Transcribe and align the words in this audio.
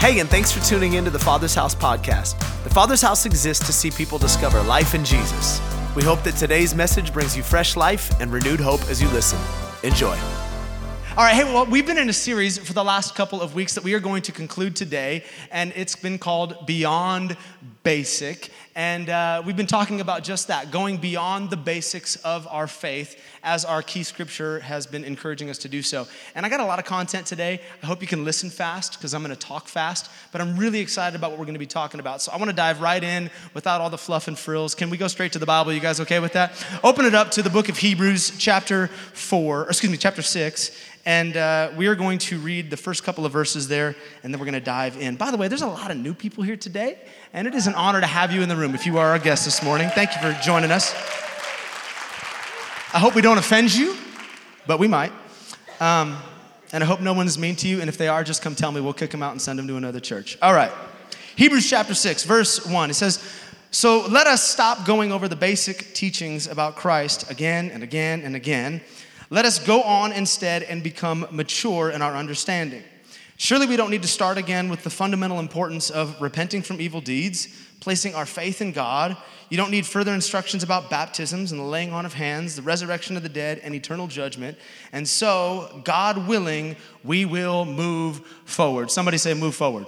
Hey, 0.00 0.18
and 0.20 0.30
thanks 0.30 0.50
for 0.50 0.64
tuning 0.64 0.94
in 0.94 1.04
to 1.04 1.10
the 1.10 1.18
Father's 1.18 1.54
House 1.54 1.74
podcast. 1.74 2.38
The 2.64 2.70
Father's 2.70 3.02
House 3.02 3.26
exists 3.26 3.66
to 3.66 3.70
see 3.70 3.90
people 3.90 4.16
discover 4.16 4.62
life 4.62 4.94
in 4.94 5.04
Jesus. 5.04 5.60
We 5.94 6.02
hope 6.02 6.22
that 6.22 6.36
today's 6.36 6.74
message 6.74 7.12
brings 7.12 7.36
you 7.36 7.42
fresh 7.42 7.76
life 7.76 8.18
and 8.18 8.32
renewed 8.32 8.60
hope 8.60 8.80
as 8.88 9.02
you 9.02 9.08
listen. 9.10 9.38
Enjoy. 9.82 10.16
All 11.18 11.24
right, 11.24 11.34
hey, 11.34 11.44
well, 11.44 11.66
we've 11.66 11.86
been 11.86 11.98
in 11.98 12.08
a 12.08 12.14
series 12.14 12.56
for 12.56 12.72
the 12.72 12.82
last 12.82 13.14
couple 13.14 13.42
of 13.42 13.54
weeks 13.54 13.74
that 13.74 13.84
we 13.84 13.92
are 13.92 14.00
going 14.00 14.22
to 14.22 14.32
conclude 14.32 14.74
today, 14.74 15.22
and 15.50 15.70
it's 15.76 15.96
been 15.96 16.18
called 16.18 16.66
Beyond 16.66 17.36
Basic. 17.82 18.50
And 18.76 19.08
uh, 19.08 19.42
we've 19.44 19.56
been 19.56 19.66
talking 19.66 20.00
about 20.00 20.22
just 20.22 20.46
that, 20.46 20.70
going 20.70 20.98
beyond 20.98 21.50
the 21.50 21.56
basics 21.56 22.14
of 22.16 22.46
our 22.48 22.68
faith 22.68 23.20
as 23.42 23.64
our 23.64 23.82
key 23.82 24.04
scripture 24.04 24.60
has 24.60 24.86
been 24.86 25.02
encouraging 25.02 25.50
us 25.50 25.58
to 25.58 25.68
do 25.68 25.82
so. 25.82 26.06
And 26.36 26.46
I 26.46 26.48
got 26.48 26.60
a 26.60 26.64
lot 26.64 26.78
of 26.78 26.84
content 26.84 27.26
today. 27.26 27.60
I 27.82 27.86
hope 27.86 28.00
you 28.00 28.06
can 28.06 28.24
listen 28.24 28.48
fast 28.48 28.92
because 28.92 29.12
I'm 29.12 29.24
going 29.24 29.34
to 29.34 29.46
talk 29.46 29.66
fast, 29.66 30.08
but 30.30 30.40
I'm 30.40 30.56
really 30.56 30.78
excited 30.78 31.16
about 31.16 31.30
what 31.30 31.40
we're 31.40 31.46
going 31.46 31.54
to 31.54 31.60
be 31.60 31.66
talking 31.66 31.98
about. 31.98 32.22
So 32.22 32.30
I 32.30 32.36
want 32.36 32.48
to 32.50 32.56
dive 32.56 32.80
right 32.80 33.02
in 33.02 33.30
without 33.54 33.80
all 33.80 33.90
the 33.90 33.98
fluff 33.98 34.28
and 34.28 34.38
frills. 34.38 34.76
Can 34.76 34.88
we 34.88 34.96
go 34.96 35.08
straight 35.08 35.32
to 35.32 35.40
the 35.40 35.46
Bible? 35.46 35.72
You 35.72 35.80
guys 35.80 35.98
okay 36.00 36.20
with 36.20 36.34
that? 36.34 36.52
Open 36.84 37.04
it 37.06 37.14
up 37.14 37.32
to 37.32 37.42
the 37.42 37.50
book 37.50 37.68
of 37.68 37.76
Hebrews, 37.76 38.34
chapter 38.38 38.86
4, 38.86 39.62
or 39.62 39.68
excuse 39.68 39.90
me, 39.90 39.98
chapter 39.98 40.22
6. 40.22 40.70
And 41.06 41.36
uh, 41.36 41.72
we 41.76 41.86
are 41.86 41.94
going 41.94 42.18
to 42.18 42.38
read 42.38 42.68
the 42.68 42.76
first 42.76 43.04
couple 43.04 43.24
of 43.24 43.32
verses 43.32 43.68
there, 43.68 43.96
and 44.22 44.32
then 44.32 44.38
we're 44.38 44.44
going 44.44 44.52
to 44.52 44.60
dive 44.60 44.98
in. 44.98 45.16
By 45.16 45.30
the 45.30 45.38
way, 45.38 45.48
there's 45.48 45.62
a 45.62 45.66
lot 45.66 45.90
of 45.90 45.96
new 45.96 46.12
people 46.12 46.44
here 46.44 46.56
today, 46.56 46.98
and 47.32 47.46
it 47.46 47.54
is 47.54 47.66
an 47.66 47.74
honor 47.74 48.00
to 48.00 48.06
have 48.06 48.32
you 48.32 48.42
in 48.42 48.48
the 48.48 48.56
room 48.56 48.74
if 48.74 48.86
you 48.86 48.98
are 48.98 49.08
our 49.08 49.18
guest 49.18 49.44
this 49.44 49.62
morning. 49.62 49.88
Thank 49.90 50.14
you 50.14 50.20
for 50.20 50.32
joining 50.42 50.70
us. 50.70 50.92
I 52.92 52.98
hope 52.98 53.14
we 53.14 53.22
don't 53.22 53.38
offend 53.38 53.74
you, 53.74 53.96
but 54.66 54.78
we 54.78 54.88
might. 54.88 55.12
Um, 55.80 56.16
and 56.72 56.82
I 56.82 56.86
hope 56.86 57.00
no 57.00 57.12
one 57.12 57.26
is 57.26 57.38
mean 57.38 57.56
to 57.56 57.68
you, 57.68 57.80
and 57.80 57.88
if 57.88 57.96
they 57.96 58.08
are, 58.08 58.24
just 58.24 58.42
come 58.42 58.54
tell 58.54 58.72
me. 58.72 58.80
We'll 58.80 58.92
kick 58.92 59.10
them 59.10 59.22
out 59.22 59.32
and 59.32 59.40
send 59.40 59.58
them 59.58 59.66
to 59.68 59.76
another 59.76 60.00
church. 60.00 60.38
All 60.42 60.54
right. 60.54 60.72
Hebrews 61.36 61.68
chapter 61.68 61.94
6, 61.94 62.24
verse 62.24 62.66
1. 62.66 62.90
It 62.90 62.94
says, 62.94 63.22
So 63.70 64.06
let 64.06 64.26
us 64.26 64.48
stop 64.48 64.84
going 64.84 65.12
over 65.12 65.28
the 65.28 65.36
basic 65.36 65.94
teachings 65.94 66.46
about 66.46 66.76
Christ 66.76 67.30
again 67.30 67.70
and 67.70 67.82
again 67.82 68.22
and 68.22 68.36
again 68.36 68.80
let 69.32 69.44
us 69.44 69.60
go 69.60 69.80
on 69.82 70.10
instead 70.10 70.64
and 70.64 70.82
become 70.82 71.24
mature 71.30 71.90
in 71.90 72.02
our 72.02 72.16
understanding. 72.16 72.82
Surely 73.42 73.66
we 73.66 73.76
don't 73.76 73.88
need 73.88 74.02
to 74.02 74.08
start 74.08 74.36
again 74.36 74.68
with 74.68 74.84
the 74.84 74.90
fundamental 74.90 75.40
importance 75.40 75.88
of 75.88 76.20
repenting 76.20 76.60
from 76.60 76.78
evil 76.78 77.00
deeds, 77.00 77.48
placing 77.80 78.14
our 78.14 78.26
faith 78.26 78.60
in 78.60 78.70
God. 78.70 79.16
You 79.48 79.56
don't 79.56 79.70
need 79.70 79.86
further 79.86 80.12
instructions 80.12 80.62
about 80.62 80.90
baptisms 80.90 81.50
and 81.50 81.58
the 81.58 81.64
laying 81.64 81.90
on 81.90 82.04
of 82.04 82.12
hands, 82.12 82.54
the 82.56 82.60
resurrection 82.60 83.16
of 83.16 83.22
the 83.22 83.30
dead, 83.30 83.58
and 83.64 83.74
eternal 83.74 84.08
judgment. 84.08 84.58
And 84.92 85.08
so, 85.08 85.80
God 85.84 86.28
willing, 86.28 86.76
we 87.02 87.24
will 87.24 87.64
move 87.64 88.18
forward. 88.44 88.90
Somebody 88.90 89.16
say, 89.16 89.32
move 89.32 89.54
forward. 89.54 89.86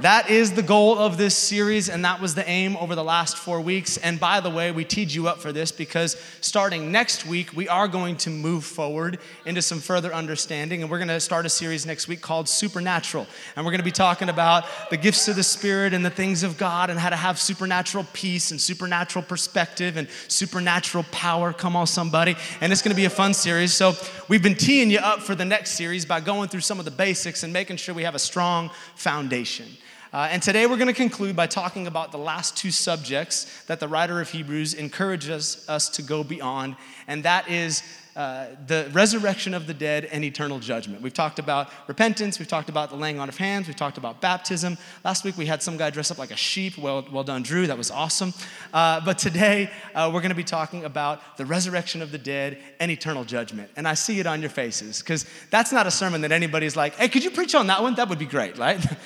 That 0.00 0.28
is 0.28 0.52
the 0.52 0.62
goal 0.62 0.98
of 0.98 1.16
this 1.16 1.34
series, 1.34 1.88
and 1.88 2.04
that 2.04 2.20
was 2.20 2.34
the 2.34 2.46
aim 2.46 2.76
over 2.76 2.94
the 2.94 3.02
last 3.02 3.38
four 3.38 3.62
weeks. 3.62 3.96
And 3.96 4.20
by 4.20 4.40
the 4.40 4.50
way, 4.50 4.70
we 4.70 4.84
teed 4.84 5.10
you 5.10 5.26
up 5.26 5.38
for 5.38 5.52
this 5.52 5.72
because 5.72 6.20
starting 6.42 6.92
next 6.92 7.24
week, 7.24 7.54
we 7.54 7.66
are 7.66 7.88
going 7.88 8.18
to 8.18 8.28
move 8.28 8.62
forward 8.66 9.18
into 9.46 9.62
some 9.62 9.80
further 9.80 10.12
understanding. 10.12 10.82
And 10.82 10.90
we're 10.90 10.98
going 10.98 11.08
to 11.08 11.18
start 11.18 11.46
a 11.46 11.48
series 11.48 11.86
next 11.86 12.08
week 12.08 12.20
called 12.20 12.46
Supernatural. 12.46 13.26
And 13.56 13.64
we're 13.64 13.72
going 13.72 13.80
to 13.80 13.86
be 13.86 13.90
talking 13.90 14.28
about 14.28 14.66
the 14.90 14.98
gifts 14.98 15.28
of 15.28 15.36
the 15.36 15.42
Spirit 15.42 15.94
and 15.94 16.04
the 16.04 16.10
things 16.10 16.42
of 16.42 16.58
God 16.58 16.90
and 16.90 17.00
how 17.00 17.08
to 17.08 17.16
have 17.16 17.40
supernatural 17.40 18.06
peace 18.12 18.50
and 18.50 18.60
supernatural 18.60 19.24
perspective 19.24 19.96
and 19.96 20.08
supernatural 20.28 21.06
power. 21.10 21.54
Come 21.54 21.74
on, 21.74 21.86
somebody. 21.86 22.36
And 22.60 22.70
it's 22.70 22.82
going 22.82 22.94
to 22.94 23.00
be 23.00 23.06
a 23.06 23.10
fun 23.10 23.32
series. 23.32 23.72
So 23.72 23.94
we've 24.28 24.42
been 24.42 24.56
teeing 24.56 24.90
you 24.90 24.98
up 24.98 25.22
for 25.22 25.34
the 25.34 25.46
next 25.46 25.70
series 25.70 26.04
by 26.04 26.20
going 26.20 26.50
through 26.50 26.60
some 26.60 26.78
of 26.78 26.84
the 26.84 26.90
basics 26.90 27.44
and 27.44 27.50
making 27.50 27.78
sure 27.78 27.94
we 27.94 28.02
have 28.02 28.14
a 28.14 28.18
strong 28.18 28.70
foundation. 28.94 29.68
Uh, 30.16 30.28
and 30.30 30.42
today 30.42 30.64
we're 30.64 30.78
going 30.78 30.86
to 30.86 30.94
conclude 30.94 31.36
by 31.36 31.46
talking 31.46 31.86
about 31.86 32.10
the 32.10 32.16
last 32.16 32.56
two 32.56 32.70
subjects 32.70 33.62
that 33.64 33.80
the 33.80 33.86
writer 33.86 34.18
of 34.18 34.30
Hebrews 34.30 34.72
encourages 34.72 35.62
us 35.68 35.90
to 35.90 36.00
go 36.00 36.24
beyond, 36.24 36.76
and 37.06 37.22
that 37.24 37.50
is 37.50 37.82
uh, 38.16 38.46
the 38.66 38.88
resurrection 38.94 39.52
of 39.52 39.66
the 39.66 39.74
dead 39.74 40.06
and 40.06 40.24
eternal 40.24 40.58
judgment. 40.58 41.02
We've 41.02 41.12
talked 41.12 41.38
about 41.38 41.68
repentance, 41.86 42.38
we've 42.38 42.48
talked 42.48 42.70
about 42.70 42.88
the 42.88 42.96
laying 42.96 43.18
on 43.18 43.28
of 43.28 43.36
hands, 43.36 43.66
we've 43.66 43.76
talked 43.76 43.98
about 43.98 44.22
baptism. 44.22 44.78
Last 45.04 45.22
week 45.22 45.36
we 45.36 45.44
had 45.44 45.62
some 45.62 45.76
guy 45.76 45.90
dress 45.90 46.10
up 46.10 46.16
like 46.16 46.30
a 46.30 46.36
sheep. 46.36 46.78
Well, 46.78 47.06
well 47.12 47.22
done, 47.22 47.42
Drew, 47.42 47.66
that 47.66 47.76
was 47.76 47.90
awesome. 47.90 48.32
Uh, 48.72 49.02
but 49.04 49.18
today 49.18 49.70
uh, 49.94 50.10
we're 50.14 50.22
going 50.22 50.30
to 50.30 50.34
be 50.34 50.44
talking 50.44 50.86
about 50.86 51.36
the 51.36 51.44
resurrection 51.44 52.00
of 52.00 52.10
the 52.10 52.16
dead 52.16 52.56
and 52.80 52.90
eternal 52.90 53.24
judgment. 53.24 53.70
And 53.76 53.86
I 53.86 53.92
see 53.92 54.18
it 54.18 54.26
on 54.26 54.40
your 54.40 54.48
faces 54.48 55.00
because 55.00 55.26
that's 55.50 55.72
not 55.72 55.86
a 55.86 55.90
sermon 55.90 56.22
that 56.22 56.32
anybody's 56.32 56.74
like, 56.74 56.94
hey, 56.94 57.10
could 57.10 57.22
you 57.22 57.30
preach 57.30 57.54
on 57.54 57.66
that 57.66 57.82
one? 57.82 57.96
That 57.96 58.08
would 58.08 58.18
be 58.18 58.24
great, 58.24 58.56
right? 58.56 58.82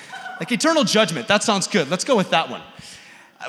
like 0.41 0.51
eternal 0.51 0.85
judgment, 0.85 1.29
that 1.29 1.43
sounds 1.43 1.67
good. 1.67 1.91
Let's 1.91 2.05
go 2.05 2.17
with 2.17 2.31
that 2.31 2.49
one. 2.49 2.63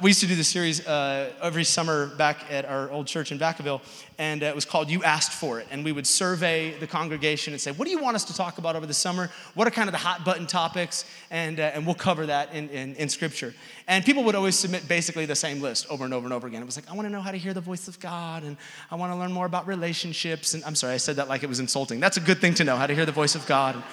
We 0.02 0.10
used 0.10 0.22
to 0.22 0.28
do 0.28 0.36
this 0.36 0.48
series 0.48 0.86
uh, 0.86 1.32
every 1.42 1.66
summer 1.66 2.08
back 2.16 2.46
at 2.50 2.64
our 2.66 2.90
old 2.92 3.08
church 3.08 3.32
in 3.32 3.40
Vacaville, 3.40 3.82
and 4.18 4.42
uh, 4.42 4.48
it 4.48 4.56
was 4.56 4.64
called 4.64 4.90
You 4.90 5.04
Asked 5.04 5.34
For 5.34 5.60
It. 5.60 5.68
And 5.70 5.84
we 5.84 5.92
would 5.92 6.08
survey 6.08 6.78
the 6.80 6.88
congregation 6.88 7.52
and 7.54 7.62
say, 7.62 7.72
What 7.72 7.86
do 7.86 7.92
you 7.92 8.02
want 8.02 8.16
us 8.16 8.26
to 8.26 8.36
talk 8.36 8.58
about 8.58 8.78
over 8.78 8.86
the 8.86 8.94
summer? 8.94 9.30
What 9.54 9.68
are 9.68 9.72
kind 9.72 9.90
of 9.90 9.92
the 9.94 10.00
hot 10.00 10.24
button 10.24 10.48
topics? 10.48 11.04
And, 11.30 11.60
uh, 11.60 11.72
and 11.74 11.86
we'll 11.86 11.96
cover 11.96 12.26
that 12.26 12.54
in, 12.54 12.70
in, 12.70 12.96
in, 12.96 13.10
Scripture. 13.10 13.54
And 13.88 14.06
people 14.06 14.24
would 14.24 14.36
always 14.36 14.58
submit 14.58 14.88
basically 14.88 15.26
the 15.26 15.36
same 15.36 15.62
list 15.62 15.88
over 15.90 16.06
and 16.06 16.14
over 16.14 16.26
and 16.26 16.34
over 16.34 16.48
again. 16.48 16.62
It 16.62 16.66
was 16.66 16.78
like, 16.78 16.90
I 16.90 16.96
want 16.96 17.06
to 17.06 17.12
know 17.12 17.22
how 17.22 17.32
to 17.32 17.38
hear 17.38 17.54
the 17.54 17.62
voice 17.62 17.90
of 17.90 18.00
God, 18.00 18.44
and 18.44 18.56
I 18.90 18.96
want 18.96 19.12
to 19.12 19.18
learn 19.18 19.34
more 19.34 19.46
about 19.46 19.68
relationships. 19.68 20.54
And 20.54 20.64
I'm 20.66 20.76
sorry, 20.76 20.94
I 20.94 20.98
said 20.98 21.18
that 21.18 21.28
like 21.28 21.44
it 21.44 21.50
was 21.50 21.60
insulting. 21.60 22.00
That's 22.02 22.18
a 22.18 22.22
good 22.22 22.40
thing 22.40 22.54
to 22.56 22.64
know, 22.66 22.76
how 22.76 22.88
to 22.88 22.96
hear 22.96 23.06
the 23.06 23.12
voice 23.12 23.36
of 23.36 23.46
God. 23.46 23.76
And, 23.76 23.84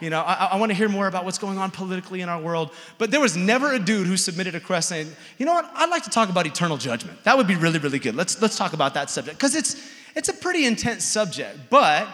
you 0.00 0.10
know, 0.10 0.20
I, 0.20 0.50
I 0.52 0.56
want 0.56 0.70
to 0.70 0.76
hear 0.76 0.88
more 0.88 1.06
about 1.06 1.24
what's 1.24 1.38
going 1.38 1.58
on 1.58 1.70
politically 1.70 2.20
in 2.20 2.28
our 2.28 2.40
world. 2.40 2.72
But 2.98 3.10
there 3.10 3.20
was 3.20 3.36
never 3.36 3.72
a 3.72 3.78
dude 3.78 4.06
who 4.06 4.16
submitted 4.16 4.54
a 4.54 4.58
request 4.58 4.88
saying, 4.88 5.08
you 5.38 5.46
know 5.46 5.54
what, 5.54 5.70
I'd 5.74 5.90
like 5.90 6.04
to 6.04 6.10
talk 6.10 6.28
about 6.28 6.46
eternal 6.46 6.76
judgment. 6.76 7.22
That 7.24 7.36
would 7.36 7.46
be 7.46 7.56
really, 7.56 7.78
really 7.78 7.98
good. 7.98 8.14
Let's, 8.14 8.40
let's 8.40 8.56
talk 8.56 8.72
about 8.72 8.94
that 8.94 9.10
subject. 9.10 9.38
Because 9.38 9.54
it's, 9.54 9.90
it's 10.14 10.28
a 10.28 10.34
pretty 10.34 10.66
intense 10.66 11.04
subject. 11.04 11.58
But 11.70 12.08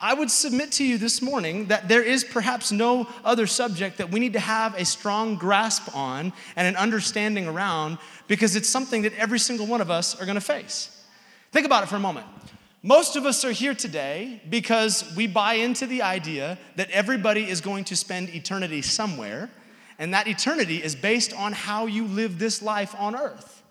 I 0.00 0.14
would 0.14 0.30
submit 0.30 0.72
to 0.72 0.84
you 0.84 0.96
this 0.96 1.20
morning 1.20 1.66
that 1.66 1.88
there 1.88 2.02
is 2.02 2.22
perhaps 2.22 2.70
no 2.70 3.08
other 3.24 3.46
subject 3.46 3.98
that 3.98 4.10
we 4.10 4.20
need 4.20 4.34
to 4.34 4.40
have 4.40 4.74
a 4.74 4.84
strong 4.84 5.34
grasp 5.34 5.94
on 5.96 6.32
and 6.54 6.68
an 6.68 6.76
understanding 6.76 7.48
around 7.48 7.98
because 8.28 8.54
it's 8.54 8.68
something 8.68 9.02
that 9.02 9.12
every 9.14 9.40
single 9.40 9.66
one 9.66 9.80
of 9.80 9.90
us 9.90 10.20
are 10.20 10.24
going 10.24 10.36
to 10.36 10.40
face. 10.40 10.94
Think 11.50 11.66
about 11.66 11.82
it 11.82 11.88
for 11.88 11.96
a 11.96 12.00
moment. 12.00 12.26
Most 12.82 13.16
of 13.16 13.26
us 13.26 13.44
are 13.44 13.50
here 13.50 13.74
today 13.74 14.40
because 14.48 15.12
we 15.16 15.26
buy 15.26 15.54
into 15.54 15.84
the 15.86 16.02
idea 16.02 16.58
that 16.76 16.90
everybody 16.90 17.48
is 17.48 17.60
going 17.60 17.84
to 17.84 17.96
spend 17.96 18.28
eternity 18.28 18.82
somewhere, 18.82 19.50
and 19.98 20.14
that 20.14 20.28
eternity 20.28 20.82
is 20.82 20.94
based 20.94 21.32
on 21.32 21.52
how 21.52 21.86
you 21.86 22.04
live 22.04 22.38
this 22.38 22.62
life 22.62 22.94
on 22.96 23.16
earth. 23.16 23.64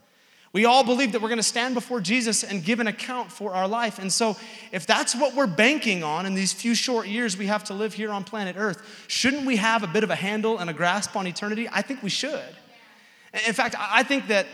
We 0.51 0.66
all 0.66 0.84
believe 0.84 1.13
that 1.13 1.22
we're 1.22 1.29
going 1.29 1.40
to 1.40 1.44
stand 1.44 1.73
before 1.73 2.01
Jesus 2.01 2.44
and 2.44 2.63
give 2.63 2.81
an 2.81 2.88
account 2.88 3.31
for 3.31 3.53
our 3.53 3.67
life. 3.67 3.97
And 4.00 4.12
so, 4.12 4.35
if 4.73 4.85
that's 4.85 5.16
what 5.16 5.35
we're 5.35 5.47
banking 5.47 6.03
on 6.03 6.25
in 6.25 6.34
these 6.34 6.51
few 6.51 6.75
short 6.75 7.07
years 7.07 7.38
we 7.38 7.47
have 7.47 7.63
to 7.66 7.73
live 7.73 7.94
here 7.94 8.12
on 8.12 8.25
planet 8.25 8.56
Earth, 8.57 9.06
shouldn't 9.07 9.46
we 9.46 9.56
have 9.56 9.84
a 9.84 9.88
bit 9.88 10.03
of 10.03 10.09
a 10.09 10.16
handle 10.16 10.57
and 10.57 10.69
a 10.69 10.73
grasp 10.73 11.16
on 11.16 11.28
eternity? 11.28 11.69
I 11.72 11.81
think 11.81 12.03
we 12.03 12.09
should. 12.09 12.56
In 13.46 13.53
fact, 13.53 13.75
I 13.78 14.03
think 14.03 14.28
that 14.28 14.47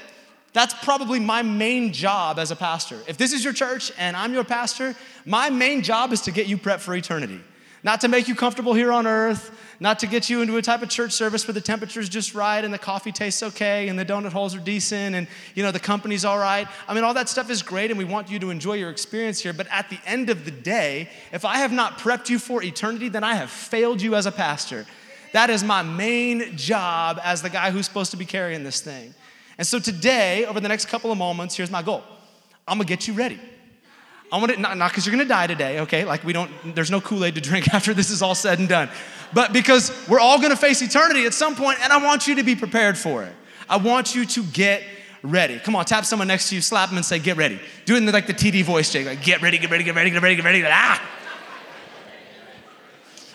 that's 0.53 0.73
probably 0.85 1.19
my 1.19 1.41
main 1.41 1.91
job 1.91 2.37
as 2.37 2.51
a 2.51 2.55
pastor. 2.55 2.99
If 3.07 3.17
this 3.17 3.33
is 3.33 3.43
your 3.43 3.53
church 3.53 3.91
and 3.97 4.15
I'm 4.15 4.33
your 4.33 4.43
pastor, 4.43 4.95
my 5.25 5.49
main 5.49 5.81
job 5.81 6.13
is 6.13 6.21
to 6.21 6.31
get 6.31 6.47
you 6.47 6.57
prepped 6.57 6.81
for 6.81 6.95
eternity. 6.95 7.41
Not 7.85 7.99
to 8.01 8.07
make 8.07 8.29
you 8.29 8.35
comfortable 8.35 8.73
here 8.73 8.93
on 8.93 9.05
earth, 9.05 9.51
not 9.81 9.99
to 9.99 10.07
get 10.07 10.29
you 10.29 10.41
into 10.41 10.55
a 10.55 10.61
type 10.61 10.81
of 10.81 10.89
church 10.89 11.11
service 11.11 11.45
where 11.45 11.53
the 11.53 11.59
temperature's 11.59 12.07
just 12.07 12.33
right 12.33 12.63
and 12.63 12.73
the 12.73 12.77
coffee 12.77 13.11
tastes 13.11 13.43
okay 13.43 13.89
and 13.89 13.99
the 13.99 14.05
donut 14.05 14.31
holes 14.31 14.55
are 14.55 14.59
decent 14.59 15.15
and 15.15 15.27
you 15.53 15.63
know 15.63 15.71
the 15.71 15.79
company's 15.79 16.23
all 16.23 16.37
right. 16.37 16.67
I 16.87 16.93
mean 16.93 17.03
all 17.03 17.13
that 17.15 17.27
stuff 17.27 17.49
is 17.49 17.61
great 17.61 17.91
and 17.91 17.97
we 17.97 18.05
want 18.05 18.29
you 18.29 18.39
to 18.39 18.51
enjoy 18.51 18.75
your 18.75 18.89
experience 18.89 19.41
here, 19.41 19.51
but 19.51 19.67
at 19.69 19.89
the 19.89 19.99
end 20.05 20.29
of 20.29 20.45
the 20.45 20.51
day, 20.51 21.09
if 21.33 21.43
I 21.43 21.57
have 21.57 21.73
not 21.73 21.97
prepped 21.97 22.29
you 22.29 22.39
for 22.39 22.63
eternity, 22.63 23.09
then 23.09 23.23
I 23.23 23.33
have 23.35 23.49
failed 23.49 24.01
you 24.01 24.15
as 24.15 24.27
a 24.27 24.31
pastor. 24.31 24.85
That 25.33 25.49
is 25.49 25.63
my 25.63 25.81
main 25.81 26.55
job 26.55 27.19
as 27.21 27.41
the 27.41 27.49
guy 27.49 27.71
who's 27.71 27.85
supposed 27.85 28.11
to 28.11 28.17
be 28.17 28.25
carrying 28.25 28.63
this 28.63 28.79
thing. 28.79 29.13
And 29.57 29.67
so 29.67 29.79
today, 29.79 30.45
over 30.45 30.59
the 30.59 30.67
next 30.67 30.87
couple 30.87 31.11
of 31.11 31.17
moments, 31.17 31.55
here's 31.55 31.71
my 31.71 31.81
goal 31.81 32.03
I'm 32.67 32.77
gonna 32.77 32.85
get 32.85 33.07
you 33.07 33.13
ready. 33.13 33.39
I 34.31 34.37
want 34.37 34.51
to, 34.51 34.59
not 34.59 34.89
because 34.89 35.05
you're 35.05 35.15
gonna 35.15 35.29
die 35.29 35.45
today, 35.45 35.81
okay? 35.81 36.05
Like, 36.05 36.23
we 36.23 36.33
don't, 36.33 36.49
there's 36.73 36.89
no 36.89 36.99
Kool 36.99 37.23
Aid 37.23 37.35
to 37.35 37.41
drink 37.41 37.67
after 37.73 37.93
this 37.93 38.09
is 38.09 38.21
all 38.21 38.35
said 38.35 38.59
and 38.59 38.67
done. 38.67 38.89
But 39.33 39.53
because 39.53 39.91
we're 40.07 40.19
all 40.19 40.41
gonna 40.41 40.55
face 40.55 40.81
eternity 40.81 41.25
at 41.25 41.33
some 41.33 41.55
point, 41.55 41.79
and 41.83 41.93
I 41.93 42.03
want 42.03 42.27
you 42.27 42.35
to 42.35 42.43
be 42.43 42.55
prepared 42.55 42.97
for 42.97 43.23
it. 43.23 43.33
I 43.69 43.77
want 43.77 44.15
you 44.15 44.25
to 44.25 44.43
get 44.43 44.83
ready. 45.21 45.59
Come 45.59 45.75
on, 45.75 45.85
tap 45.85 46.05
someone 46.05 46.27
next 46.27 46.49
to 46.49 46.55
you, 46.55 46.61
slap 46.61 46.89
them, 46.89 46.97
and 46.97 47.05
say, 47.05 47.19
Get 47.19 47.37
ready. 47.37 47.59
Do 47.85 47.95
it 47.95 47.97
in 47.97 48.11
like 48.11 48.27
the 48.27 48.33
TD 48.33 48.63
voice, 48.63 48.91
Jake. 48.91 49.05
Like, 49.05 49.23
get 49.23 49.41
ready, 49.41 49.57
get 49.57 49.69
ready, 49.69 49.83
get 49.83 49.95
ready, 49.95 50.09
get 50.09 50.21
ready, 50.21 50.35
get 50.35 50.45
ready. 50.45 50.65
Ah! 50.67 51.09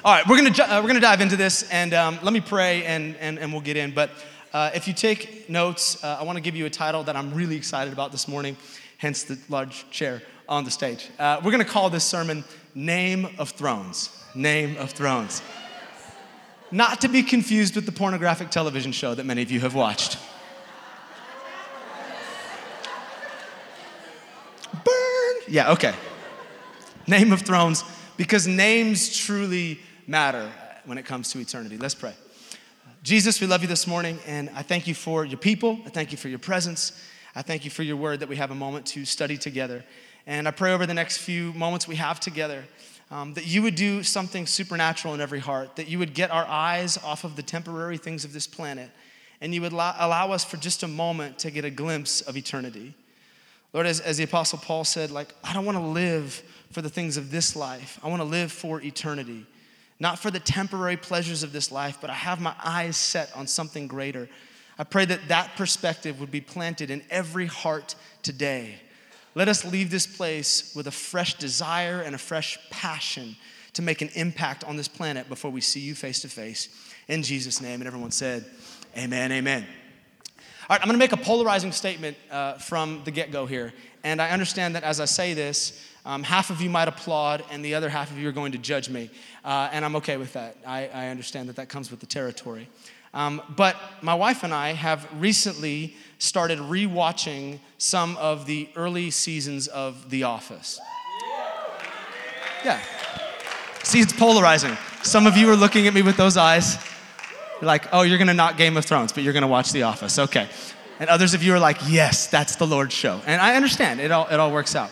All 0.04 0.14
right, 0.14 0.26
we're 0.28 0.36
gonna, 0.36 0.50
uh, 0.50 0.80
we're 0.80 0.88
gonna 0.88 1.00
dive 1.00 1.20
into 1.20 1.36
this, 1.36 1.68
and 1.70 1.92
um, 1.92 2.18
let 2.22 2.32
me 2.32 2.40
pray, 2.40 2.84
and, 2.84 3.16
and, 3.16 3.38
and 3.38 3.52
we'll 3.52 3.62
get 3.62 3.76
in. 3.76 3.90
But 3.92 4.10
uh, 4.52 4.70
if 4.74 4.88
you 4.88 4.94
take 4.94 5.48
notes, 5.50 6.02
uh, 6.02 6.18
I 6.20 6.24
want 6.24 6.36
to 6.36 6.42
give 6.42 6.56
you 6.56 6.66
a 6.66 6.70
title 6.70 7.02
that 7.04 7.16
I'm 7.16 7.34
really 7.34 7.56
excited 7.56 7.92
about 7.92 8.12
this 8.12 8.26
morning, 8.26 8.56
hence 8.96 9.22
the 9.24 9.38
large 9.48 9.88
chair 9.90 10.22
on 10.48 10.64
the 10.64 10.70
stage. 10.70 11.10
Uh, 11.18 11.40
we're 11.44 11.50
going 11.50 11.64
to 11.64 11.70
call 11.70 11.90
this 11.90 12.04
sermon 12.04 12.44
Name 12.74 13.28
of 13.38 13.50
Thrones. 13.50 14.10
Name 14.34 14.76
of 14.78 14.92
Thrones. 14.92 15.42
Not 16.70 17.00
to 17.02 17.08
be 17.08 17.22
confused 17.22 17.76
with 17.76 17.86
the 17.86 17.92
pornographic 17.92 18.50
television 18.50 18.92
show 18.92 19.14
that 19.14 19.24
many 19.24 19.42
of 19.42 19.50
you 19.50 19.60
have 19.60 19.74
watched. 19.74 20.18
Burn! 24.84 25.36
Yeah, 25.48 25.72
okay. 25.72 25.94
Name 27.06 27.32
of 27.32 27.42
Thrones, 27.42 27.84
because 28.16 28.46
names 28.46 29.16
truly 29.16 29.80
matter 30.06 30.50
when 30.84 30.98
it 30.98 31.04
comes 31.04 31.32
to 31.32 31.38
eternity. 31.38 31.78
Let's 31.78 31.94
pray. 31.94 32.14
Jesus, 33.08 33.40
we 33.40 33.46
love 33.46 33.62
you 33.62 33.68
this 33.68 33.86
morning, 33.86 34.18
and 34.26 34.50
I 34.54 34.60
thank 34.60 34.86
you 34.86 34.92
for 34.92 35.24
your 35.24 35.38
people. 35.38 35.78
I 35.86 35.88
thank 35.88 36.12
you 36.12 36.18
for 36.18 36.28
your 36.28 36.38
presence. 36.38 36.92
I 37.34 37.40
thank 37.40 37.64
you 37.64 37.70
for 37.70 37.82
your 37.82 37.96
word 37.96 38.20
that 38.20 38.28
we 38.28 38.36
have 38.36 38.50
a 38.50 38.54
moment 38.54 38.84
to 38.88 39.06
study 39.06 39.38
together. 39.38 39.82
And 40.26 40.46
I 40.46 40.50
pray 40.50 40.74
over 40.74 40.84
the 40.84 40.92
next 40.92 41.16
few 41.16 41.54
moments 41.54 41.88
we 41.88 41.96
have 41.96 42.20
together 42.20 42.64
um, 43.10 43.32
that 43.32 43.46
you 43.46 43.62
would 43.62 43.76
do 43.76 44.02
something 44.02 44.46
supernatural 44.46 45.14
in 45.14 45.22
every 45.22 45.38
heart, 45.38 45.76
that 45.76 45.88
you 45.88 45.98
would 45.98 46.12
get 46.12 46.30
our 46.30 46.44
eyes 46.44 46.98
off 46.98 47.24
of 47.24 47.34
the 47.34 47.42
temporary 47.42 47.96
things 47.96 48.26
of 48.26 48.34
this 48.34 48.46
planet, 48.46 48.90
and 49.40 49.54
you 49.54 49.62
would 49.62 49.72
allow, 49.72 49.94
allow 49.98 50.32
us 50.32 50.44
for 50.44 50.58
just 50.58 50.82
a 50.82 50.88
moment 50.88 51.38
to 51.38 51.50
get 51.50 51.64
a 51.64 51.70
glimpse 51.70 52.20
of 52.20 52.36
eternity. 52.36 52.92
Lord, 53.72 53.86
as, 53.86 54.00
as 54.00 54.18
the 54.18 54.24
Apostle 54.24 54.58
Paul 54.58 54.84
said, 54.84 55.10
like, 55.10 55.34
I 55.42 55.54
don't 55.54 55.64
want 55.64 55.78
to 55.78 55.82
live 55.82 56.42
for 56.72 56.82
the 56.82 56.90
things 56.90 57.16
of 57.16 57.30
this 57.30 57.56
life. 57.56 57.98
I 58.04 58.08
want 58.08 58.20
to 58.20 58.28
live 58.28 58.52
for 58.52 58.82
eternity. 58.82 59.46
Not 60.00 60.18
for 60.18 60.30
the 60.30 60.40
temporary 60.40 60.96
pleasures 60.96 61.42
of 61.42 61.52
this 61.52 61.72
life, 61.72 61.98
but 62.00 62.10
I 62.10 62.14
have 62.14 62.40
my 62.40 62.54
eyes 62.62 62.96
set 62.96 63.34
on 63.36 63.46
something 63.46 63.88
greater. 63.88 64.28
I 64.78 64.84
pray 64.84 65.04
that 65.06 65.28
that 65.28 65.56
perspective 65.56 66.20
would 66.20 66.30
be 66.30 66.40
planted 66.40 66.90
in 66.90 67.02
every 67.10 67.46
heart 67.46 67.96
today. 68.22 68.76
Let 69.34 69.48
us 69.48 69.64
leave 69.64 69.90
this 69.90 70.06
place 70.06 70.72
with 70.74 70.86
a 70.86 70.92
fresh 70.92 71.34
desire 71.34 72.00
and 72.00 72.14
a 72.14 72.18
fresh 72.18 72.58
passion 72.70 73.36
to 73.72 73.82
make 73.82 74.02
an 74.02 74.10
impact 74.14 74.64
on 74.64 74.76
this 74.76 74.88
planet 74.88 75.28
before 75.28 75.50
we 75.50 75.60
see 75.60 75.80
you 75.80 75.94
face 75.94 76.20
to 76.20 76.28
face. 76.28 76.68
In 77.08 77.22
Jesus' 77.22 77.60
name. 77.60 77.80
And 77.80 77.86
everyone 77.86 78.10
said, 78.10 78.44
Amen, 78.96 79.32
amen. 79.32 79.66
All 80.68 80.74
right, 80.74 80.80
I'm 80.80 80.88
gonna 80.88 80.98
make 80.98 81.12
a 81.12 81.16
polarizing 81.16 81.72
statement 81.72 82.16
uh, 82.30 82.54
from 82.54 83.02
the 83.04 83.10
get 83.10 83.30
go 83.30 83.46
here. 83.46 83.72
And 84.04 84.20
I 84.20 84.30
understand 84.30 84.74
that 84.74 84.82
as 84.82 85.00
I 85.00 85.06
say 85.06 85.34
this, 85.34 85.80
um, 86.04 86.22
half 86.22 86.50
of 86.50 86.60
you 86.60 86.70
might 86.70 86.88
applaud, 86.88 87.44
and 87.50 87.64
the 87.64 87.74
other 87.74 87.88
half 87.88 88.10
of 88.10 88.18
you 88.18 88.28
are 88.28 88.32
going 88.32 88.52
to 88.52 88.58
judge 88.58 88.88
me. 88.88 89.10
Uh, 89.44 89.68
and 89.72 89.84
I'm 89.84 89.96
okay 89.96 90.16
with 90.16 90.32
that. 90.32 90.56
I, 90.66 90.88
I, 90.88 91.08
understand 91.08 91.48
that 91.48 91.56
that 91.56 91.68
comes 91.68 91.90
with 91.90 92.00
the 92.00 92.06
territory. 92.06 92.68
Um, 93.14 93.42
but 93.56 93.76
my 94.02 94.14
wife 94.14 94.42
and 94.42 94.52
I 94.52 94.72
have 94.72 95.08
recently 95.20 95.96
started 96.18 96.58
rewatching 96.58 97.58
some 97.78 98.16
of 98.18 98.46
the 98.46 98.68
early 98.76 99.10
seasons 99.10 99.66
of 99.68 100.10
The 100.10 100.24
Office. 100.24 100.80
Yeah. 102.64 102.80
See, 103.82 104.00
it's 104.00 104.12
polarizing. 104.12 104.76
Some 105.02 105.26
of 105.26 105.36
you 105.36 105.50
are 105.50 105.56
looking 105.56 105.86
at 105.86 105.94
me 105.94 106.02
with 106.02 106.16
those 106.16 106.36
eyes. 106.36 106.76
You're 107.60 107.66
like, 107.66 107.88
oh, 107.92 108.02
you're 108.02 108.18
gonna 108.18 108.34
not 108.34 108.56
Game 108.56 108.76
of 108.76 108.84
Thrones, 108.84 109.12
but 109.12 109.22
you're 109.22 109.32
gonna 109.32 109.48
watch 109.48 109.72
The 109.72 109.84
Office. 109.84 110.18
Okay. 110.18 110.48
And 111.00 111.08
others 111.08 111.34
of 111.34 111.42
you 111.42 111.54
are 111.54 111.60
like, 111.60 111.78
yes, 111.88 112.26
that's 112.26 112.56
the 112.56 112.66
Lord's 112.66 112.92
show. 112.92 113.20
And 113.26 113.40
I 113.40 113.54
understand, 113.56 114.00
it 114.00 114.10
all, 114.10 114.26
it 114.28 114.40
all 114.40 114.52
works 114.52 114.74
out. 114.74 114.90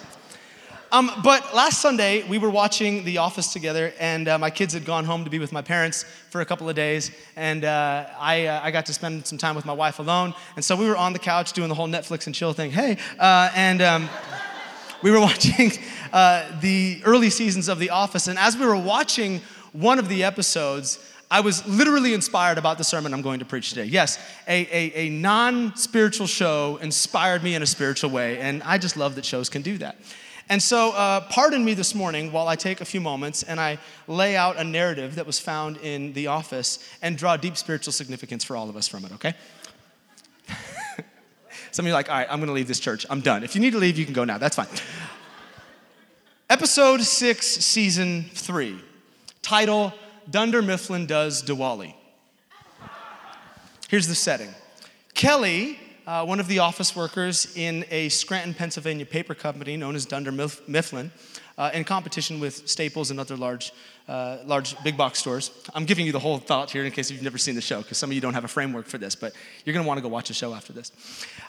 Um, 0.92 1.10
but 1.24 1.52
last 1.52 1.80
Sunday, 1.80 2.22
we 2.28 2.38
were 2.38 2.48
watching 2.48 3.04
The 3.04 3.18
Office 3.18 3.52
together, 3.52 3.92
and 3.98 4.28
uh, 4.28 4.38
my 4.38 4.50
kids 4.50 4.72
had 4.72 4.84
gone 4.84 5.04
home 5.04 5.24
to 5.24 5.30
be 5.30 5.40
with 5.40 5.50
my 5.50 5.60
parents 5.60 6.04
for 6.30 6.42
a 6.42 6.44
couple 6.44 6.68
of 6.68 6.76
days, 6.76 7.10
and 7.34 7.64
uh, 7.64 8.06
I, 8.20 8.46
uh, 8.46 8.60
I 8.62 8.70
got 8.70 8.86
to 8.86 8.92
spend 8.92 9.26
some 9.26 9.36
time 9.36 9.56
with 9.56 9.64
my 9.64 9.72
wife 9.72 9.98
alone. 9.98 10.32
And 10.54 10.64
so 10.64 10.76
we 10.76 10.88
were 10.88 10.96
on 10.96 11.12
the 11.12 11.18
couch 11.18 11.52
doing 11.54 11.68
the 11.68 11.74
whole 11.74 11.88
Netflix 11.88 12.26
and 12.26 12.34
chill 12.34 12.52
thing. 12.52 12.70
Hey, 12.70 12.98
uh, 13.18 13.50
and 13.56 13.82
um, 13.82 14.08
we 15.02 15.10
were 15.10 15.18
watching 15.30 15.72
uh, 16.12 16.48
the 16.60 17.02
early 17.04 17.30
seasons 17.30 17.66
of 17.68 17.80
The 17.80 17.90
Office, 17.90 18.28
and 18.28 18.38
as 18.38 18.56
we 18.56 18.64
were 18.64 18.76
watching 18.76 19.40
one 19.72 19.98
of 19.98 20.08
the 20.08 20.22
episodes, 20.22 21.00
I 21.28 21.40
was 21.40 21.66
literally 21.66 22.14
inspired 22.14 22.58
about 22.58 22.78
the 22.78 22.84
sermon 22.84 23.12
I'm 23.12 23.22
going 23.22 23.40
to 23.40 23.44
preach 23.44 23.70
today. 23.70 23.86
Yes, 23.86 24.20
a, 24.46 24.68
a, 24.70 25.06
a 25.06 25.10
non 25.10 25.74
spiritual 25.74 26.28
show 26.28 26.78
inspired 26.80 27.42
me 27.42 27.56
in 27.56 27.62
a 27.62 27.66
spiritual 27.66 28.10
way, 28.10 28.38
and 28.38 28.62
I 28.62 28.78
just 28.78 28.96
love 28.96 29.16
that 29.16 29.24
shows 29.24 29.48
can 29.48 29.62
do 29.62 29.78
that. 29.78 29.96
And 30.48 30.62
so, 30.62 30.92
uh, 30.92 31.20
pardon 31.22 31.64
me 31.64 31.74
this 31.74 31.92
morning 31.92 32.30
while 32.30 32.46
I 32.46 32.54
take 32.54 32.80
a 32.80 32.84
few 32.84 33.00
moments 33.00 33.42
and 33.42 33.58
I 33.58 33.78
lay 34.06 34.36
out 34.36 34.56
a 34.56 34.64
narrative 34.64 35.16
that 35.16 35.26
was 35.26 35.40
found 35.40 35.76
in 35.78 36.12
The 36.12 36.28
Office 36.28 36.78
and 37.02 37.18
draw 37.18 37.36
deep 37.36 37.56
spiritual 37.56 37.92
significance 37.92 38.44
for 38.44 38.56
all 38.56 38.68
of 38.68 38.76
us 38.76 38.86
from 38.86 39.04
it, 39.04 39.12
okay? 39.12 39.34
Some 41.72 41.84
of 41.84 41.88
you 41.88 41.92
are 41.92 41.98
like, 41.98 42.08
all 42.08 42.16
right, 42.16 42.28
I'm 42.30 42.38
gonna 42.38 42.52
leave 42.52 42.68
this 42.68 42.78
church. 42.78 43.04
I'm 43.10 43.20
done. 43.20 43.42
If 43.42 43.56
you 43.56 43.60
need 43.60 43.72
to 43.72 43.78
leave, 43.78 43.98
you 43.98 44.04
can 44.04 44.14
go 44.14 44.24
now. 44.24 44.38
That's 44.38 44.54
fine. 44.54 44.68
Episode 46.48 47.02
six, 47.02 47.44
season 47.46 48.26
three. 48.32 48.78
Title 49.42 49.92
Dunder 50.30 50.62
Mifflin 50.62 51.06
Does 51.06 51.42
Diwali. 51.42 51.94
Here's 53.88 54.06
the 54.06 54.14
setting 54.14 54.54
Kelly 55.14 55.80
uh, 56.06 56.24
one 56.24 56.40
of 56.40 56.46
the 56.46 56.60
office 56.60 56.94
workers 56.94 57.56
in 57.56 57.84
a 57.90 58.08
Scranton, 58.08 58.54
Pennsylvania 58.54 59.06
paper 59.06 59.34
company 59.34 59.76
known 59.76 59.96
as 59.96 60.06
Dunder 60.06 60.32
Mifflin, 60.32 61.10
uh, 61.58 61.70
in 61.72 61.84
competition 61.84 62.38
with 62.38 62.68
Staples 62.68 63.10
and 63.10 63.18
other 63.18 63.36
large, 63.36 63.72
uh, 64.08 64.38
large 64.44 64.80
big 64.84 64.96
box 64.96 65.18
stores. 65.18 65.50
I'm 65.74 65.84
giving 65.84 66.04
you 66.04 66.12
the 66.12 66.18
whole 66.18 66.38
thought 66.38 66.70
here 66.70 66.84
in 66.84 66.92
case 66.92 67.10
you've 67.10 67.22
never 67.22 67.38
seen 67.38 67.54
the 67.54 67.60
show, 67.60 67.82
because 67.82 67.98
some 67.98 68.10
of 68.10 68.14
you 68.14 68.20
don't 68.20 68.34
have 68.34 68.44
a 68.44 68.48
framework 68.48 68.86
for 68.86 68.98
this, 68.98 69.14
but 69.14 69.32
you're 69.64 69.72
going 69.72 69.84
to 69.84 69.88
want 69.88 69.98
to 69.98 70.02
go 70.02 70.08
watch 70.08 70.28
the 70.28 70.34
show 70.34 70.54
after 70.54 70.72
this. 70.72 70.92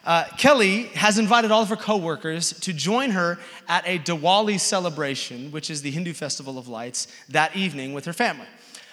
Uh, 0.06 0.24
Kelly 0.38 0.83
has 0.95 1.18
invited 1.18 1.51
all 1.51 1.62
of 1.62 1.69
her 1.69 1.75
coworkers 1.75 2.54
to 2.62 2.74
join 2.74 3.12
her 3.12 3.38
at 3.68 3.86
a 3.86 4.00
Diwali 4.00 4.59
celebration, 4.59 5.51
which 5.51 5.69
is 5.69 5.81
the 5.81 5.92
Hindu 5.92 6.13
festival 6.13 6.57
of 6.57 6.68
lights, 6.68 7.07
that 7.30 7.56
evening 7.56 7.94
with 7.94 8.06
her 8.06 8.13
family. 8.13 8.48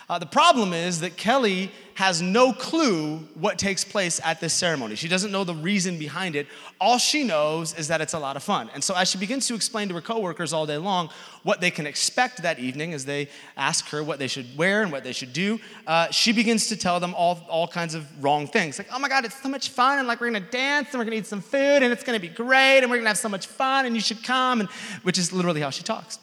Uh, 0.08 0.18
the 0.18 0.26
problem 0.26 0.72
is 0.72 1.00
that 1.00 1.16
Kelly 1.16 1.70
has 1.94 2.20
no 2.20 2.52
clue 2.52 3.18
what 3.34 3.58
takes 3.58 3.84
place 3.84 4.20
at 4.24 4.40
this 4.40 4.52
ceremony. 4.52 4.96
She 4.96 5.08
doesn't 5.08 5.30
know 5.30 5.44
the 5.44 5.54
reason 5.54 5.98
behind 5.98 6.36
it. 6.36 6.46
All 6.80 6.98
she 6.98 7.24
knows 7.24 7.72
is 7.78 7.88
that 7.88 8.00
it's 8.00 8.12
a 8.12 8.18
lot 8.18 8.36
of 8.36 8.42
fun. 8.42 8.68
And 8.74 8.82
so, 8.82 8.94
as 8.94 9.08
she 9.08 9.16
begins 9.16 9.46
to 9.46 9.54
explain 9.54 9.88
to 9.88 9.94
her 9.94 10.00
coworkers 10.00 10.52
all 10.52 10.66
day 10.66 10.76
long 10.76 11.08
what 11.42 11.60
they 11.60 11.70
can 11.70 11.86
expect 11.86 12.42
that 12.42 12.58
evening, 12.58 12.92
as 12.92 13.04
they 13.04 13.28
ask 13.56 13.88
her 13.88 14.02
what 14.02 14.18
they 14.18 14.26
should 14.26 14.46
wear 14.58 14.82
and 14.82 14.92
what 14.92 15.04
they 15.04 15.12
should 15.12 15.32
do, 15.32 15.58
uh, 15.86 16.10
she 16.10 16.32
begins 16.32 16.66
to 16.66 16.76
tell 16.76 17.00
them 17.00 17.14
all, 17.14 17.46
all 17.48 17.68
kinds 17.68 17.94
of 17.94 18.06
wrong 18.22 18.46
things. 18.46 18.76
Like, 18.76 18.88
oh 18.92 18.98
my 18.98 19.08
God, 19.08 19.24
it's 19.24 19.40
so 19.40 19.48
much 19.48 19.70
fun, 19.70 19.98
and 20.00 20.08
like 20.08 20.20
we're 20.20 20.26
gonna 20.26 20.40
dance, 20.40 20.88
and 20.90 20.98
we're 20.98 21.04
gonna 21.04 21.16
eat 21.16 21.26
some 21.26 21.40
food, 21.40 21.82
and 21.82 21.92
it's 21.92 22.04
gonna 22.04 22.20
be 22.20 22.28
great, 22.28 22.80
and 22.80 22.90
we're 22.90 22.98
gonna 22.98 23.08
have 23.08 23.18
so 23.18 23.28
much 23.28 23.46
fun, 23.46 23.86
and 23.86 23.94
you 23.94 24.02
should 24.02 24.22
come, 24.22 24.60
and 24.60 24.68
which 25.02 25.16
is 25.16 25.32
literally 25.32 25.60
how 25.60 25.70
she 25.70 25.82
talks. 25.82 26.18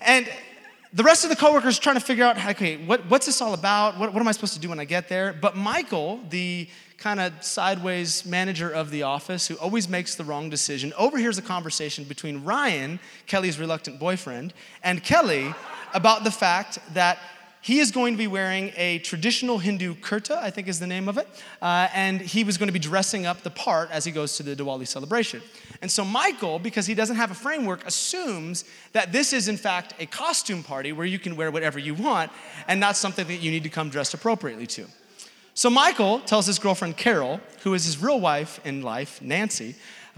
And 0.00 0.28
the 0.92 1.02
rest 1.02 1.24
of 1.24 1.30
the 1.30 1.36
coworkers 1.36 1.78
trying 1.78 1.96
to 1.96 2.00
figure 2.00 2.24
out, 2.24 2.42
okay, 2.46 2.76
what, 2.78 3.04
what's 3.10 3.26
this 3.26 3.40
all 3.42 3.54
about? 3.54 3.98
What, 3.98 4.12
what 4.12 4.20
am 4.20 4.28
I 4.28 4.32
supposed 4.32 4.54
to 4.54 4.60
do 4.60 4.70
when 4.70 4.80
I 4.80 4.84
get 4.84 5.08
there? 5.08 5.34
But 5.38 5.56
Michael, 5.56 6.20
the 6.30 6.68
kind 6.96 7.20
of 7.20 7.32
sideways 7.44 8.26
manager 8.26 8.70
of 8.70 8.90
the 8.90 9.02
office 9.02 9.46
who 9.46 9.54
always 9.56 9.88
makes 9.88 10.14
the 10.14 10.24
wrong 10.24 10.50
decision, 10.50 10.92
overhears 10.96 11.38
a 11.38 11.42
conversation 11.42 12.04
between 12.04 12.42
Ryan, 12.42 12.98
Kelly's 13.26 13.58
reluctant 13.58 14.00
boyfriend, 14.00 14.52
and 14.82 15.02
Kelly 15.02 15.54
about 15.94 16.24
the 16.24 16.30
fact 16.30 16.78
that 16.94 17.18
he 17.68 17.80
is 17.80 17.90
going 17.90 18.14
to 18.14 18.16
be 18.16 18.26
wearing 18.26 18.72
a 18.76 18.98
traditional 19.00 19.58
Hindu 19.58 19.94
kurta, 19.96 20.38
I 20.38 20.48
think 20.48 20.68
is 20.68 20.80
the 20.80 20.86
name 20.86 21.06
of 21.06 21.18
it, 21.18 21.28
uh, 21.60 21.88
and 21.92 22.18
he 22.18 22.42
was 22.42 22.56
going 22.56 22.68
to 22.68 22.72
be 22.72 22.78
dressing 22.78 23.26
up 23.26 23.42
the 23.42 23.50
part 23.50 23.90
as 23.90 24.06
he 24.06 24.10
goes 24.10 24.38
to 24.38 24.42
the 24.42 24.56
Diwali 24.56 24.88
celebration. 24.88 25.42
And 25.82 25.90
so 25.90 26.02
Michael, 26.02 26.58
because 26.58 26.86
he 26.86 26.94
doesn't 26.94 27.16
have 27.16 27.30
a 27.30 27.34
framework, 27.34 27.86
assumes 27.86 28.64
that 28.94 29.12
this 29.12 29.34
is 29.34 29.48
in 29.48 29.58
fact 29.58 29.92
a 30.00 30.06
costume 30.06 30.62
party 30.62 30.92
where 30.92 31.04
you 31.04 31.18
can 31.18 31.36
wear 31.36 31.50
whatever 31.50 31.78
you 31.78 31.92
want 31.92 32.32
and 32.68 32.80
not 32.80 32.96
something 32.96 33.26
that 33.26 33.42
you 33.42 33.50
need 33.50 33.64
to 33.64 33.68
come 33.68 33.90
dressed 33.90 34.14
appropriately 34.14 34.66
to. 34.68 34.86
So 35.52 35.68
Michael 35.68 36.20
tells 36.20 36.46
his 36.46 36.58
girlfriend 36.58 36.96
Carol, 36.96 37.38
who 37.64 37.74
is 37.74 37.84
his 37.84 38.02
real 38.02 38.18
wife 38.18 38.64
in 38.64 38.80
life, 38.80 39.20
Nancy, 39.20 39.74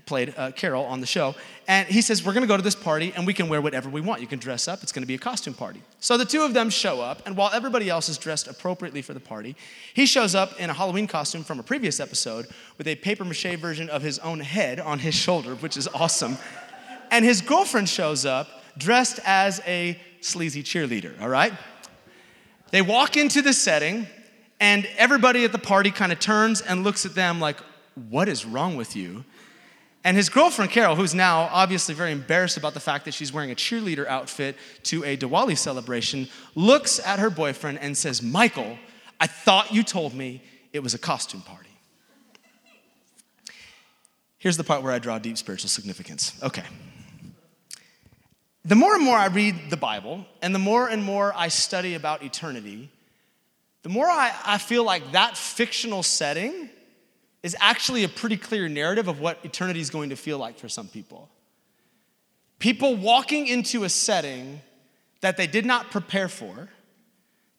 played 0.07 0.35
uh, 0.37 0.51
Carol 0.53 0.85
on 0.85 1.01
the 1.01 1.07
show. 1.07 1.35
And 1.69 1.87
he 1.89 2.01
says, 2.03 2.25
We're 2.25 2.33
gonna 2.33 2.47
go 2.47 2.57
to 2.57 2.63
this 2.63 2.75
party 2.75 3.13
and 3.17 3.27
we 3.27 3.35
can 3.35 3.49
wear 3.49 3.61
whatever 3.61 3.89
we 3.89 4.01
want. 4.01 4.21
You 4.21 4.27
can 4.27 4.39
dress 4.39 4.69
up, 4.69 4.83
it's 4.83 4.93
gonna 4.93 5.07
be 5.07 5.15
a 5.15 5.19
costume 5.19 5.55
party. 5.55 5.83
So 6.01 6.17
the 6.17 6.25
two 6.25 6.43
of 6.43 6.55
them 6.55 6.71
show 6.71 7.01
up, 7.01 7.23
and 7.27 7.37
while 7.37 7.51
everybody 7.53 7.89
else 7.89 8.09
is 8.09 8.19
dressed 8.19 8.49
appropriately 8.49 9.03
for 9.03 9.15
the 9.15 9.21
party, 9.21 9.57
he 9.95 10.07
shows 10.07 10.35
up 10.35 10.59
in 10.61 10.71
a 10.71 10.73
Halloween 10.73 11.07
costume 11.07 11.45
from 11.45 11.61
a 11.61 11.63
previous 11.63 12.01
episode 12.01 12.47
with 12.79 12.87
a 12.87 12.97
paper 12.97 13.25
mache 13.25 13.57
version 13.57 13.89
of 13.89 14.03
his 14.03 14.19
own 14.21 14.41
head 14.41 14.81
on 14.81 14.99
his 14.99 15.15
shoulder, 15.15 15.55
which 15.57 15.77
is 15.77 15.89
awesome. 15.89 16.37
And 17.11 17.25
his 17.25 17.41
girlfriend 17.41 17.89
shows 17.89 18.25
up 18.25 18.49
dressed 18.79 19.21
as 19.25 19.61
a 19.67 19.99
sleazy 20.21 20.63
cheerleader, 20.63 21.21
all 21.21 21.29
right? 21.29 21.53
They 22.71 22.83
walk 22.83 23.17
into 23.17 23.43
the 23.43 23.53
setting, 23.53 24.07
and 24.61 24.87
everybody 24.97 25.45
at 25.45 25.53
the 25.53 25.59
party 25.59 25.91
kind 25.91 26.13
of 26.13 26.21
turns 26.21 26.61
and 26.61 26.85
looks 26.85 27.05
at 27.05 27.15
them 27.15 27.41
like, 27.41 27.59
What 28.09 28.29
is 28.29 28.45
wrong 28.45 28.77
with 28.77 28.95
you? 28.95 29.25
And 30.03 30.17
his 30.17 30.31
girlfriend, 30.31 30.71
Carol, 30.71 30.97
who's 30.97 31.15
now 31.15 31.49
obviously 31.53 31.95
very 31.95 32.13
embarrassed 32.13 32.57
about 32.57 32.73
the 32.73 32.81
fact 32.81 33.05
that 33.05 33.13
she's 33.13 33.33
wearing 33.33 33.51
a 33.51 33.55
cheerleader 33.55 34.07
outfit 34.07 34.57
to 34.85 35.05
a 35.05 35.17
Diwali 35.17 35.59
celebration, 35.59 36.29
looks 36.55 36.99
at 37.07 37.19
her 37.19 37.29
boyfriend 37.29 37.79
and 37.81 37.97
says, 37.97 38.23
Michael, 38.23 38.79
I 39.21 39.27
thought 39.27 39.73
you 39.73 39.83
told 39.83 40.15
me 40.15 40.43
it 40.73 40.83
was 40.83 40.95
a 40.95 40.99
costume 40.99 41.43
party. 41.43 41.69
Here's 44.39 44.57
the 44.57 44.65
part 44.65 44.83
where 44.83 44.93
I 44.93 44.99
draw 44.99 45.19
deep 45.19 45.37
spiritual 45.37 45.69
significance. 45.69 46.33
Okay. 46.43 46.65
The 48.65 48.75
more 48.75 48.95
and 48.95 49.05
more 49.05 49.19
I 49.19 49.27
read 49.27 49.69
the 49.69 49.77
Bible, 49.77 50.25
and 50.41 50.55
the 50.55 50.59
more 50.59 50.89
and 50.89 51.05
more 51.05 51.35
I 51.37 51.49
study 51.49 51.95
about 51.95 52.23
eternity, 52.23 52.91
the 53.83 53.91
more 53.91 54.07
I, 54.07 54.35
I 54.47 54.57
feel 54.57 54.83
like 54.85 55.13
that 55.13 55.37
fictional 55.37 56.03
setting 56.03 56.71
is 57.43 57.57
actually 57.61 58.05
a 58.05 58.09
pretty 58.09 58.37
clear 58.37 58.69
narrative 58.69 59.09
of 59.09 59.21
what 59.21 59.39
eternity 59.45 59.81
is 59.81 59.91
going 59.91 60.11
to 60.11 60.17
feel 60.17 60.39
like 60.39 60.59
for 60.59 60.69
some 60.69 60.89
people. 60.89 61.29
People 62.59 62.97
walking 62.97 63.47
into 63.47 63.85
a 63.85 63.89
setting 63.89 64.61
that 65.23 65.37
they 65.37 65.47
did 65.47 65.65
not 65.65 65.91
prepare 65.91 66.29
for, 66.29 66.69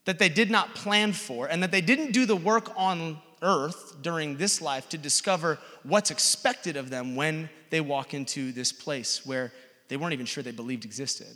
that 0.06 0.20
they 0.20 0.30
did 0.30 0.52
not 0.52 0.76
plan 0.76 1.14
for, 1.14 1.48
and 1.48 1.64
that 1.64 1.72
they 1.72 1.82
didn't 1.82 2.12
do 2.12 2.26
the 2.26 2.36
work 2.36 2.72
on 2.76 3.20
earth 3.42 3.98
during 4.02 4.38
this 4.38 4.62
life 4.62 4.88
to 4.90 4.98
discover 4.98 5.58
what's 5.84 6.12
expected 6.12 6.78
of 6.78 6.90
them 6.90 7.16
when 7.16 7.50
they 7.72 7.82
walk 7.82 8.14
into 8.14 8.52
this 8.52 8.72
place 8.72 9.26
where 9.26 9.52
they 9.88 9.98
weren't 9.98 10.14
even 10.14 10.26
sure 10.26 10.44
they 10.44 10.52
believed 10.52 10.86
existed. 10.86 11.36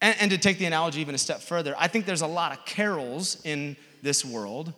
And, 0.00 0.16
and 0.20 0.30
to 0.30 0.38
take 0.38 0.58
the 0.58 0.66
analogy 0.66 1.00
even 1.00 1.14
a 1.14 1.18
step 1.18 1.40
further, 1.40 1.74
I 1.78 1.88
think 1.88 2.04
there's 2.04 2.22
a 2.22 2.26
lot 2.26 2.52
of 2.52 2.64
carols 2.64 3.40
in 3.44 3.76
this 4.02 4.24
world 4.24 4.72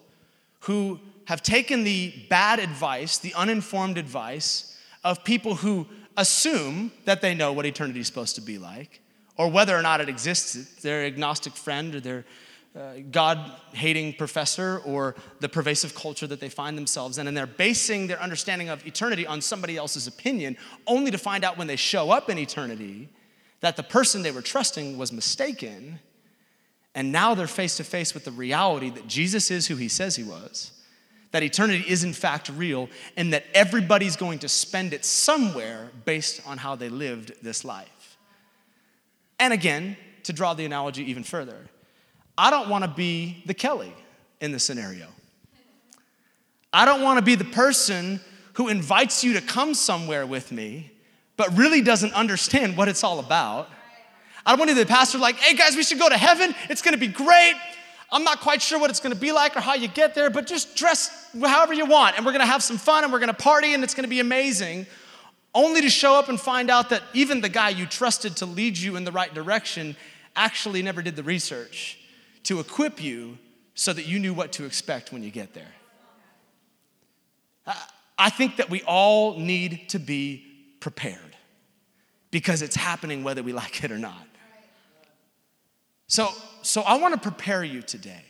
who 0.61 1.01
have 1.31 1.45
taken 1.45 1.85
the 1.85 2.13
bad 2.29 2.59
advice, 2.59 3.19
the 3.19 3.33
uninformed 3.35 3.97
advice 3.97 4.77
of 5.05 5.23
people 5.23 5.55
who 5.55 5.87
assume 6.17 6.91
that 7.05 7.21
they 7.21 7.37
know 7.37 7.53
what 7.53 7.65
eternity 7.65 8.01
is 8.01 8.09
supposed 8.09 8.35
to 8.35 8.41
be 8.41 8.59
like, 8.59 9.01
or 9.37 9.49
whether 9.49 9.77
or 9.77 9.81
not 9.81 10.01
it 10.01 10.09
exists, 10.09 10.83
their 10.83 11.05
agnostic 11.05 11.53
friend 11.53 11.95
or 11.95 12.01
their 12.01 12.25
uh, 12.77 12.95
God 13.13 13.39
hating 13.73 14.15
professor 14.15 14.83
or 14.85 15.15
the 15.39 15.49
pervasive 15.49 15.95
culture 15.95 16.27
that 16.27 16.41
they 16.41 16.49
find 16.49 16.77
themselves 16.77 17.17
in. 17.17 17.29
And 17.29 17.37
they're 17.37 17.47
basing 17.47 18.09
their 18.09 18.21
understanding 18.21 18.69
of 18.69 18.85
eternity 18.85 19.25
on 19.25 19.41
somebody 19.41 19.77
else's 19.77 20.09
opinion, 20.09 20.57
only 20.89 21.13
to 21.13 21.19
find 21.19 21.45
out 21.45 21.57
when 21.57 21.69
they 21.69 21.77
show 21.77 22.11
up 22.11 22.29
in 22.29 22.39
eternity 22.39 23.09
that 23.61 23.77
the 23.77 23.85
person 23.85 24.23
they 24.23 24.33
were 24.33 24.43
trusting 24.43 24.99
was 24.99 25.13
mistaken. 25.13 26.01
And 26.97 27.13
now 27.13 27.37
they're 27.37 27.47
face 27.47 27.77
to 27.77 27.85
face 27.85 28.15
with 28.15 28.25
the 28.25 28.33
reality 28.33 28.91
that 28.91 29.07
Jesus 29.07 29.53
is 29.53 29.69
who 29.69 29.77
he 29.77 29.87
says 29.87 30.17
he 30.17 30.25
was, 30.25 30.73
that 31.33 31.43
eternity 31.43 31.85
is 31.87 32.05
in 32.05 32.13
fact 32.13 32.49
real, 32.49 32.89
and 33.17 33.33
that 33.33 33.45
everybody's 33.55 34.17
going 34.17 34.41
to 34.41 34.49
spend 34.49 34.93
it 34.93 35.05
somewhere 35.05 35.91
based 36.05 36.41
on 36.47 36.59
how 36.59 36.75
they 36.75 36.89
lived 36.89 37.33
this 37.43 37.65
life. 37.65 38.19
And 39.39 39.53
again, 39.53 39.97
to 40.25 40.33
draw 40.33 40.55
the 40.55 40.65
analogy 40.65 41.09
even 41.11 41.23
further, 41.23 41.57
I 42.37 42.51
don't 42.51 42.69
want 42.69 42.85
to 42.85 42.91
be 42.91 43.43
the 43.47 43.55
Kelly 43.55 43.93
in 44.41 44.53
the 44.53 44.59
scenario. 44.59 45.07
I 46.73 46.85
don't 46.85 47.03
want 47.03 47.19
to 47.19 47.25
be 47.25 47.35
the 47.35 47.45
person 47.45 48.21
who 48.55 48.69
invites 48.69 49.25
you 49.25 49.35
to 49.35 49.41
come 49.41 49.75
somewhere 49.75 50.27
with 50.27 50.53
me 50.53 50.93
but 51.41 51.57
really 51.57 51.81
doesn't 51.81 52.13
understand 52.13 52.77
what 52.77 52.87
it's 52.87 53.03
all 53.03 53.19
about. 53.19 53.71
I 54.45 54.51
don't 54.51 54.59
want 54.59 54.69
to 54.69 54.77
be 54.77 54.83
the 54.83 54.87
pastor 54.87 55.17
like, 55.17 55.37
hey 55.37 55.57
guys, 55.57 55.75
we 55.75 55.83
should 55.83 55.99
go 55.99 56.07
to 56.07 56.19
heaven. 56.19 56.55
It's 56.69 56.83
going 56.83 56.93
to 56.93 57.01
be 57.01 57.07
great. 57.07 57.55
I'm 58.13 58.25
not 58.25 58.41
quite 58.41 58.61
sure 58.61 58.79
what 58.79 58.91
it's 58.91 59.01
going 59.01 59.15
to 59.15 59.21
be 59.21 59.31
like 59.31 59.57
or 59.57 59.61
how 59.61 59.75
you 59.75 59.87
get 59.87 60.15
there, 60.15 60.31
but 60.31 60.47
just 60.47 60.75
dress 60.75 61.29
however 61.41 61.73
you 61.73 61.87
want. 61.87 62.17
And 62.17 62.27
we're 62.27 62.33
going 62.33 62.45
to 62.45 62.51
have 62.51 62.63
some 62.63 62.77
fun 62.77 63.05
and 63.05 63.13
we're 63.13 63.21
going 63.21 63.29
to 63.29 63.35
party 63.35 63.73
and 63.73 63.85
it's 63.85 63.95
going 63.95 64.05
to 64.05 64.11
be 64.11 64.21
amazing. 64.21 64.87
Only 65.55 65.81
to 65.83 65.91
show 65.91 66.15
up 66.15 66.29
and 66.29 66.41
find 66.41 66.71
out 66.71 66.91
that 66.91 67.03
even 67.15 67.41
the 67.41 67.49
guy 67.49 67.69
you 67.69 67.87
trusted 67.87 68.37
to 68.39 68.47
lead 68.47 68.77
you 68.77 68.97
in 68.97 69.05
the 69.05 69.13
right 69.13 69.33
direction 69.33 69.97
actually 70.35 70.83
never 70.83 71.03
did 71.03 71.17
the 71.17 71.23
research 71.23 71.99
to 72.45 72.61
equip 72.61 73.03
you 73.03 73.39
so 73.75 73.93
that 73.93 74.07
you 74.07 74.19
knew 74.19 74.35
what 74.35 74.53
to 74.53 74.65
expect 74.65 75.13
when 75.13 75.23
you 75.23 75.31
get 75.31 75.55
there. 75.55 75.73
I 78.19 78.31
think 78.31 78.57
that 78.57 78.71
we 78.71 78.83
all 78.83 79.39
need 79.39 79.89
to 79.91 79.99
be 79.99 80.45
prepared 80.81 81.37
because 82.31 82.63
it's 82.63 82.77
happening 82.77 83.25
whether 83.25 83.43
we 83.43 83.53
like 83.53 83.83
it 83.83 83.91
or 83.91 83.99
not. 83.99 84.27
So, 86.07 86.29
so 86.63 86.83
I 86.83 86.99
want 86.99 87.15
to 87.15 87.21
prepare 87.21 87.65
you 87.65 87.83
today. 87.83 88.25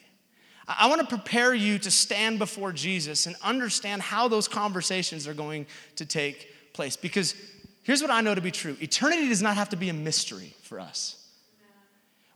I 0.67 0.89
want 0.89 1.01
to 1.01 1.07
prepare 1.07 1.53
you 1.53 1.79
to 1.81 1.91
stand 1.91 2.39
before 2.39 2.73
Jesus 2.73 3.27
and 3.27 3.35
understand 3.43 4.03
how 4.03 4.29
those 4.29 4.47
conversations 4.47 5.27
are 5.27 5.35
going 5.35 5.67
to 5.97 6.07
take 6.07 6.55
place. 6.73 6.97
Because 6.97 7.35
here's 7.83 8.03
what 8.03 8.11
I 8.11 8.21
know 8.21 8.35
to 8.35 8.41
be 8.41 8.53
true 8.53 8.77
eternity 8.81 9.29
does 9.29 9.43
not 9.43 9.57
have 9.57 9.71
to 9.71 9.77
be 9.77 9.89
a 9.89 9.95
mystery 9.95 10.55
for 10.63 10.79
us. 10.79 11.20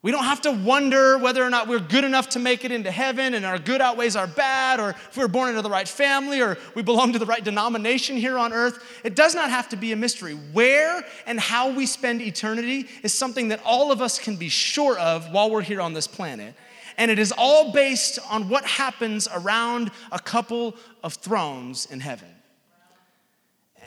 We 0.04 0.10
don't 0.10 0.24
have 0.24 0.42
to 0.42 0.50
wonder 0.50 1.16
whether 1.16 1.42
or 1.42 1.48
not 1.48 1.66
we're 1.66 1.80
good 1.80 2.04
enough 2.04 2.28
to 2.30 2.38
make 2.38 2.62
it 2.62 2.70
into 2.70 2.90
heaven 2.90 3.32
and 3.32 3.46
our 3.46 3.58
good 3.58 3.80
outweighs 3.80 4.16
our 4.16 4.26
bad, 4.26 4.78
or 4.78 4.90
if 4.90 5.16
we 5.16 5.22
were 5.22 5.28
born 5.28 5.48
into 5.48 5.62
the 5.62 5.70
right 5.70 5.88
family, 5.88 6.42
or 6.42 6.58
we 6.74 6.82
belong 6.82 7.14
to 7.14 7.18
the 7.18 7.24
right 7.24 7.42
denomination 7.42 8.18
here 8.18 8.36
on 8.36 8.52
earth. 8.52 8.84
It 9.02 9.16
does 9.16 9.34
not 9.34 9.48
have 9.48 9.70
to 9.70 9.76
be 9.76 9.92
a 9.92 9.96
mystery. 9.96 10.34
Where 10.34 11.02
and 11.24 11.40
how 11.40 11.70
we 11.70 11.86
spend 11.86 12.20
eternity 12.20 12.86
is 13.02 13.14
something 13.14 13.48
that 13.48 13.62
all 13.64 13.90
of 13.90 14.02
us 14.02 14.18
can 14.18 14.36
be 14.36 14.50
sure 14.50 14.98
of 14.98 15.32
while 15.32 15.50
we're 15.50 15.62
here 15.62 15.80
on 15.80 15.94
this 15.94 16.06
planet. 16.06 16.54
And 16.98 17.10
it 17.10 17.18
is 17.18 17.32
all 17.38 17.72
based 17.72 18.18
on 18.30 18.50
what 18.50 18.66
happens 18.66 19.26
around 19.34 19.90
a 20.12 20.18
couple 20.18 20.76
of 21.02 21.14
thrones 21.14 21.86
in 21.86 22.00
heaven. 22.00 22.28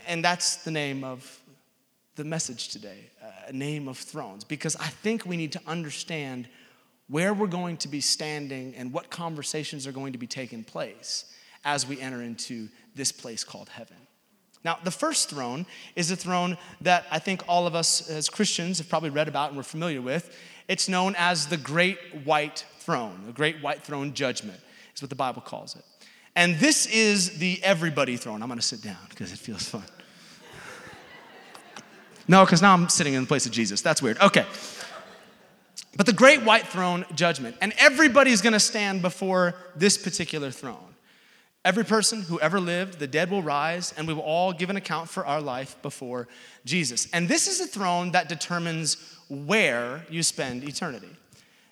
And 0.08 0.24
that's 0.24 0.56
the 0.64 0.72
name 0.72 1.04
of 1.04 1.40
the 2.16 2.24
message 2.24 2.70
today 2.70 3.08
name 3.52 3.88
of 3.88 3.98
thrones 3.98 4.44
because 4.44 4.76
I 4.76 4.88
think 4.88 5.24
we 5.24 5.36
need 5.36 5.52
to 5.52 5.60
understand 5.66 6.48
where 7.08 7.32
we're 7.32 7.46
going 7.46 7.76
to 7.78 7.88
be 7.88 8.00
standing 8.00 8.74
and 8.76 8.92
what 8.92 9.10
conversations 9.10 9.86
are 9.86 9.92
going 9.92 10.12
to 10.12 10.18
be 10.18 10.26
taking 10.26 10.62
place 10.62 11.24
as 11.64 11.86
we 11.86 12.00
enter 12.00 12.22
into 12.22 12.68
this 12.94 13.12
place 13.12 13.44
called 13.44 13.68
heaven. 13.68 13.96
Now, 14.64 14.78
the 14.82 14.90
first 14.90 15.30
throne 15.30 15.66
is 15.96 16.10
a 16.10 16.16
throne 16.16 16.58
that 16.80 17.06
I 17.10 17.18
think 17.18 17.42
all 17.48 17.66
of 17.66 17.74
us 17.74 18.10
as 18.10 18.28
Christians 18.28 18.78
have 18.78 18.88
probably 18.88 19.10
read 19.10 19.28
about 19.28 19.48
and 19.48 19.56
we're 19.56 19.62
familiar 19.62 20.02
with. 20.02 20.36
It's 20.66 20.88
known 20.88 21.14
as 21.16 21.46
the 21.46 21.56
Great 21.56 21.98
White 22.24 22.66
Throne, 22.80 23.22
the 23.26 23.32
Great 23.32 23.62
White 23.62 23.82
Throne 23.82 24.12
Judgment, 24.12 24.60
is 24.94 25.00
what 25.00 25.10
the 25.10 25.16
Bible 25.16 25.40
calls 25.40 25.76
it. 25.76 25.84
And 26.36 26.56
this 26.56 26.86
is 26.86 27.38
the 27.38 27.62
everybody 27.62 28.16
throne. 28.16 28.42
I'm 28.42 28.48
gonna 28.48 28.62
sit 28.62 28.82
down 28.82 28.98
because 29.08 29.32
it 29.32 29.38
feels 29.38 29.68
fun. 29.68 29.84
No, 32.28 32.44
because 32.44 32.60
now 32.62 32.74
I'm 32.74 32.88
sitting 32.90 33.14
in 33.14 33.22
the 33.22 33.26
place 33.26 33.46
of 33.46 33.52
Jesus. 33.52 33.80
That's 33.80 34.02
weird. 34.02 34.20
Okay. 34.20 34.44
But 35.96 36.06
the 36.06 36.12
great 36.12 36.44
white 36.44 36.68
throne 36.68 37.04
judgment, 37.14 37.56
and 37.60 37.72
everybody's 37.78 38.42
gonna 38.42 38.60
stand 38.60 39.02
before 39.02 39.54
this 39.74 39.96
particular 39.98 40.50
throne. 40.50 40.94
Every 41.64 41.84
person 41.84 42.22
who 42.22 42.38
ever 42.40 42.60
lived, 42.60 42.98
the 42.98 43.06
dead 43.06 43.30
will 43.30 43.42
rise, 43.42 43.92
and 43.96 44.06
we 44.06 44.14
will 44.14 44.22
all 44.22 44.52
give 44.52 44.70
an 44.70 44.76
account 44.76 45.08
for 45.08 45.26
our 45.26 45.40
life 45.40 45.80
before 45.82 46.28
Jesus. 46.64 47.08
And 47.12 47.28
this 47.28 47.48
is 47.48 47.60
a 47.60 47.66
throne 47.66 48.12
that 48.12 48.28
determines 48.28 48.96
where 49.28 50.06
you 50.08 50.22
spend 50.22 50.62
eternity. 50.62 51.10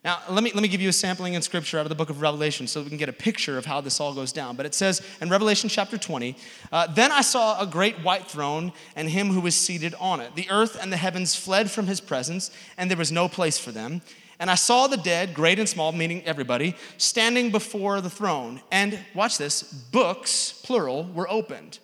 Now, 0.06 0.20
let 0.28 0.44
me, 0.44 0.52
let 0.52 0.62
me 0.62 0.68
give 0.68 0.80
you 0.80 0.88
a 0.88 0.92
sampling 0.92 1.34
in 1.34 1.42
scripture 1.42 1.80
out 1.80 1.82
of 1.84 1.88
the 1.88 1.96
book 1.96 2.10
of 2.10 2.20
Revelation 2.20 2.68
so 2.68 2.80
we 2.80 2.88
can 2.88 2.96
get 2.96 3.08
a 3.08 3.12
picture 3.12 3.58
of 3.58 3.66
how 3.66 3.80
this 3.80 3.98
all 3.98 4.14
goes 4.14 4.30
down. 4.30 4.54
But 4.54 4.64
it 4.64 4.72
says 4.72 5.02
in 5.20 5.28
Revelation 5.28 5.68
chapter 5.68 5.98
20, 5.98 6.36
uh, 6.70 6.86
Then 6.86 7.10
I 7.10 7.22
saw 7.22 7.60
a 7.60 7.66
great 7.66 7.96
white 8.04 8.28
throne 8.28 8.72
and 8.94 9.10
him 9.10 9.30
who 9.30 9.40
was 9.40 9.56
seated 9.56 9.96
on 9.98 10.20
it. 10.20 10.36
The 10.36 10.48
earth 10.48 10.78
and 10.80 10.92
the 10.92 10.96
heavens 10.96 11.34
fled 11.34 11.72
from 11.72 11.88
his 11.88 12.00
presence, 12.00 12.52
and 12.78 12.88
there 12.88 12.96
was 12.96 13.10
no 13.10 13.28
place 13.28 13.58
for 13.58 13.72
them. 13.72 14.00
And 14.38 14.48
I 14.48 14.54
saw 14.54 14.86
the 14.86 14.96
dead, 14.96 15.34
great 15.34 15.58
and 15.58 15.68
small, 15.68 15.90
meaning 15.90 16.22
everybody, 16.22 16.76
standing 16.98 17.50
before 17.50 18.00
the 18.00 18.08
throne. 18.08 18.60
And 18.70 19.00
watch 19.12 19.38
this 19.38 19.64
books, 19.64 20.52
plural, 20.62 21.02
were 21.02 21.28
opened. 21.28 21.80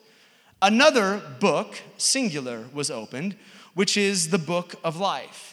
Another 0.61 1.21
book, 1.41 1.75
singular, 1.97 2.67
was 2.73 2.89
opened, 2.89 3.35
which 3.75 3.97
is 3.97 4.31
the 4.31 4.39
book 4.39 4.77
of 4.85 4.97
life. 4.97 5.52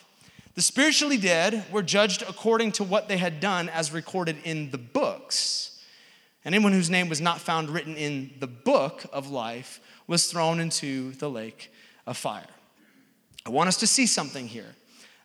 The 0.60 0.64
spiritually 0.64 1.16
dead 1.16 1.64
were 1.72 1.82
judged 1.82 2.22
according 2.22 2.74
to 2.74 2.84
what 2.84 3.08
they 3.08 3.16
had 3.16 3.40
done 3.40 3.70
as 3.70 3.94
recorded 3.94 4.36
in 4.44 4.72
the 4.72 4.78
books. 4.78 5.82
And 6.44 6.54
anyone 6.54 6.74
whose 6.74 6.90
name 6.90 7.08
was 7.08 7.22
not 7.22 7.40
found 7.40 7.70
written 7.70 7.96
in 7.96 8.32
the 8.42 8.48
book 8.48 9.06
of 9.14 9.30
life 9.30 9.80
was 10.06 10.30
thrown 10.30 10.60
into 10.60 11.12
the 11.12 11.30
lake 11.30 11.72
of 12.06 12.18
fire. 12.18 12.44
I 13.46 13.52
want 13.52 13.70
us 13.70 13.78
to 13.78 13.88
see 13.88 14.06
something 14.06 14.50
here. 14.50 14.76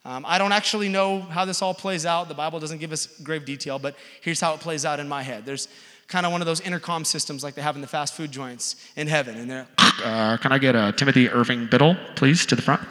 Um, 0.04 0.24
I 0.24 0.38
don't 0.38 0.52
actually 0.52 0.88
know 0.88 1.18
how 1.18 1.44
this 1.44 1.62
all 1.62 1.74
plays 1.74 2.06
out. 2.06 2.28
The 2.28 2.34
Bible 2.34 2.60
doesn't 2.60 2.78
give 2.78 2.92
us 2.92 3.06
grave 3.24 3.44
detail, 3.44 3.80
but 3.80 3.96
here's 4.20 4.40
how 4.40 4.54
it 4.54 4.60
plays 4.60 4.84
out 4.84 5.00
in 5.00 5.08
my 5.08 5.24
head. 5.24 5.44
There's 5.44 5.66
kind 6.06 6.24
of 6.26 6.30
one 6.30 6.42
of 6.42 6.46
those 6.46 6.60
intercom 6.60 7.04
systems 7.04 7.42
like 7.42 7.56
they 7.56 7.62
have 7.62 7.74
in 7.74 7.80
the 7.80 7.88
fast 7.88 8.14
food 8.14 8.30
joints 8.30 8.76
in 8.94 9.08
heaven. 9.08 9.36
And 9.36 9.50
they're, 9.50 9.66
uh, 10.04 10.36
can 10.36 10.52
I 10.52 10.58
get 10.58 10.76
a 10.76 10.92
Timothy 10.92 11.28
Irving 11.28 11.66
Biddle, 11.66 11.96
please, 12.14 12.46
to 12.46 12.54
the 12.54 12.62
front? 12.62 12.86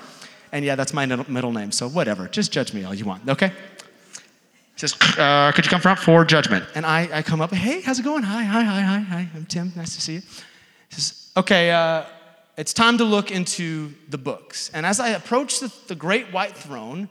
And 0.54 0.64
yeah, 0.64 0.76
that's 0.76 0.94
my 0.94 1.08
middle 1.08 1.52
name, 1.52 1.72
so 1.72 1.90
whatever. 1.90 2.28
Just 2.28 2.52
judge 2.52 2.76
me 2.76 2.84
all 2.84 2.94
you 2.94 3.06
want, 3.06 3.28
okay? 3.28 3.52
He 4.76 4.88
says, 4.88 4.96
uh, 5.18 5.52
Could 5.52 5.66
you 5.66 5.72
come 5.72 5.82
front 5.82 5.98
for 5.98 6.24
judgment? 6.24 6.64
And 6.76 6.86
I, 6.86 7.10
I 7.12 7.22
come 7.24 7.42
up, 7.42 7.52
Hey, 7.52 7.82
how's 7.82 8.00
it 8.00 8.04
going? 8.04 8.22
Hi, 8.22 8.44
hi, 8.44 8.62
hi, 8.62 8.82
hi, 8.82 9.00
hi. 9.00 9.28
I'm 9.36 9.48
Tim. 9.48 9.74
Nice 9.76 9.96
to 9.96 10.02
see 10.02 10.14
you. 10.14 10.20
He 10.20 10.96
says, 10.96 11.32
Okay, 11.36 11.72
uh, 11.72 12.04
it's 12.56 12.72
time 12.72 13.00
to 13.00 13.04
look 13.04 13.32
into 13.32 13.94
the 14.10 14.20
books. 14.20 14.70
And 14.76 14.86
as 14.86 15.00
I 15.00 15.10
approach 15.10 15.60
the, 15.60 15.74
the 15.88 15.96
great 15.96 16.32
white 16.32 16.56
throne, 16.56 17.10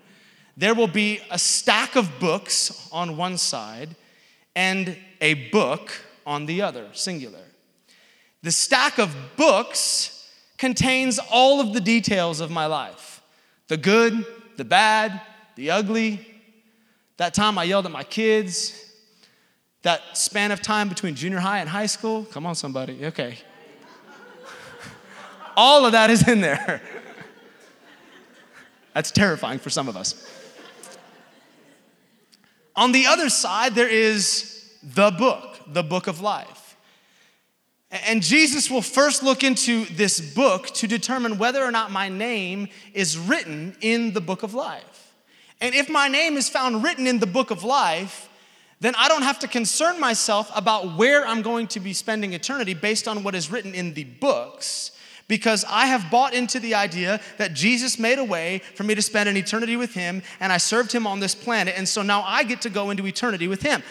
there 0.56 0.74
will 0.76 0.86
be 0.86 1.18
a 1.28 1.38
stack 1.38 1.96
of 1.96 2.20
books 2.20 2.88
on 2.92 3.16
one 3.16 3.38
side 3.38 3.96
and 4.54 4.96
a 5.20 5.50
book 5.50 5.90
on 6.24 6.46
the 6.46 6.62
other, 6.62 6.86
singular. 6.92 7.42
The 8.44 8.52
stack 8.52 8.98
of 8.98 9.16
books 9.36 10.30
contains 10.58 11.18
all 11.18 11.60
of 11.60 11.74
the 11.74 11.80
details 11.80 12.38
of 12.38 12.48
my 12.48 12.66
life 12.66 13.11
the 13.68 13.76
good, 13.76 14.24
the 14.56 14.64
bad, 14.64 15.20
the 15.56 15.70
ugly. 15.70 16.26
That 17.16 17.34
time 17.34 17.58
I 17.58 17.64
yelled 17.64 17.86
at 17.86 17.92
my 17.92 18.04
kids. 18.04 18.78
That 19.82 20.16
span 20.16 20.52
of 20.52 20.62
time 20.62 20.88
between 20.88 21.14
junior 21.14 21.40
high 21.40 21.58
and 21.58 21.68
high 21.68 21.86
school? 21.86 22.24
Come 22.26 22.46
on, 22.46 22.54
somebody. 22.54 23.04
Okay. 23.06 23.38
All 25.56 25.84
of 25.84 25.92
that 25.92 26.10
is 26.10 26.26
in 26.26 26.40
there. 26.40 26.80
That's 28.94 29.10
terrifying 29.10 29.58
for 29.58 29.70
some 29.70 29.88
of 29.88 29.96
us. 29.96 30.28
On 32.76 32.92
the 32.92 33.06
other 33.06 33.28
side, 33.28 33.74
there 33.74 33.88
is 33.88 34.70
the 34.82 35.10
book, 35.10 35.58
the 35.66 35.82
book 35.82 36.06
of 36.06 36.20
life. 36.20 36.61
And 37.92 38.22
Jesus 38.22 38.70
will 38.70 38.82
first 38.82 39.22
look 39.22 39.44
into 39.44 39.84
this 39.84 40.18
book 40.18 40.68
to 40.68 40.86
determine 40.86 41.36
whether 41.36 41.62
or 41.62 41.70
not 41.70 41.90
my 41.90 42.08
name 42.08 42.68
is 42.94 43.18
written 43.18 43.76
in 43.82 44.14
the 44.14 44.20
book 44.20 44.42
of 44.42 44.54
life. 44.54 45.14
And 45.60 45.74
if 45.74 45.90
my 45.90 46.08
name 46.08 46.36
is 46.36 46.48
found 46.48 46.82
written 46.82 47.06
in 47.06 47.18
the 47.18 47.26
book 47.26 47.50
of 47.50 47.64
life, 47.64 48.30
then 48.80 48.94
I 48.96 49.08
don't 49.08 49.22
have 49.22 49.38
to 49.40 49.48
concern 49.48 50.00
myself 50.00 50.50
about 50.54 50.96
where 50.96 51.26
I'm 51.26 51.42
going 51.42 51.66
to 51.68 51.80
be 51.80 51.92
spending 51.92 52.32
eternity 52.32 52.74
based 52.74 53.06
on 53.06 53.22
what 53.22 53.34
is 53.34 53.50
written 53.50 53.74
in 53.74 53.92
the 53.92 54.04
books 54.04 54.92
because 55.28 55.64
I 55.68 55.86
have 55.86 56.10
bought 56.10 56.34
into 56.34 56.60
the 56.60 56.74
idea 56.74 57.20
that 57.38 57.54
Jesus 57.54 57.98
made 57.98 58.18
a 58.18 58.24
way 58.24 58.60
for 58.74 58.82
me 58.82 58.94
to 58.94 59.00
spend 59.00 59.28
an 59.28 59.36
eternity 59.36 59.76
with 59.76 59.94
Him, 59.94 60.22
and 60.40 60.52
I 60.52 60.58
served 60.58 60.92
Him 60.92 61.06
on 61.06 61.20
this 61.20 61.34
planet, 61.34 61.74
and 61.76 61.88
so 61.88 62.02
now 62.02 62.22
I 62.22 62.44
get 62.44 62.60
to 62.62 62.68
go 62.70 62.90
into 62.90 63.06
eternity 63.06 63.48
with 63.48 63.62
Him. 63.62 63.82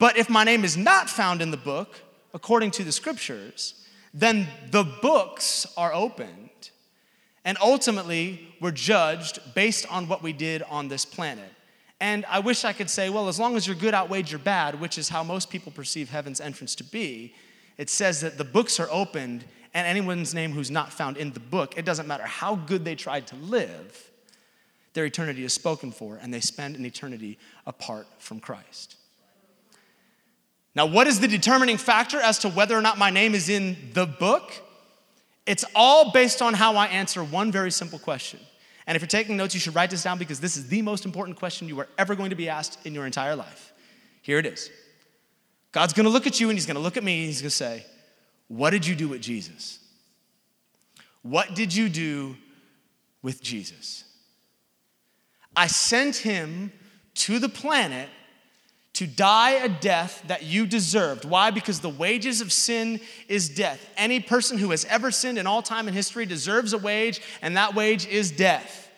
But 0.00 0.16
if 0.16 0.28
my 0.28 0.42
name 0.42 0.64
is 0.64 0.76
not 0.76 1.08
found 1.08 1.42
in 1.42 1.52
the 1.52 1.56
book, 1.56 1.94
according 2.34 2.70
to 2.72 2.84
the 2.84 2.92
scriptures, 2.92 3.74
then 4.12 4.48
the 4.70 4.84
books 5.02 5.66
are 5.76 5.92
opened, 5.92 6.70
and 7.44 7.56
ultimately 7.60 8.54
we're 8.60 8.70
judged 8.70 9.38
based 9.54 9.86
on 9.90 10.08
what 10.08 10.22
we 10.22 10.32
did 10.32 10.62
on 10.62 10.88
this 10.88 11.04
planet. 11.04 11.50
And 12.00 12.24
I 12.26 12.40
wish 12.40 12.64
I 12.64 12.72
could 12.72 12.88
say, 12.88 13.10
well, 13.10 13.28
as 13.28 13.38
long 13.38 13.56
as 13.56 13.66
your 13.66 13.76
good 13.76 13.94
outweighs 13.94 14.32
your 14.32 14.38
bad, 14.38 14.80
which 14.80 14.96
is 14.96 15.08
how 15.08 15.22
most 15.22 15.50
people 15.50 15.70
perceive 15.70 16.08
heaven's 16.10 16.40
entrance 16.40 16.74
to 16.76 16.84
be, 16.84 17.34
it 17.76 17.90
says 17.90 18.20
that 18.22 18.38
the 18.38 18.44
books 18.44 18.80
are 18.80 18.88
opened 18.90 19.44
and 19.74 19.86
anyone's 19.86 20.34
name 20.34 20.52
who's 20.52 20.70
not 20.70 20.92
found 20.92 21.16
in 21.16 21.32
the 21.32 21.40
book, 21.40 21.76
it 21.76 21.84
doesn't 21.84 22.08
matter 22.08 22.24
how 22.24 22.56
good 22.56 22.84
they 22.84 22.94
tried 22.94 23.26
to 23.28 23.36
live, 23.36 24.10
their 24.94 25.04
eternity 25.04 25.44
is 25.44 25.52
spoken 25.52 25.92
for, 25.92 26.18
and 26.20 26.34
they 26.34 26.40
spend 26.40 26.74
an 26.74 26.84
eternity 26.84 27.38
apart 27.66 28.08
from 28.18 28.40
Christ. 28.40 28.96
Now, 30.74 30.86
what 30.86 31.06
is 31.06 31.20
the 31.20 31.28
determining 31.28 31.76
factor 31.76 32.20
as 32.20 32.38
to 32.40 32.48
whether 32.48 32.76
or 32.76 32.80
not 32.80 32.96
my 32.98 33.10
name 33.10 33.34
is 33.34 33.48
in 33.48 33.76
the 33.92 34.06
book? 34.06 34.52
It's 35.46 35.64
all 35.74 36.12
based 36.12 36.42
on 36.42 36.54
how 36.54 36.76
I 36.76 36.86
answer 36.86 37.24
one 37.24 37.50
very 37.50 37.70
simple 37.70 37.98
question. 37.98 38.38
And 38.86 38.96
if 38.96 39.02
you're 39.02 39.08
taking 39.08 39.36
notes, 39.36 39.54
you 39.54 39.60
should 39.60 39.74
write 39.74 39.90
this 39.90 40.02
down 40.02 40.18
because 40.18 40.40
this 40.40 40.56
is 40.56 40.68
the 40.68 40.82
most 40.82 41.04
important 41.04 41.38
question 41.38 41.68
you 41.68 41.78
are 41.80 41.88
ever 41.98 42.14
going 42.14 42.30
to 42.30 42.36
be 42.36 42.48
asked 42.48 42.78
in 42.86 42.94
your 42.94 43.06
entire 43.06 43.36
life. 43.36 43.72
Here 44.22 44.38
it 44.38 44.46
is 44.46 44.70
God's 45.72 45.92
gonna 45.92 46.08
look 46.08 46.26
at 46.26 46.40
you 46.40 46.50
and 46.50 46.58
He's 46.58 46.66
gonna 46.66 46.80
look 46.80 46.96
at 46.96 47.04
me 47.04 47.18
and 47.18 47.26
He's 47.26 47.40
gonna 47.40 47.50
say, 47.50 47.84
what 48.48 48.70
did 48.70 48.86
you 48.86 48.94
do 48.94 49.08
with 49.08 49.20
Jesus? 49.20 49.78
What 51.22 51.54
did 51.54 51.74
you 51.74 51.88
do 51.88 52.36
with 53.22 53.42
Jesus? 53.42 54.04
I 55.54 55.66
sent 55.66 56.16
him 56.16 56.72
to 57.14 57.38
the 57.38 57.48
planet 57.48 58.08
to 59.00 59.06
die 59.06 59.52
a 59.52 59.68
death 59.70 60.22
that 60.26 60.42
you 60.42 60.66
deserved. 60.66 61.24
Why? 61.24 61.50
Because 61.50 61.80
the 61.80 61.88
wages 61.88 62.42
of 62.42 62.52
sin 62.52 63.00
is 63.28 63.48
death. 63.48 63.80
Any 63.96 64.20
person 64.20 64.58
who 64.58 64.72
has 64.72 64.84
ever 64.84 65.10
sinned 65.10 65.38
in 65.38 65.46
all 65.46 65.62
time 65.62 65.88
in 65.88 65.94
history 65.94 66.26
deserves 66.26 66.74
a 66.74 66.78
wage, 66.78 67.22
and 67.40 67.56
that 67.56 67.74
wage 67.74 68.06
is 68.06 68.30
death. 68.30 68.90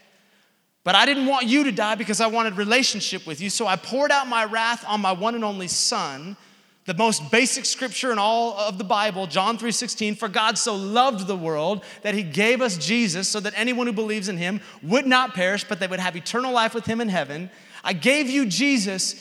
But 0.83 0.97
I 0.97 1.07
didn't 1.07 1.27
want 1.27 1.47
you 1.47 1.63
to 1.63 1.71
die 1.71 1.95
because 1.95 2.21
I 2.21 2.27
wanted 2.27 2.57
relationship 2.57 3.29
with 3.29 3.41
you, 3.41 3.49
so 3.49 3.69
I 3.69 3.77
poured 3.77 4.11
out 4.11 4.27
my 4.27 4.45
wrath 4.45 4.85
on 4.89 5.01
my 5.01 5.13
one 5.13 5.37
and 5.37 5.45
only 5.45 5.69
son 5.69 6.37
the 6.85 6.95
most 6.95 7.31
basic 7.31 7.65
scripture 7.65 8.11
in 8.11 8.19
all 8.19 8.59
of 8.59 8.77
the 8.79 8.83
Bible, 8.83 9.29
John 9.29 9.57
3:16, 9.57 10.17
for 10.17 10.29
God 10.29 10.59
so 10.59 10.75
loved 10.75 11.29
the 11.29 11.37
world 11.37 11.85
that 12.03 12.15
he 12.15 12.25
gave 12.25 12.61
us 12.61 12.77
Jesus 12.77 13.29
so 13.29 13.39
that 13.39 13.53
anyone 13.55 13.87
who 13.87 13.93
believes 13.93 14.29
in 14.29 14.37
him 14.37 14.61
would 14.83 15.07
not 15.07 15.33
perish 15.33 15.63
but 15.63 15.79
they 15.79 15.87
would 15.87 16.01
have 16.01 16.17
eternal 16.17 16.53
life 16.53 16.75
with 16.75 16.87
him 16.87 17.01
in 17.01 17.09
heaven. 17.09 17.51
I 17.85 17.93
gave 17.93 18.29
you 18.29 18.47
Jesus. 18.47 19.15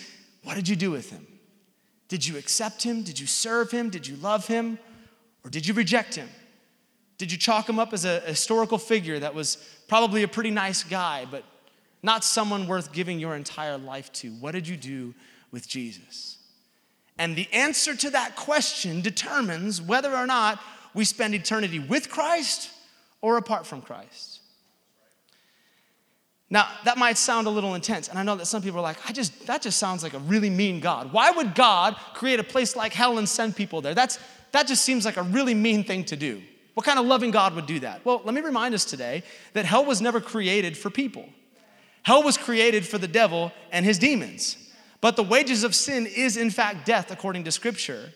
What 0.44 0.56
did 0.56 0.68
you 0.68 0.76
do 0.76 0.92
with 0.92 1.12
him? 1.12 1.28
Did 2.08 2.26
you 2.26 2.38
accept 2.38 2.84
him? 2.84 3.04
Did 3.04 3.20
you 3.20 3.28
serve 3.28 3.72
him? 3.72 3.90
Did 3.90 4.06
you 4.06 4.16
love 4.18 4.48
him? 4.48 4.80
Or 5.44 5.50
did 5.50 5.66
you 5.66 5.74
reject 5.74 6.16
him? 6.16 6.30
Did 7.18 7.32
you 7.32 7.38
chalk 7.38 7.70
him 7.70 7.80
up 7.80 7.94
as 7.94 8.04
a 8.04 8.20
historical 8.22 8.78
figure 8.78 9.20
that 9.20 9.36
was 9.36 9.58
probably 9.88 10.24
a 10.24 10.28
pretty 10.28 10.52
nice 10.52 10.84
guy, 10.84 11.26
but 11.30 11.44
not 12.04 12.24
someone 12.24 12.68
worth 12.68 12.92
giving 12.92 13.20
your 13.20 13.36
entire 13.36 13.78
life 13.78 14.12
to? 14.14 14.32
What 14.32 14.52
did 14.54 14.68
you 14.68 14.76
do 14.76 15.14
with 15.52 15.68
Jesus? 15.68 16.38
And 17.18 17.36
the 17.36 17.48
answer 17.54 17.96
to 17.96 18.10
that 18.10 18.36
question 18.36 19.02
determines 19.02 19.82
whether 19.82 20.14
or 20.16 20.26
not 20.26 20.60
we 20.94 21.06
spend 21.06 21.36
eternity 21.36 21.80
with 21.80 22.10
Christ 22.10 22.72
or 23.22 23.38
apart 23.38 23.68
from 23.68 23.82
Christ. 23.82 24.41
Now, 26.52 26.68
that 26.84 26.98
might 26.98 27.18
sound 27.18 27.48
a 27.48 27.50
little 27.50 27.76
intense, 27.76 28.10
and 28.10 28.20
I 28.20 28.24
know 28.24 28.36
that 28.36 28.46
some 28.46 28.62
people 28.62 28.80
are 28.80 28.84
like, 28.84 28.98
I 29.10 29.14
just 29.14 29.48
that 29.48 29.62
just 29.62 29.80
sounds 29.80 30.04
like 30.04 30.14
a 30.14 30.20
really 30.20 30.50
mean 30.50 30.82
God. 30.82 31.14
Why 31.14 31.32
would 31.32 31.56
God 31.56 31.96
create 32.14 32.42
a 32.42 32.44
place 32.44 32.76
like 32.76 32.92
hell 32.92 33.18
and 33.18 33.28
send 33.28 33.56
people 33.56 33.82
there? 33.82 33.96
That's 33.96 34.20
that 34.52 34.68
just 34.68 34.84
seems 34.84 35.06
like 35.06 35.16
a 35.16 35.24
really 35.24 35.54
mean 35.54 35.86
thing 35.86 36.04
to 36.06 36.18
do. 36.18 36.42
What 36.74 36.86
kind 36.86 37.00
of 37.00 37.06
loving 37.06 37.32
God 37.32 37.56
would 37.56 37.68
do 37.68 37.80
that? 37.80 38.04
Well, 38.06 38.22
let 38.26 38.36
me 38.36 38.42
remind 38.42 38.76
us 38.76 38.84
today 38.84 39.24
that 39.54 39.64
hell 39.64 39.86
was 39.86 40.02
never 40.02 40.20
created 40.20 40.78
for 40.78 40.90
people. 40.90 41.30
Hell 42.04 42.22
was 42.22 42.38
created 42.38 42.86
for 42.86 42.98
the 42.98 43.08
devil 43.08 43.54
and 43.72 43.86
his 43.86 43.98
demons. 43.98 44.58
But 45.00 45.16
the 45.16 45.24
wages 45.24 45.64
of 45.64 45.74
sin 45.74 46.06
is, 46.06 46.36
in 46.36 46.50
fact, 46.50 46.86
death, 46.86 47.12
according 47.12 47.46
to 47.46 47.52
Scripture. 47.52 48.12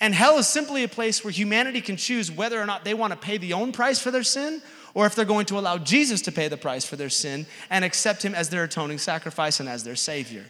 And 0.00 0.14
hell 0.14 0.38
is 0.38 0.46
simply 0.46 0.84
a 0.84 0.88
place 0.88 1.24
where 1.24 1.32
humanity 1.32 1.80
can 1.80 1.96
choose 1.96 2.30
whether 2.30 2.60
or 2.60 2.66
not 2.66 2.84
they 2.84 2.94
want 2.94 3.12
to 3.12 3.18
pay 3.18 3.38
the 3.38 3.54
own 3.54 3.72
price 3.72 3.98
for 3.98 4.10
their 4.10 4.22
sin 4.22 4.62
or 4.98 5.06
if 5.06 5.14
they're 5.14 5.24
going 5.24 5.46
to 5.46 5.56
allow 5.56 5.78
Jesus 5.78 6.22
to 6.22 6.32
pay 6.32 6.48
the 6.48 6.56
price 6.56 6.84
for 6.84 6.96
their 6.96 7.08
sin 7.08 7.46
and 7.70 7.84
accept 7.84 8.24
him 8.24 8.34
as 8.34 8.48
their 8.48 8.64
atoning 8.64 8.98
sacrifice 8.98 9.60
and 9.60 9.68
as 9.68 9.84
their 9.84 9.94
Savior. 9.94 10.44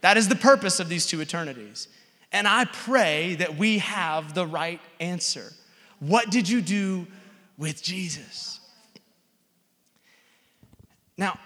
That 0.00 0.16
is 0.16 0.26
the 0.26 0.36
purpose 0.36 0.80
of 0.80 0.88
these 0.88 1.04
two 1.04 1.20
eternities. 1.20 1.86
And 2.32 2.48
I 2.48 2.64
pray 2.64 3.34
that 3.34 3.58
we 3.58 3.76
have 3.80 4.32
the 4.32 4.46
right 4.46 4.80
answer. 5.00 5.52
What 6.00 6.30
did 6.30 6.48
you 6.48 6.62
do 6.62 7.06
with 7.58 7.82
Jesus? 7.82 8.58
Now, 11.18 11.38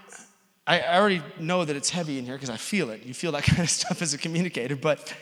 I, 0.64 0.96
already 0.96 1.22
know 1.40 1.64
that 1.64 1.74
it's 1.74 1.90
heavy 1.90 2.20
in 2.20 2.24
here 2.24 2.36
because 2.36 2.50
I 2.50 2.56
feel 2.56 2.90
it. 2.90 3.04
You 3.04 3.14
feel 3.14 3.32
that 3.32 3.42
kind 3.42 3.62
of 3.62 3.68
stuff 3.68 4.00
as 4.00 4.14
a 4.14 4.18
communicator, 4.18 4.76
but 4.76 5.12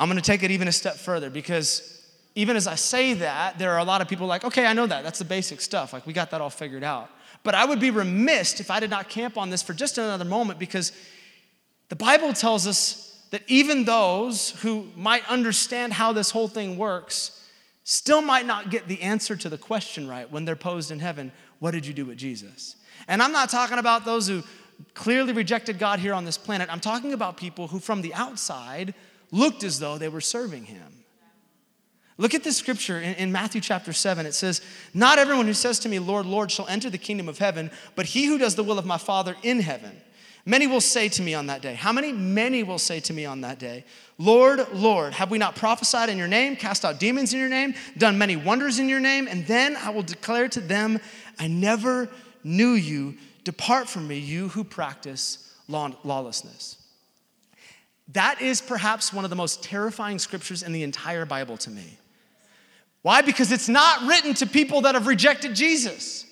I'm 0.00 0.08
going 0.08 0.20
to 0.20 0.24
take 0.24 0.42
it 0.42 0.50
even 0.50 0.66
a 0.66 0.72
step 0.72 0.96
further 0.96 1.30
because 1.30 2.01
even 2.34 2.56
as 2.56 2.66
I 2.66 2.76
say 2.76 3.14
that, 3.14 3.58
there 3.58 3.72
are 3.72 3.78
a 3.78 3.84
lot 3.84 4.00
of 4.00 4.08
people 4.08 4.26
like, 4.26 4.44
okay, 4.44 4.66
I 4.66 4.72
know 4.72 4.86
that. 4.86 5.04
That's 5.04 5.18
the 5.18 5.24
basic 5.24 5.60
stuff. 5.60 5.92
Like, 5.92 6.06
we 6.06 6.12
got 6.12 6.30
that 6.30 6.40
all 6.40 6.50
figured 6.50 6.84
out. 6.84 7.10
But 7.42 7.54
I 7.54 7.64
would 7.64 7.80
be 7.80 7.90
remiss 7.90 8.60
if 8.60 8.70
I 8.70 8.80
did 8.80 8.90
not 8.90 9.08
camp 9.08 9.36
on 9.36 9.50
this 9.50 9.62
for 9.62 9.74
just 9.74 9.98
another 9.98 10.24
moment 10.24 10.58
because 10.58 10.92
the 11.88 11.96
Bible 11.96 12.32
tells 12.32 12.66
us 12.66 13.26
that 13.30 13.42
even 13.48 13.84
those 13.84 14.50
who 14.60 14.86
might 14.96 15.28
understand 15.28 15.92
how 15.92 16.12
this 16.12 16.30
whole 16.30 16.48
thing 16.48 16.78
works 16.78 17.46
still 17.84 18.22
might 18.22 18.46
not 18.46 18.70
get 18.70 18.86
the 18.86 19.02
answer 19.02 19.34
to 19.34 19.48
the 19.48 19.58
question 19.58 20.08
right 20.08 20.30
when 20.30 20.44
they're 20.44 20.54
posed 20.54 20.90
in 20.90 21.00
heaven 21.00 21.32
what 21.58 21.70
did 21.70 21.86
you 21.86 21.94
do 21.94 22.04
with 22.04 22.18
Jesus? 22.18 22.74
And 23.06 23.22
I'm 23.22 23.30
not 23.30 23.48
talking 23.48 23.78
about 23.78 24.04
those 24.04 24.26
who 24.26 24.42
clearly 24.94 25.32
rejected 25.32 25.78
God 25.78 26.00
here 26.00 26.12
on 26.12 26.24
this 26.24 26.36
planet. 26.36 26.68
I'm 26.72 26.80
talking 26.80 27.12
about 27.12 27.36
people 27.36 27.68
who, 27.68 27.78
from 27.78 28.02
the 28.02 28.12
outside, 28.14 28.94
looked 29.30 29.62
as 29.62 29.78
though 29.78 29.96
they 29.96 30.08
were 30.08 30.20
serving 30.20 30.64
Him. 30.64 31.01
Look 32.18 32.34
at 32.34 32.44
this 32.44 32.56
scripture 32.56 33.00
in, 33.00 33.14
in, 33.14 33.32
Matthew 33.32 33.60
chapter 33.60 33.92
7. 33.92 34.26
It 34.26 34.34
says, 34.34 34.60
Not 34.92 35.18
everyone 35.18 35.46
who 35.46 35.54
says 35.54 35.78
to 35.80 35.88
me, 35.88 35.98
Lord, 35.98 36.26
Lord, 36.26 36.50
shall 36.50 36.68
enter 36.68 36.90
the 36.90 36.98
kingdom 36.98 37.28
of 37.28 37.38
heaven, 37.38 37.70
but 37.96 38.06
he 38.06 38.26
who 38.26 38.38
does 38.38 38.54
the 38.54 38.62
will 38.62 38.78
of 38.78 38.86
my 38.86 38.98
Father 38.98 39.34
in 39.42 39.60
heaven. 39.60 40.00
Many 40.44 40.66
will 40.66 40.80
say 40.80 41.08
to 41.08 41.22
me 41.22 41.34
on 41.34 41.46
that 41.46 41.62
day. 41.62 41.74
How 41.74 41.92
many? 41.92 42.12
Many 42.12 42.64
will 42.64 42.78
say 42.78 42.98
to 43.00 43.12
me 43.12 43.24
on 43.24 43.42
that 43.42 43.58
day, 43.60 43.84
Lord, 44.18 44.66
Lord, 44.72 45.12
have 45.14 45.30
we 45.30 45.38
not 45.38 45.54
prophesied 45.54 46.08
in 46.08 46.18
your 46.18 46.26
name, 46.26 46.56
cast 46.56 46.84
out 46.84 46.98
demons 46.98 47.32
in 47.32 47.38
your 47.38 47.48
name, 47.48 47.74
done 47.96 48.18
many 48.18 48.34
wonders 48.34 48.80
in 48.80 48.88
your 48.88 48.98
name? 48.98 49.28
And 49.28 49.46
then 49.46 49.76
I 49.76 49.90
will 49.90 50.02
declare 50.02 50.48
to 50.48 50.60
them, 50.60 50.98
I 51.38 51.46
never 51.46 52.08
knew 52.42 52.72
you. 52.72 53.16
Depart 53.44 53.88
from 53.88 54.08
me, 54.08 54.18
you 54.18 54.48
who 54.48 54.64
practice 54.64 55.54
lawlessness. 55.68 56.76
That 58.08 58.42
is 58.42 58.60
perhaps 58.60 59.12
one 59.12 59.24
of 59.24 59.30
the 59.30 59.36
most 59.36 59.62
terrifying 59.62 60.18
scriptures 60.18 60.62
in 60.62 60.72
the 60.72 60.82
entire 60.82 61.24
Bible 61.24 61.56
to 61.58 61.70
me. 61.70 61.98
Why? 63.02 63.20
Because 63.20 63.52
it's 63.52 63.68
not 63.68 64.06
written 64.06 64.34
to 64.34 64.46
people 64.46 64.82
that 64.82 64.94
have 64.94 65.06
rejected 65.06 65.54
Jesus. 65.54 66.24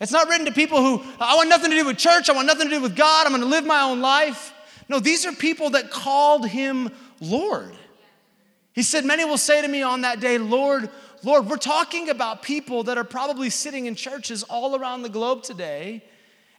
It's 0.00 0.12
not 0.12 0.28
written 0.28 0.46
to 0.46 0.52
people 0.52 0.78
who, 0.78 1.02
I 1.20 1.36
want 1.36 1.48
nothing 1.48 1.70
to 1.70 1.76
do 1.76 1.86
with 1.86 1.96
church, 1.96 2.28
I 2.28 2.32
want 2.32 2.46
nothing 2.46 2.68
to 2.68 2.74
do 2.74 2.82
with 2.82 2.96
God, 2.96 3.26
I'm 3.26 3.32
gonna 3.32 3.46
live 3.46 3.64
my 3.64 3.82
own 3.82 4.00
life. 4.00 4.52
No, 4.88 4.98
these 4.98 5.24
are 5.24 5.32
people 5.32 5.70
that 5.70 5.90
called 5.90 6.46
him 6.46 6.90
Lord. 7.20 7.72
He 8.72 8.82
said, 8.82 9.04
Many 9.04 9.24
will 9.24 9.38
say 9.38 9.62
to 9.62 9.68
me 9.68 9.82
on 9.82 10.00
that 10.00 10.20
day, 10.20 10.38
Lord, 10.38 10.90
Lord, 11.22 11.46
we're 11.46 11.56
talking 11.56 12.08
about 12.08 12.42
people 12.42 12.82
that 12.84 12.98
are 12.98 13.04
probably 13.04 13.48
sitting 13.48 13.86
in 13.86 13.94
churches 13.94 14.42
all 14.42 14.76
around 14.76 15.02
the 15.02 15.08
globe 15.08 15.44
today 15.44 16.02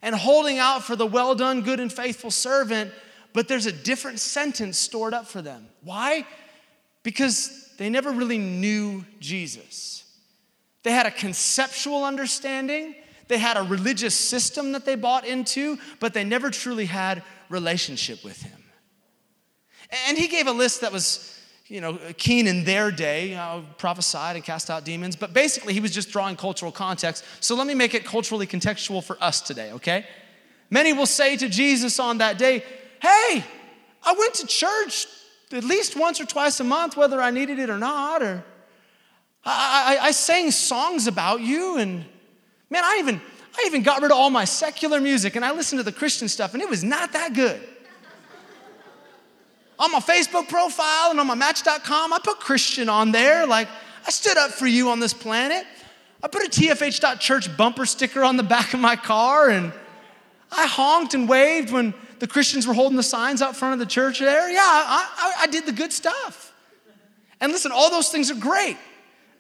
and 0.01 0.15
holding 0.15 0.57
out 0.57 0.83
for 0.83 0.95
the 0.95 1.05
well 1.05 1.35
done, 1.35 1.61
good, 1.61 1.79
and 1.79 1.91
faithful 1.91 2.31
servant, 2.31 2.91
but 3.33 3.47
there's 3.47 3.65
a 3.65 3.71
different 3.71 4.19
sentence 4.19 4.77
stored 4.77 5.13
up 5.13 5.27
for 5.27 5.41
them. 5.41 5.67
Why? 5.83 6.25
Because 7.03 7.62
they 7.77 7.89
never 7.89 8.11
really 8.11 8.37
knew 8.37 9.05
Jesus. 9.19 10.03
They 10.83 10.91
had 10.91 11.05
a 11.05 11.11
conceptual 11.11 12.03
understanding, 12.03 12.95
they 13.27 13.37
had 13.37 13.57
a 13.57 13.63
religious 13.63 14.15
system 14.15 14.73
that 14.73 14.85
they 14.85 14.95
bought 14.95 15.25
into, 15.25 15.77
but 15.99 16.13
they 16.13 16.23
never 16.23 16.49
truly 16.49 16.85
had 16.85 17.23
relationship 17.49 18.23
with 18.23 18.41
him. 18.41 18.63
And 20.07 20.17
he 20.17 20.27
gave 20.27 20.47
a 20.47 20.51
list 20.51 20.81
that 20.81 20.91
was 20.91 21.29
you 21.67 21.79
know, 21.79 21.97
keen 22.17 22.45
in 22.45 22.65
their 22.65 22.91
day, 22.91 23.29
you 23.29 23.35
know, 23.35 23.65
prophesied 23.77 24.35
and 24.35 24.43
cast 24.43 24.69
out 24.69 24.83
demons, 24.83 25.15
but 25.15 25.33
basically 25.33 25.73
he 25.73 25.79
was 25.79 25.91
just 25.91 26.11
drawing 26.11 26.35
cultural 26.35 26.71
context. 26.71 27.23
So 27.39 27.55
let 27.55 27.65
me 27.65 27.73
make 27.73 27.93
it 27.93 28.03
culturally 28.03 28.45
contextual 28.45 29.03
for 29.03 29.17
us 29.21 29.41
today, 29.41 29.71
okay? 29.71 30.05
Many 30.69 30.91
will 30.93 31.05
say 31.05 31.37
to 31.37 31.47
Jesus 31.47 31.99
on 31.99 32.17
that 32.17 32.37
day, 32.37 32.63
Hey, 33.01 33.43
I 34.03 34.13
went 34.17 34.33
to 34.35 34.47
church 34.47 35.07
at 35.53 35.63
least 35.63 35.95
once 35.95 36.19
or 36.19 36.25
twice 36.25 36.59
a 36.59 36.63
month, 36.63 36.97
whether 36.97 37.21
I 37.21 37.31
needed 37.31 37.59
it 37.59 37.69
or 37.69 37.77
not, 37.77 38.21
or 38.21 38.43
I, 39.45 39.97
I, 39.99 40.07
I 40.07 40.11
sang 40.11 40.51
songs 40.51 41.07
about 41.07 41.41
you, 41.41 41.77
and 41.77 42.05
man, 42.69 42.83
I 42.83 42.97
even 42.99 43.21
I 43.55 43.63
even 43.67 43.83
got 43.83 44.01
rid 44.01 44.11
of 44.11 44.17
all 44.17 44.31
my 44.31 44.45
secular 44.45 44.99
music 44.99 45.35
and 45.35 45.45
I 45.45 45.51
listened 45.51 45.79
to 45.79 45.83
the 45.83 45.91
Christian 45.91 46.27
stuff, 46.27 46.53
and 46.53 46.61
it 46.61 46.69
was 46.69 46.83
not 46.83 47.13
that 47.13 47.33
good 47.33 47.61
on 49.79 49.91
my 49.91 49.99
Facebook 49.99 50.47
profile 50.47 51.11
and 51.11 51.19
on 51.19 51.27
my 51.27 51.35
Match.com, 51.35 52.13
I 52.13 52.19
put 52.23 52.39
Christian 52.39 52.89
on 52.89 53.11
there. 53.11 53.45
Like, 53.45 53.67
I 54.05 54.11
stood 54.11 54.37
up 54.37 54.51
for 54.51 54.67
you 54.67 54.89
on 54.89 54.99
this 54.99 55.13
planet. 55.13 55.65
I 56.21 56.27
put 56.27 56.43
a 56.43 56.49
TFH.church 56.49 57.57
bumper 57.57 57.85
sticker 57.85 58.23
on 58.23 58.37
the 58.37 58.43
back 58.43 58.73
of 58.73 58.79
my 58.79 58.95
car, 58.95 59.49
and 59.49 59.73
I 60.55 60.65
honked 60.65 61.13
and 61.13 61.27
waved 61.27 61.71
when 61.71 61.93
the 62.19 62.27
Christians 62.27 62.65
were 62.65 62.73
holding 62.73 62.95
the 62.95 63.03
signs 63.03 63.41
out 63.41 63.55
front 63.55 63.73
of 63.73 63.79
the 63.79 63.85
church 63.85 64.19
there. 64.19 64.49
Yeah, 64.49 64.61
I, 64.61 65.09
I, 65.17 65.43
I 65.43 65.47
did 65.47 65.65
the 65.65 65.71
good 65.71 65.91
stuff. 65.91 66.53
And 67.41 67.51
listen, 67.51 67.71
all 67.73 67.89
those 67.89 68.09
things 68.09 68.31
are 68.31 68.35
great, 68.35 68.77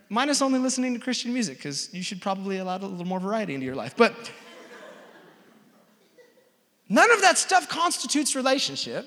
minus 0.09 0.41
only 0.41 0.59
listening 0.59 0.93
to 0.93 0.99
Christian 0.99 1.31
music, 1.31 1.57
because 1.57 1.93
you 1.93 2.03
should 2.03 2.21
probably 2.21 2.57
allow 2.57 2.77
a 2.77 2.79
little 2.79 3.05
more 3.05 3.19
variety 3.19 3.53
into 3.53 3.65
your 3.65 3.75
life. 3.75 3.95
But 3.95 4.13
none 6.89 7.11
of 7.11 7.21
that 7.21 7.37
stuff 7.37 7.69
constitutes 7.69 8.35
relationship. 8.35 9.05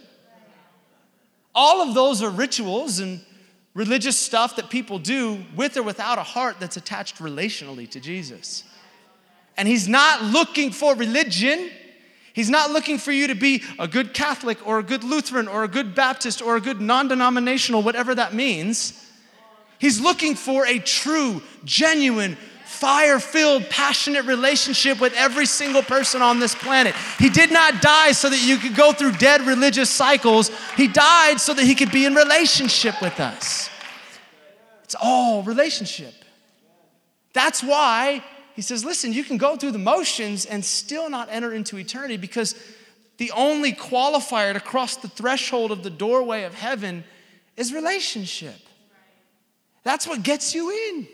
All 1.54 1.86
of 1.86 1.94
those 1.94 2.22
are 2.22 2.30
rituals 2.30 2.98
and 2.98 3.20
religious 3.74 4.18
stuff 4.18 4.56
that 4.56 4.70
people 4.70 4.98
do 4.98 5.44
with 5.54 5.76
or 5.76 5.82
without 5.82 6.16
a 6.18 6.22
heart 6.22 6.56
that's 6.58 6.78
attached 6.78 7.16
relationally 7.16 7.88
to 7.90 8.00
Jesus. 8.00 8.64
And 9.58 9.68
He's 9.68 9.86
not 9.86 10.22
looking 10.22 10.70
for 10.70 10.94
religion. 10.94 11.70
He's 12.36 12.50
not 12.50 12.70
looking 12.70 12.98
for 12.98 13.12
you 13.12 13.28
to 13.28 13.34
be 13.34 13.62
a 13.78 13.88
good 13.88 14.12
Catholic 14.12 14.64
or 14.66 14.78
a 14.78 14.82
good 14.82 15.02
Lutheran 15.02 15.48
or 15.48 15.64
a 15.64 15.68
good 15.68 15.94
Baptist 15.94 16.42
or 16.42 16.56
a 16.56 16.60
good 16.60 16.82
non 16.82 17.08
denominational, 17.08 17.82
whatever 17.82 18.14
that 18.14 18.34
means. 18.34 18.92
He's 19.78 20.02
looking 20.02 20.34
for 20.34 20.66
a 20.66 20.78
true, 20.78 21.40
genuine, 21.64 22.36
fire 22.66 23.20
filled, 23.20 23.70
passionate 23.70 24.26
relationship 24.26 25.00
with 25.00 25.14
every 25.14 25.46
single 25.46 25.80
person 25.80 26.20
on 26.20 26.38
this 26.38 26.54
planet. 26.54 26.94
He 27.18 27.30
did 27.30 27.50
not 27.50 27.80
die 27.80 28.12
so 28.12 28.28
that 28.28 28.46
you 28.46 28.58
could 28.58 28.76
go 28.76 28.92
through 28.92 29.12
dead 29.12 29.40
religious 29.46 29.88
cycles, 29.88 30.50
He 30.76 30.88
died 30.88 31.40
so 31.40 31.54
that 31.54 31.64
He 31.64 31.74
could 31.74 31.90
be 31.90 32.04
in 32.04 32.14
relationship 32.14 33.00
with 33.00 33.18
us. 33.18 33.70
It's 34.84 34.96
all 35.00 35.42
relationship. 35.42 36.12
That's 37.32 37.62
why 37.62 38.22
He 38.56 38.62
says, 38.62 38.86
listen, 38.86 39.12
you 39.12 39.22
can 39.22 39.36
go 39.36 39.56
through 39.56 39.72
the 39.72 39.78
motions 39.78 40.46
and 40.46 40.64
still 40.64 41.10
not 41.10 41.28
enter 41.30 41.52
into 41.52 41.76
eternity 41.76 42.16
because 42.16 42.54
the 43.18 43.30
only 43.32 43.72
qualifier 43.72 44.54
to 44.54 44.60
cross 44.60 44.96
the 44.96 45.08
threshold 45.08 45.70
of 45.70 45.82
the 45.82 45.90
doorway 45.90 46.44
of 46.44 46.54
heaven 46.54 47.04
is 47.58 47.72
relationship. 47.72 48.56
That's 49.84 50.06
what 50.06 50.22
gets 50.22 50.54
you 50.54 50.70
in. 50.70 51.06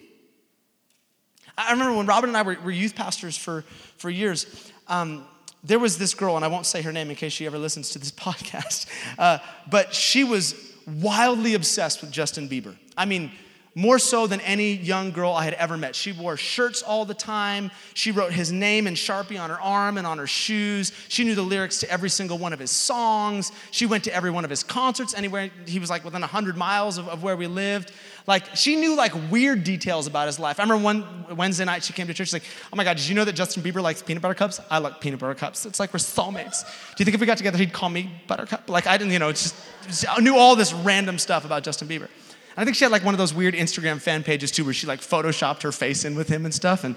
I 1.59 1.73
remember 1.73 1.97
when 1.97 2.07
Robin 2.07 2.31
and 2.31 2.37
I 2.37 2.43
were, 2.43 2.57
were 2.65 2.71
youth 2.71 2.95
pastors 2.95 3.37
for, 3.37 3.63
for 3.97 4.09
years, 4.09 4.71
um, 4.87 5.27
there 5.65 5.81
was 5.81 5.99
this 5.99 6.15
girl, 6.15 6.37
and 6.37 6.45
I 6.45 6.49
won't 6.49 6.67
say 6.67 6.81
her 6.83 6.93
name 6.93 7.11
in 7.11 7.17
case 7.17 7.33
she 7.33 7.45
ever 7.47 7.59
listens 7.59 7.91
to 7.91 7.99
this 7.99 8.11
podcast, 8.13 8.87
uh, 9.19 9.39
but 9.69 9.93
she 9.95 10.23
was 10.23 10.55
wildly 10.87 11.55
obsessed 11.55 12.03
with 12.03 12.13
Justin 12.13 12.49
Bieber. 12.49 12.77
I 12.97 13.05
mean, 13.05 13.33
more 13.75 13.99
so 13.99 14.27
than 14.27 14.41
any 14.43 14.75
young 14.75 15.13
girl 15.13 15.33
I 15.33 15.45
had 15.45 15.55
ever 15.55 15.79
met. 15.79 15.97
She 15.97 16.13
wore 16.13 16.37
shirts 16.37 16.83
all 16.83 17.05
the 17.05 17.15
time. 17.15 17.71
She 17.95 18.11
wrote 18.11 18.33
his 18.33 18.53
name 18.53 18.87
in 18.87 18.95
Sharpie 18.95 19.41
on 19.41 19.49
her 19.49 19.61
arm 19.61 19.97
and 19.97 20.07
on 20.07 20.19
her 20.19 20.27
shoes. 20.27 20.93
She 21.09 21.25
knew 21.25 21.35
the 21.35 21.43
lyrics 21.43 21.79
to 21.81 21.91
every 21.91 22.11
single 22.11 22.37
one 22.37 22.53
of 22.53 22.59
his 22.59 22.71
songs. 22.71 23.51
She 23.71 23.87
went 23.87 24.05
to 24.05 24.15
every 24.15 24.31
one 24.31 24.45
of 24.45 24.51
his 24.51 24.63
concerts, 24.63 25.15
anywhere 25.15 25.51
he 25.67 25.79
was 25.79 25.89
like 25.89 26.05
within 26.05 26.21
100 26.21 26.57
miles 26.57 26.99
of, 26.99 27.09
of 27.09 27.23
where 27.23 27.37
we 27.37 27.47
lived. 27.47 27.93
Like, 28.27 28.55
she 28.55 28.77
knew 28.77 28.95
like 28.95 29.13
weird 29.31 29.65
details 29.65 30.07
about 30.07 30.27
his 30.27 30.39
life. 30.39 30.61
I 30.61 30.65
remember 30.65 30.85
one 30.85 31.37
Wednesday 31.37 31.65
night 31.65 31.83
she 31.83 31.93
came 31.93 32.07
to 32.07 32.15
church, 32.15 32.29
she's 32.29 32.35
like, 32.35 32.45
oh 32.73 32.77
my 32.77 32.85
God, 32.85 32.99
did 32.99 33.09
you 33.09 33.15
know 33.15 33.25
that 33.25 33.33
Justin 33.33 33.63
Bieber 33.63 33.83
likes 33.83 34.03
peanut 34.03 34.23
butter 34.23 34.35
cups? 34.35 34.61
I 34.71 34.79
like 34.79 35.01
peanut 35.01 35.19
butter 35.19 35.35
cups. 35.35 35.67
It's 35.67 35.81
like 35.81 35.93
we're 35.93 35.99
soulmates. 35.99 36.63
Do 36.63 36.97
you 36.99 37.05
think 37.05 37.15
if 37.15 37.21
we 37.21 37.27
got 37.27 37.39
together, 37.39 37.59
he'd 37.59 37.73
call 37.73 37.89
me 37.89 38.11
Buttercup? 38.29 38.69
Like, 38.69 38.87
I 38.87 38.97
didn't, 38.97 39.13
you 39.13 39.19
know, 39.19 39.33
just, 39.33 39.57
just 39.87 40.07
I 40.09 40.21
knew 40.21 40.37
all 40.37 40.55
this 40.57 40.73
random 40.73 41.19
stuff 41.19 41.45
about 41.45 41.65
Justin 41.65 41.89
Bieber. 41.89 42.09
I 42.57 42.65
think 42.65 42.77
she 42.77 42.85
had 42.85 42.93
like 42.93 43.05
one 43.05 43.15
of 43.15 43.19
those 43.19 43.33
weird 43.33 43.55
Instagram 43.55 44.01
fan 44.01 44.23
pages 44.23 44.51
too, 44.51 44.65
where 44.65 44.75
she 44.75 44.87
like 44.87 45.01
photoshopped 45.01 45.63
her 45.63 45.73
face 45.73 46.05
in 46.05 46.15
with 46.15 46.29
him 46.29 46.45
and 46.45 46.53
stuff. 46.53 46.85
And 46.85 46.97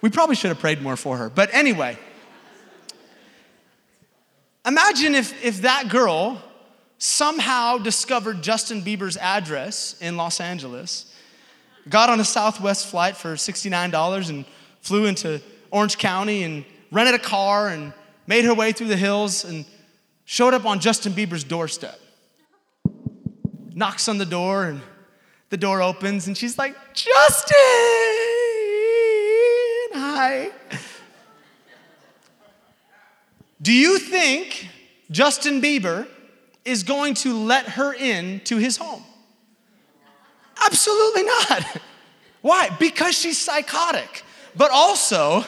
we 0.00 0.10
probably 0.10 0.36
should 0.36 0.48
have 0.48 0.58
prayed 0.58 0.82
more 0.82 0.96
for 0.96 1.16
her. 1.16 1.30
But 1.30 1.52
anyway, 1.52 1.98
imagine 4.66 5.14
if, 5.14 5.44
if 5.44 5.62
that 5.62 5.88
girl 5.88 6.42
somehow 6.98 7.78
discovered 7.78 8.42
Justin 8.42 8.82
Bieber's 8.82 9.16
address 9.16 9.96
in 10.00 10.16
Los 10.16 10.40
Angeles, 10.40 11.14
got 11.88 12.10
on 12.10 12.20
a 12.20 12.24
Southwest 12.24 12.86
flight 12.86 13.16
for 13.16 13.34
$69 13.34 14.28
and 14.28 14.44
flew 14.80 15.06
into 15.06 15.40
Orange 15.70 15.98
County 15.98 16.42
and 16.42 16.64
rented 16.90 17.14
a 17.14 17.18
car 17.18 17.68
and 17.68 17.92
made 18.26 18.44
her 18.44 18.54
way 18.54 18.72
through 18.72 18.88
the 18.88 18.96
hills 18.96 19.44
and 19.44 19.64
showed 20.24 20.54
up 20.54 20.64
on 20.64 20.80
Justin 20.80 21.12
Bieber's 21.12 21.44
doorstep 21.44 21.98
knocks 23.76 24.08
on 24.08 24.16
the 24.16 24.26
door, 24.26 24.64
and 24.64 24.80
the 25.50 25.56
door 25.56 25.82
opens, 25.82 26.26
and 26.26 26.36
she's 26.36 26.58
like, 26.58 26.74
Justin! 26.94 27.54
Hi. 29.92 30.50
Do 33.60 33.72
you 33.72 33.98
think 33.98 34.68
Justin 35.10 35.60
Bieber 35.60 36.08
is 36.64 36.82
going 36.82 37.14
to 37.14 37.36
let 37.36 37.68
her 37.68 37.92
in 37.92 38.40
to 38.44 38.56
his 38.56 38.78
home? 38.78 39.04
Absolutely 40.64 41.24
not. 41.24 41.80
Why? 42.40 42.70
Because 42.80 43.16
she's 43.16 43.38
psychotic, 43.38 44.24
but 44.56 44.70
also 44.70 45.44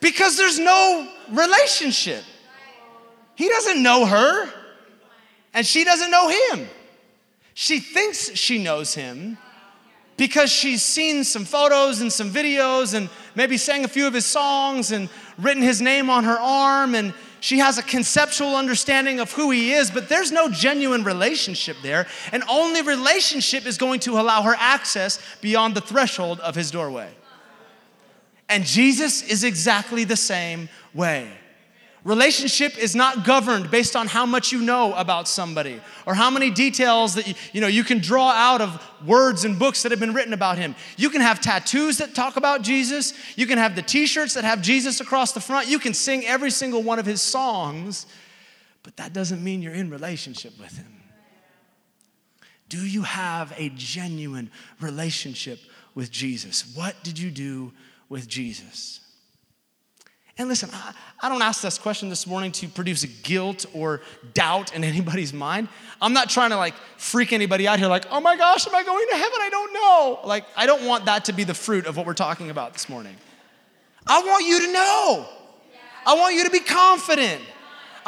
because 0.00 0.36
there's 0.36 0.58
no 0.58 1.08
relationship. 1.30 2.22
He 3.34 3.48
doesn't 3.48 3.82
know 3.82 4.06
her 4.06 4.48
and 5.58 5.66
she 5.66 5.82
doesn't 5.82 6.12
know 6.12 6.28
him. 6.28 6.68
She 7.52 7.80
thinks 7.80 8.32
she 8.36 8.62
knows 8.62 8.94
him 8.94 9.36
because 10.16 10.52
she's 10.52 10.84
seen 10.84 11.24
some 11.24 11.44
photos 11.44 12.00
and 12.00 12.12
some 12.12 12.30
videos 12.30 12.94
and 12.94 13.10
maybe 13.34 13.56
sang 13.56 13.84
a 13.84 13.88
few 13.88 14.06
of 14.06 14.14
his 14.14 14.24
songs 14.24 14.92
and 14.92 15.08
written 15.36 15.60
his 15.60 15.82
name 15.82 16.10
on 16.10 16.22
her 16.22 16.38
arm 16.38 16.94
and 16.94 17.12
she 17.40 17.58
has 17.58 17.76
a 17.76 17.82
conceptual 17.82 18.54
understanding 18.54 19.18
of 19.18 19.32
who 19.32 19.50
he 19.50 19.72
is, 19.72 19.90
but 19.90 20.08
there's 20.08 20.30
no 20.30 20.48
genuine 20.48 21.02
relationship 21.02 21.76
there. 21.82 22.06
And 22.30 22.44
only 22.48 22.82
relationship 22.82 23.66
is 23.66 23.78
going 23.78 23.98
to 24.00 24.20
allow 24.20 24.42
her 24.42 24.54
access 24.56 25.20
beyond 25.40 25.74
the 25.74 25.80
threshold 25.80 26.38
of 26.38 26.54
his 26.54 26.70
doorway. 26.70 27.10
And 28.48 28.64
Jesus 28.64 29.22
is 29.22 29.42
exactly 29.42 30.04
the 30.04 30.16
same 30.16 30.68
way. 30.94 31.32
Relationship 32.08 32.78
is 32.78 32.94
not 32.94 33.22
governed 33.22 33.70
based 33.70 33.94
on 33.94 34.06
how 34.06 34.24
much 34.24 34.50
you 34.50 34.62
know 34.62 34.94
about 34.94 35.28
somebody 35.28 35.78
or 36.06 36.14
how 36.14 36.30
many 36.30 36.50
details 36.50 37.16
that 37.16 37.28
you, 37.28 37.34
you, 37.52 37.60
know 37.60 37.66
you 37.66 37.84
can 37.84 37.98
draw 37.98 38.30
out 38.30 38.62
of 38.62 38.82
words 39.04 39.44
and 39.44 39.58
books 39.58 39.82
that 39.82 39.92
have 39.92 40.00
been 40.00 40.14
written 40.14 40.32
about 40.32 40.56
him. 40.56 40.74
You 40.96 41.10
can 41.10 41.20
have 41.20 41.38
tattoos 41.38 41.98
that 41.98 42.14
talk 42.14 42.38
about 42.38 42.62
Jesus. 42.62 43.12
You 43.36 43.46
can 43.46 43.58
have 43.58 43.76
the 43.76 43.82
t-shirts 43.82 44.32
that 44.32 44.44
have 44.44 44.62
Jesus 44.62 45.02
across 45.02 45.32
the 45.32 45.40
front. 45.42 45.68
You 45.68 45.78
can 45.78 45.92
sing 45.92 46.24
every 46.24 46.50
single 46.50 46.82
one 46.82 46.98
of 46.98 47.04
his 47.04 47.20
songs, 47.20 48.06
but 48.82 48.96
that 48.96 49.12
doesn't 49.12 49.44
mean 49.44 49.60
you're 49.60 49.74
in 49.74 49.90
relationship 49.90 50.58
with 50.58 50.78
him. 50.78 51.02
Do 52.70 52.78
you 52.78 53.02
have 53.02 53.52
a 53.58 53.68
genuine 53.76 54.50
relationship 54.80 55.58
with 55.94 56.10
Jesus? 56.10 56.74
What 56.74 56.96
did 57.02 57.18
you 57.18 57.30
do 57.30 57.74
with 58.08 58.26
Jesus? 58.28 59.00
And 60.38 60.48
listen, 60.48 60.70
I, 60.72 60.94
I, 61.20 61.28
don't 61.28 61.42
ask 61.42 61.62
this 61.62 61.78
question 61.78 62.08
this 62.08 62.24
morning 62.24 62.52
to 62.52 62.68
produce 62.68 63.04
guilt 63.04 63.66
or 63.74 64.00
doubt 64.34 64.72
in 64.72 64.84
anybody's 64.92 65.32
mind. 65.32 65.68
I'm 66.00 66.12
not 66.12 66.30
trying 66.30 66.50
to 66.50 66.56
like 66.56 66.74
freak 66.96 67.32
anybody 67.32 67.66
out 67.66 67.80
here, 67.80 67.88
like, 67.88 68.06
oh 68.10 68.20
my 68.20 68.36
gosh, 68.36 68.66
am 68.66 68.74
I 68.74 68.84
going 68.84 69.06
to 69.10 69.16
heaven? 69.16 69.38
I 69.40 69.50
don't 69.50 69.72
know. 69.72 70.20
Like, 70.24 70.44
I 70.56 70.66
don't 70.66 70.86
want 70.86 71.06
that 71.06 71.24
to 71.26 71.32
be 71.32 71.42
the 71.42 71.54
fruit 71.54 71.86
of 71.86 71.96
what 71.96 72.06
we're 72.06 72.14
talking 72.14 72.50
about 72.50 72.72
this 72.72 72.88
morning. 72.88 73.16
I 74.06 74.22
want 74.22 74.46
you 74.46 74.60
to 74.60 74.72
know. 74.72 75.28
I 76.06 76.14
want 76.14 76.36
you 76.36 76.44
to 76.44 76.50
be 76.50 76.60
confident. 76.60 77.42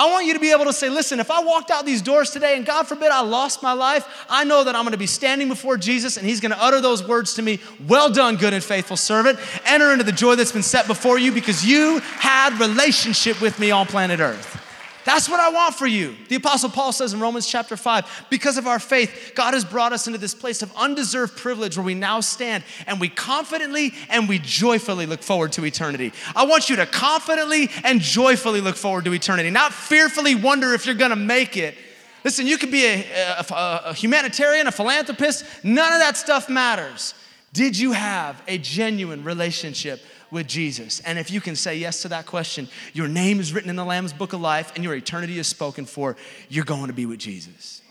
I 0.00 0.10
want 0.10 0.24
you 0.24 0.32
to 0.32 0.40
be 0.40 0.50
able 0.50 0.64
to 0.64 0.72
say, 0.72 0.88
listen, 0.88 1.20
if 1.20 1.30
I 1.30 1.42
walked 1.42 1.70
out 1.70 1.84
these 1.84 2.00
doors 2.00 2.30
today 2.30 2.56
and 2.56 2.64
God 2.64 2.84
forbid 2.84 3.10
I 3.10 3.20
lost 3.20 3.62
my 3.62 3.74
life, 3.74 4.24
I 4.30 4.44
know 4.44 4.64
that 4.64 4.74
I'm 4.74 4.84
gonna 4.84 4.96
be 4.96 5.06
standing 5.06 5.46
before 5.46 5.76
Jesus 5.76 6.16
and 6.16 6.26
He's 6.26 6.40
gonna 6.40 6.56
utter 6.58 6.80
those 6.80 7.06
words 7.06 7.34
to 7.34 7.42
me 7.42 7.60
Well 7.86 8.08
done, 8.08 8.36
good 8.36 8.54
and 8.54 8.64
faithful 8.64 8.96
servant. 8.96 9.38
Enter 9.66 9.92
into 9.92 10.04
the 10.04 10.12
joy 10.12 10.36
that's 10.36 10.52
been 10.52 10.62
set 10.62 10.86
before 10.86 11.18
you 11.18 11.32
because 11.32 11.66
you 11.66 11.98
had 11.98 12.58
relationship 12.58 13.42
with 13.42 13.58
me 13.58 13.72
on 13.72 13.84
planet 13.84 14.20
Earth. 14.20 14.69
That's 15.04 15.28
what 15.28 15.40
I 15.40 15.50
want 15.50 15.74
for 15.74 15.86
you. 15.86 16.14
The 16.28 16.36
Apostle 16.36 16.68
Paul 16.70 16.92
says 16.92 17.12
in 17.12 17.20
Romans 17.20 17.46
chapter 17.46 17.76
5 17.76 18.26
because 18.28 18.58
of 18.58 18.66
our 18.66 18.78
faith, 18.78 19.32
God 19.34 19.54
has 19.54 19.64
brought 19.64 19.92
us 19.92 20.06
into 20.06 20.18
this 20.18 20.34
place 20.34 20.62
of 20.62 20.74
undeserved 20.76 21.36
privilege 21.36 21.76
where 21.76 21.84
we 21.86 21.94
now 21.94 22.20
stand 22.20 22.64
and 22.86 23.00
we 23.00 23.08
confidently 23.08 23.92
and 24.10 24.28
we 24.28 24.38
joyfully 24.38 25.06
look 25.06 25.22
forward 25.22 25.52
to 25.52 25.64
eternity. 25.64 26.12
I 26.36 26.44
want 26.44 26.68
you 26.68 26.76
to 26.76 26.86
confidently 26.86 27.70
and 27.84 28.00
joyfully 28.00 28.60
look 28.60 28.76
forward 28.76 29.04
to 29.06 29.14
eternity, 29.14 29.50
not 29.50 29.72
fearfully 29.72 30.34
wonder 30.34 30.74
if 30.74 30.84
you're 30.84 30.94
gonna 30.94 31.16
make 31.16 31.56
it. 31.56 31.76
Listen, 32.22 32.46
you 32.46 32.58
could 32.58 32.70
be 32.70 32.84
a, 32.84 33.44
a, 33.50 33.82
a 33.86 33.94
humanitarian, 33.94 34.66
a 34.66 34.72
philanthropist, 34.72 35.44
none 35.64 35.92
of 35.92 36.00
that 36.00 36.18
stuff 36.18 36.50
matters. 36.50 37.14
Did 37.52 37.78
you 37.78 37.92
have 37.92 38.40
a 38.46 38.58
genuine 38.58 39.24
relationship 39.24 40.00
with 40.30 40.46
Jesus? 40.46 41.00
And 41.00 41.18
if 41.18 41.30
you 41.30 41.40
can 41.40 41.56
say 41.56 41.76
yes 41.76 42.02
to 42.02 42.08
that 42.08 42.26
question, 42.26 42.68
your 42.92 43.08
name 43.08 43.40
is 43.40 43.52
written 43.52 43.70
in 43.70 43.76
the 43.76 43.84
Lamb's 43.84 44.12
book 44.12 44.32
of 44.32 44.40
life 44.40 44.72
and 44.74 44.84
your 44.84 44.94
eternity 44.94 45.38
is 45.38 45.46
spoken 45.46 45.86
for, 45.86 46.16
you're 46.48 46.64
going 46.64 46.86
to 46.86 46.92
be 46.92 47.06
with 47.06 47.18
Jesus. 47.18 47.82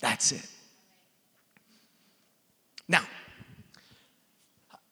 That's 0.00 0.32
it. 0.32 0.46
Now, 2.88 3.02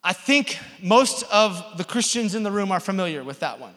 I 0.02 0.12
think 0.12 0.58
most 0.82 1.24
of 1.32 1.76
the 1.76 1.84
Christians 1.84 2.34
in 2.34 2.42
the 2.42 2.50
room 2.50 2.72
are 2.72 2.80
familiar 2.80 3.22
with 3.22 3.40
that 3.40 3.60
one. 3.60 3.74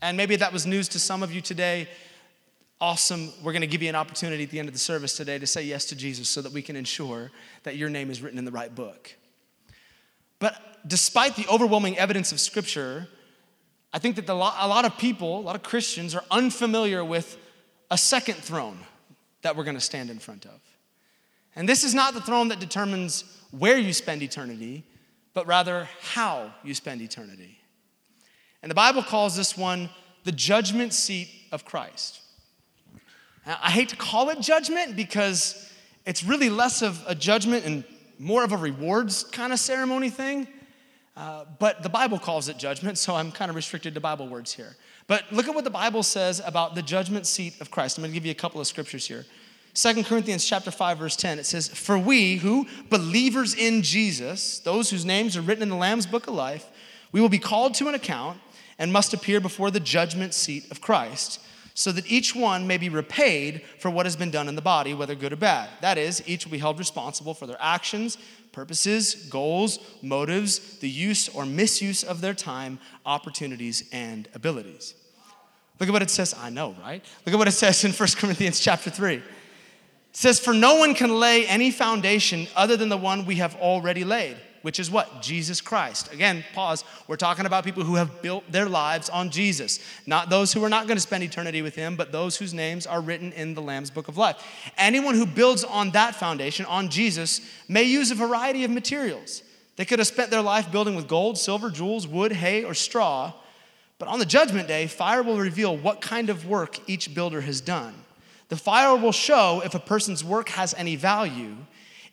And 0.00 0.16
maybe 0.16 0.36
that 0.36 0.52
was 0.52 0.66
news 0.66 0.88
to 0.88 0.98
some 0.98 1.22
of 1.22 1.32
you 1.32 1.40
today. 1.40 1.88
Awesome. 2.80 3.32
We're 3.42 3.52
going 3.52 3.62
to 3.62 3.66
give 3.66 3.82
you 3.82 3.88
an 3.88 3.94
opportunity 3.94 4.44
at 4.44 4.50
the 4.50 4.58
end 4.58 4.68
of 4.68 4.74
the 4.74 4.80
service 4.80 5.16
today 5.16 5.38
to 5.38 5.46
say 5.46 5.62
yes 5.62 5.86
to 5.86 5.96
Jesus 5.96 6.28
so 6.28 6.42
that 6.42 6.52
we 6.52 6.62
can 6.62 6.76
ensure 6.76 7.30
that 7.62 7.76
your 7.76 7.88
name 7.88 8.10
is 8.10 8.22
written 8.22 8.38
in 8.38 8.44
the 8.44 8.50
right 8.50 8.74
book. 8.74 9.14
But 10.38 10.60
despite 10.86 11.36
the 11.36 11.46
overwhelming 11.48 11.98
evidence 11.98 12.32
of 12.32 12.40
Scripture, 12.40 13.08
I 13.92 13.98
think 13.98 14.16
that 14.16 14.28
a 14.28 14.34
lot 14.34 14.84
of 14.84 14.98
people, 14.98 15.38
a 15.38 15.40
lot 15.40 15.56
of 15.56 15.62
Christians, 15.62 16.14
are 16.14 16.24
unfamiliar 16.30 17.04
with 17.04 17.38
a 17.90 17.98
second 17.98 18.34
throne 18.34 18.78
that 19.42 19.56
we're 19.56 19.64
going 19.64 19.76
to 19.76 19.80
stand 19.80 20.10
in 20.10 20.18
front 20.18 20.44
of. 20.44 20.60
And 21.54 21.68
this 21.68 21.84
is 21.84 21.94
not 21.94 22.12
the 22.12 22.20
throne 22.20 22.48
that 22.48 22.60
determines 22.60 23.24
where 23.50 23.78
you 23.78 23.92
spend 23.92 24.22
eternity, 24.22 24.84
but 25.32 25.46
rather 25.46 25.88
how 26.00 26.52
you 26.62 26.74
spend 26.74 27.00
eternity. 27.00 27.58
And 28.62 28.70
the 28.70 28.74
Bible 28.74 29.02
calls 29.02 29.36
this 29.36 29.56
one 29.56 29.88
the 30.24 30.32
judgment 30.32 30.92
seat 30.92 31.28
of 31.52 31.64
Christ. 31.64 32.20
Now, 33.46 33.58
I 33.62 33.70
hate 33.70 33.90
to 33.90 33.96
call 33.96 34.28
it 34.30 34.40
judgment 34.40 34.96
because 34.96 35.72
it's 36.04 36.24
really 36.24 36.50
less 36.50 36.82
of 36.82 37.02
a 37.06 37.14
judgment 37.14 37.64
and 37.64 37.84
more 38.18 38.42
of 38.42 38.52
a 38.52 38.56
rewards 38.56 39.22
kind 39.22 39.52
of 39.52 39.60
ceremony 39.60 40.10
thing. 40.10 40.48
Uh, 41.16 41.44
but 41.58 41.82
the 41.82 41.88
Bible 41.88 42.18
calls 42.18 42.48
it 42.48 42.58
judgment, 42.58 42.98
so 42.98 43.14
I'm 43.14 43.32
kind 43.32 43.48
of 43.48 43.56
restricted 43.56 43.94
to 43.94 44.00
Bible 44.00 44.28
words 44.28 44.52
here. 44.52 44.76
But 45.06 45.24
look 45.32 45.48
at 45.48 45.54
what 45.54 45.64
the 45.64 45.70
Bible 45.70 46.02
says 46.02 46.42
about 46.44 46.74
the 46.74 46.82
judgment 46.82 47.26
seat 47.26 47.60
of 47.60 47.70
Christ. 47.70 47.96
I'm 47.96 48.02
going 48.02 48.12
to 48.12 48.14
give 48.14 48.26
you 48.26 48.32
a 48.32 48.34
couple 48.34 48.60
of 48.60 48.66
scriptures 48.66 49.06
here. 49.06 49.24
2 49.76 50.04
Corinthians 50.04 50.42
chapter 50.42 50.70
5 50.70 50.98
verse 50.98 51.16
10 51.16 51.38
it 51.38 51.44
says 51.44 51.68
for 51.68 51.98
we 51.98 52.36
who 52.36 52.66
believers 52.88 53.54
in 53.54 53.82
Jesus 53.82 54.58
those 54.60 54.88
whose 54.88 55.04
names 55.04 55.36
are 55.36 55.42
written 55.42 55.62
in 55.62 55.68
the 55.68 55.76
lamb's 55.76 56.06
book 56.06 56.26
of 56.26 56.32
life 56.32 56.64
we 57.12 57.20
will 57.20 57.28
be 57.28 57.38
called 57.38 57.74
to 57.74 57.86
an 57.86 57.94
account 57.94 58.40
and 58.78 58.90
must 58.90 59.12
appear 59.12 59.38
before 59.38 59.70
the 59.70 59.78
judgment 59.78 60.32
seat 60.32 60.70
of 60.70 60.80
Christ 60.80 61.40
so 61.74 61.92
that 61.92 62.10
each 62.10 62.34
one 62.34 62.66
may 62.66 62.78
be 62.78 62.88
repaid 62.88 63.60
for 63.78 63.90
what 63.90 64.06
has 64.06 64.16
been 64.16 64.30
done 64.30 64.48
in 64.48 64.56
the 64.56 64.62
body 64.62 64.94
whether 64.94 65.14
good 65.14 65.34
or 65.34 65.36
bad 65.36 65.68
that 65.82 65.98
is 65.98 66.26
each 66.26 66.46
will 66.46 66.52
be 66.52 66.58
held 66.58 66.78
responsible 66.78 67.34
for 67.34 67.46
their 67.46 67.60
actions 67.60 68.16
purposes, 68.56 69.14
goals, 69.28 69.78
motives, 70.00 70.78
the 70.78 70.88
use 70.88 71.28
or 71.28 71.44
misuse 71.44 72.02
of 72.02 72.22
their 72.22 72.32
time, 72.32 72.78
opportunities, 73.04 73.86
and 73.92 74.30
abilities. 74.32 74.94
Look 75.78 75.90
at 75.90 75.92
what 75.92 76.00
it 76.00 76.08
says. 76.08 76.34
I 76.40 76.48
know, 76.48 76.74
right? 76.80 77.04
Look 77.26 77.34
at 77.34 77.38
what 77.38 77.48
it 77.48 77.52
says 77.64 77.84
in 77.84 77.92
1 77.92 78.08
Corinthians 78.16 78.58
chapter 78.58 78.88
3. 78.88 79.16
It 79.16 79.22
says, 80.12 80.40
For 80.40 80.54
no 80.54 80.76
one 80.76 80.94
can 80.94 81.20
lay 81.20 81.46
any 81.46 81.70
foundation 81.70 82.46
other 82.56 82.78
than 82.78 82.88
the 82.88 82.96
one 82.96 83.26
we 83.26 83.34
have 83.34 83.54
already 83.56 84.04
laid 84.04 84.38
which 84.66 84.80
is 84.80 84.90
what? 84.90 85.22
Jesus 85.22 85.60
Christ. 85.60 86.12
Again, 86.12 86.44
pause. 86.52 86.82
We're 87.06 87.14
talking 87.14 87.46
about 87.46 87.62
people 87.62 87.84
who 87.84 87.94
have 87.94 88.20
built 88.20 88.50
their 88.50 88.68
lives 88.68 89.08
on 89.08 89.30
Jesus, 89.30 89.78
not 90.08 90.28
those 90.28 90.52
who 90.52 90.64
are 90.64 90.68
not 90.68 90.88
going 90.88 90.96
to 90.96 91.00
spend 91.00 91.22
eternity 91.22 91.62
with 91.62 91.76
him, 91.76 91.94
but 91.94 92.10
those 92.10 92.36
whose 92.36 92.52
names 92.52 92.84
are 92.84 93.00
written 93.00 93.30
in 93.30 93.54
the 93.54 93.62
Lamb's 93.62 93.90
book 93.90 94.08
of 94.08 94.18
life. 94.18 94.42
Anyone 94.76 95.14
who 95.14 95.24
builds 95.24 95.62
on 95.62 95.92
that 95.92 96.16
foundation, 96.16 96.66
on 96.66 96.88
Jesus, 96.88 97.42
may 97.68 97.84
use 97.84 98.10
a 98.10 98.16
variety 98.16 98.64
of 98.64 98.72
materials. 98.72 99.44
They 99.76 99.84
could 99.84 100.00
have 100.00 100.08
spent 100.08 100.32
their 100.32 100.42
life 100.42 100.72
building 100.72 100.96
with 100.96 101.06
gold, 101.06 101.38
silver, 101.38 101.70
jewels, 101.70 102.08
wood, 102.08 102.32
hay, 102.32 102.64
or 102.64 102.74
straw. 102.74 103.34
But 104.00 104.08
on 104.08 104.18
the 104.18 104.26
judgment 104.26 104.66
day, 104.66 104.88
fire 104.88 105.22
will 105.22 105.38
reveal 105.38 105.76
what 105.76 106.00
kind 106.00 106.28
of 106.28 106.44
work 106.44 106.80
each 106.88 107.14
builder 107.14 107.42
has 107.42 107.60
done. 107.60 107.94
The 108.48 108.56
fire 108.56 108.96
will 108.96 109.12
show 109.12 109.62
if 109.64 109.76
a 109.76 109.78
person's 109.78 110.24
work 110.24 110.48
has 110.48 110.74
any 110.74 110.96
value 110.96 111.54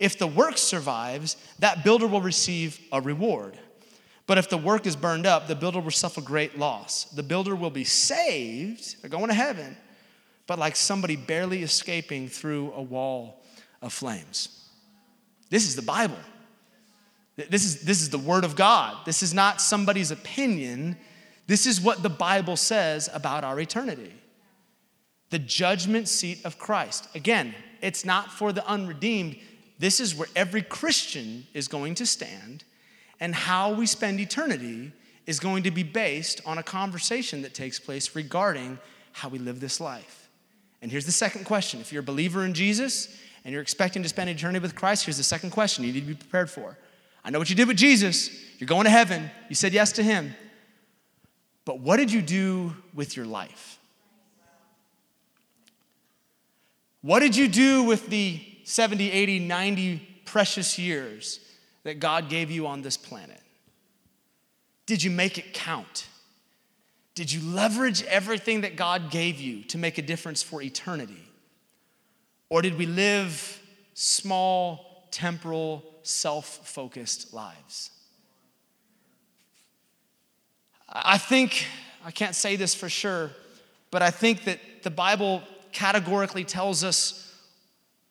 if 0.04 0.20
the 0.20 0.28
work 0.28 0.58
survives, 0.58 1.38
that 1.60 1.86
builder 1.86 2.08
will 2.08 2.20
receive 2.20 2.78
a 2.92 3.00
reward. 3.00 3.58
But 4.28 4.38
if 4.38 4.50
the 4.50 4.58
work 4.58 4.86
is 4.86 4.98
burned 4.98 5.26
up, 5.26 5.48
the 5.48 5.56
builder 5.56 5.80
will 5.80 5.92
suffer 5.92 6.20
great 6.20 6.60
loss. 6.60 7.06
The 7.06 7.24
builder 7.24 7.56
will 7.56 7.70
be 7.70 7.86
saved, 7.86 9.02
they're 9.02 9.10
going 9.10 9.30
to 9.30 9.34
heaven, 9.34 9.78
but 10.46 10.60
like 10.60 10.76
somebody 10.76 11.16
barely 11.16 11.64
escaping 11.64 12.28
through 12.28 12.74
a 12.74 12.82
wall 12.82 13.46
of 13.82 13.94
flames. 13.94 14.68
This 15.50 15.66
is 15.66 15.78
the 15.78 15.82
Bible. 15.82 16.20
This 17.38 17.64
is, 17.64 17.82
this 17.84 18.02
is 18.02 18.10
the 18.10 18.18
Word 18.18 18.44
of 18.44 18.58
God. 18.58 19.06
This 19.06 19.24
is 19.24 19.34
not 19.34 19.62
somebody's 19.62 20.12
opinion. 20.12 20.98
This 21.48 21.66
is 21.66 21.80
what 21.80 22.04
the 22.04 22.10
Bible 22.10 22.58
says 22.58 23.10
about 23.14 23.46
our 23.46 23.58
eternity. 23.58 24.14
The 25.30 25.40
judgment 25.40 26.10
seat 26.10 26.42
of 26.44 26.60
Christ. 26.60 27.08
Again, 27.16 27.56
it's 27.82 28.04
not 28.04 28.32
for 28.32 28.52
the 28.52 28.68
unredeemed, 28.68 29.38
this 29.84 30.00
is 30.00 30.16
where 30.16 30.30
every 30.34 30.62
Christian 30.62 31.46
is 31.54 31.68
going 31.68 31.96
to 31.96 32.06
stand, 32.06 32.64
and 33.20 33.36
how 33.36 33.74
we 33.74 33.86
spend 33.86 34.18
eternity 34.18 34.94
is 35.26 35.42
going 35.42 35.64
to 35.64 35.72
be 35.72 35.84
based 35.84 36.40
on 36.46 36.58
a 36.58 36.64
conversation 36.64 37.42
that 37.42 37.54
takes 37.54 37.80
place 37.82 38.16
regarding 38.16 38.80
how 39.12 39.28
we 39.28 39.40
live 39.40 39.60
this 39.60 39.82
life. 39.82 40.30
And 40.82 40.90
here's 40.90 41.06
the 41.06 41.12
second 41.12 41.44
question 41.44 41.82
if 41.82 41.92
you're 41.92 42.00
a 42.00 42.06
believer 42.06 42.46
in 42.46 42.54
Jesus 42.54 43.14
and 43.44 43.52
you're 43.52 43.62
expecting 43.62 44.02
to 44.04 44.08
spend 44.08 44.30
eternity 44.30 44.60
with 44.60 44.74
Christ, 44.74 45.04
here's 45.04 45.18
the 45.18 45.24
second 45.24 45.50
question 45.50 45.84
you 45.84 45.92
need 45.92 46.00
to 46.00 46.06
be 46.06 46.14
prepared 46.14 46.50
for. 46.50 46.78
I 47.26 47.30
know 47.30 47.40
what 47.40 47.50
you 47.50 47.56
did 47.58 47.68
with 47.68 47.76
Jesus. 47.76 48.30
You're 48.60 48.70
going 48.70 48.86
to 48.86 48.90
heaven. 48.90 49.30
You 49.50 49.56
said 49.56 49.74
yes 49.74 49.92
to 49.94 50.04
him. 50.04 50.34
But 51.66 51.82
what 51.82 51.98
did 51.98 52.10
you 52.10 52.22
do 52.22 52.74
with 52.94 53.18
your 53.18 53.26
life? 53.26 53.80
What 57.02 57.20
did 57.20 57.36
you 57.36 57.50
do 57.50 57.84
with 57.84 58.08
the 58.08 58.53
70, 58.64 59.12
80, 59.12 59.40
90 59.40 60.22
precious 60.26 60.80
years 60.80 61.40
that 61.84 62.00
God 62.00 62.30
gave 62.30 62.50
you 62.50 62.68
on 62.68 62.82
this 62.82 62.98
planet? 62.98 63.42
Did 64.86 65.04
you 65.04 65.12
make 65.12 65.38
it 65.38 65.54
count? 65.54 66.08
Did 67.16 67.32
you 67.32 67.42
leverage 67.54 68.04
everything 68.04 68.62
that 68.62 68.76
God 68.76 69.12
gave 69.12 69.40
you 69.40 69.64
to 69.66 69.78
make 69.78 69.98
a 69.98 70.02
difference 70.02 70.42
for 70.42 70.62
eternity? 70.62 71.30
Or 72.50 72.62
did 72.62 72.78
we 72.78 72.86
live 72.86 73.62
small, 73.94 75.08
temporal, 75.12 75.84
self 76.04 76.68
focused 76.68 77.34
lives? 77.34 77.92
I 80.90 81.18
think, 81.18 81.68
I 82.06 82.12
can't 82.12 82.36
say 82.36 82.56
this 82.56 82.76
for 82.76 82.90
sure, 82.90 83.32
but 83.90 84.02
I 84.02 84.12
think 84.12 84.44
that 84.46 84.60
the 84.84 84.92
Bible 84.92 85.42
categorically 85.72 86.44
tells 86.44 86.84
us 86.84 87.23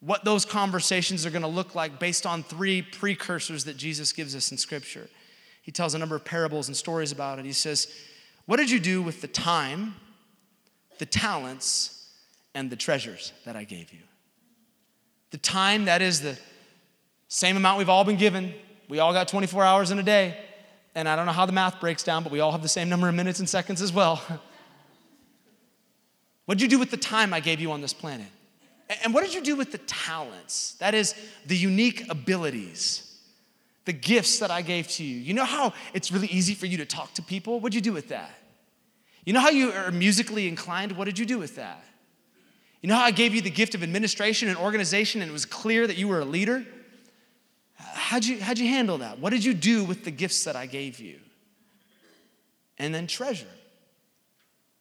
what 0.05 0.25
those 0.25 0.45
conversations 0.45 1.25
are 1.25 1.31
going 1.31 1.43
to 1.43 1.49
look 1.49 1.77
like 1.77 2.01
based 2.01 2.27
on 2.27 2.43
three 2.43 2.83
precursors 2.83 3.65
that 3.65 3.77
Jesus 3.77 4.13
gives 4.13 4.35
us 4.35 4.51
in 4.51 4.59
Scripture. 4.59 5.09
He 5.63 5.71
tells 5.71 5.95
a 5.95 5.99
number 5.99 6.17
of 6.17 6.25
parables 6.25 6.67
and 6.67 6.77
stories 6.77 7.13
about 7.13 7.39
it. 7.39 7.45
He 7.45 7.53
says, 7.53 7.87
What 8.47 8.57
did 8.57 8.69
you 8.69 8.81
do 8.81 9.01
with 9.01 9.21
the 9.21 9.29
time, 9.29 9.95
the 10.99 11.07
talents, 11.07 12.11
and 12.53 12.69
the 12.69 12.75
treasures 12.75 13.33
that 13.45 13.55
I 13.55 13.63
gave 13.63 13.93
you? 13.93 14.01
The 15.31 15.39
time, 15.39 15.85
that 15.85 16.03
is 16.03 16.21
the 16.21 16.37
same 17.29 17.57
amount 17.57 17.79
we've 17.79 17.89
all 17.89 18.05
been 18.05 18.17
given. 18.17 18.53
We 18.89 18.99
all 18.99 19.13
got 19.13 19.29
24 19.29 19.65
hours 19.65 19.93
in 19.93 20.01
a 20.01 20.03
day. 20.03 20.37
And 20.97 21.09
I 21.09 21.15
don't 21.15 21.27
know 21.27 21.33
how 21.33 21.47
the 21.47 21.53
math 21.53 21.81
breaks 21.81 22.03
down, 22.03 22.25
but 22.25 22.33
we 22.33 22.41
all 22.41 22.51
have 22.51 22.61
the 22.61 22.69
same 22.69 22.89
number 22.89 23.09
of 23.09 23.15
minutes 23.15 23.39
and 23.39 23.49
seconds 23.49 23.81
as 23.81 23.93
well. 23.93 24.17
what 26.45 26.59
did 26.59 26.63
you 26.63 26.69
do 26.69 26.81
with 26.81 26.91
the 26.91 26.97
time 26.97 27.33
I 27.33 27.39
gave 27.39 27.61
you 27.61 27.71
on 27.71 27.81
this 27.81 27.95
planet? 27.95 28.27
And 29.03 29.15
what 29.15 29.25
did 29.25 29.35
you 29.35 29.43
do 29.43 29.57
with 29.57 29.73
the 29.73 29.79
talents? 29.79 30.75
That 30.81 30.95
is, 30.95 31.15
the 31.47 31.57
unique 31.57 32.11
abilities, 32.11 33.19
the 33.85 33.93
gifts 33.93 34.39
that 34.41 34.51
I 34.51 34.63
gave 34.63 34.89
to 34.89 35.05
you. 35.05 35.17
You 35.17 35.35
know 35.35 35.45
how 35.45 35.73
it's 35.95 36.11
really 36.13 36.29
easy 36.29 36.55
for 36.55 36.67
you 36.67 36.79
to 36.79 36.87
talk 36.87 37.15
to 37.15 37.23
people? 37.23 37.61
What'd 37.61 37.75
you 37.75 37.81
do 37.81 37.93
with 37.93 38.09
that? 38.09 38.31
You 39.25 39.33
know 39.33 39.41
how 39.41 39.51
you 39.51 39.71
are 39.73 39.93
musically 39.93 40.49
inclined? 40.49 40.93
What 40.93 41.05
did 41.05 41.19
you 41.19 41.27
do 41.27 41.39
with 41.39 41.57
that? 41.57 41.85
You 42.81 42.89
know 42.89 42.97
how 42.97 43.05
I 43.05 43.13
gave 43.13 43.35
you 43.35 43.41
the 43.41 43.51
gift 43.51 43.75
of 43.77 43.83
administration 43.83 44.49
and 44.49 44.59
organization 44.59 45.23
and 45.23 45.31
it 45.31 45.33
was 45.33 45.47
clear 45.47 45.87
that 45.87 45.97
you 45.97 46.09
were 46.09 46.21
a 46.21 46.25
leader? 46.25 46.65
How'd 47.77 48.25
you, 48.25 48.41
how'd 48.41 48.59
you 48.59 48.69
handle 48.69 48.99
that? 48.99 49.21
What 49.21 49.31
did 49.31 49.45
you 49.45 49.55
do 49.55 49.85
with 49.85 50.05
the 50.05 50.11
gifts 50.11 50.45
that 50.45 50.57
I 50.57 50.67
gave 50.67 50.99
you? 50.99 51.19
And 52.79 52.93
then 52.93 53.07
treasure. 53.07 53.47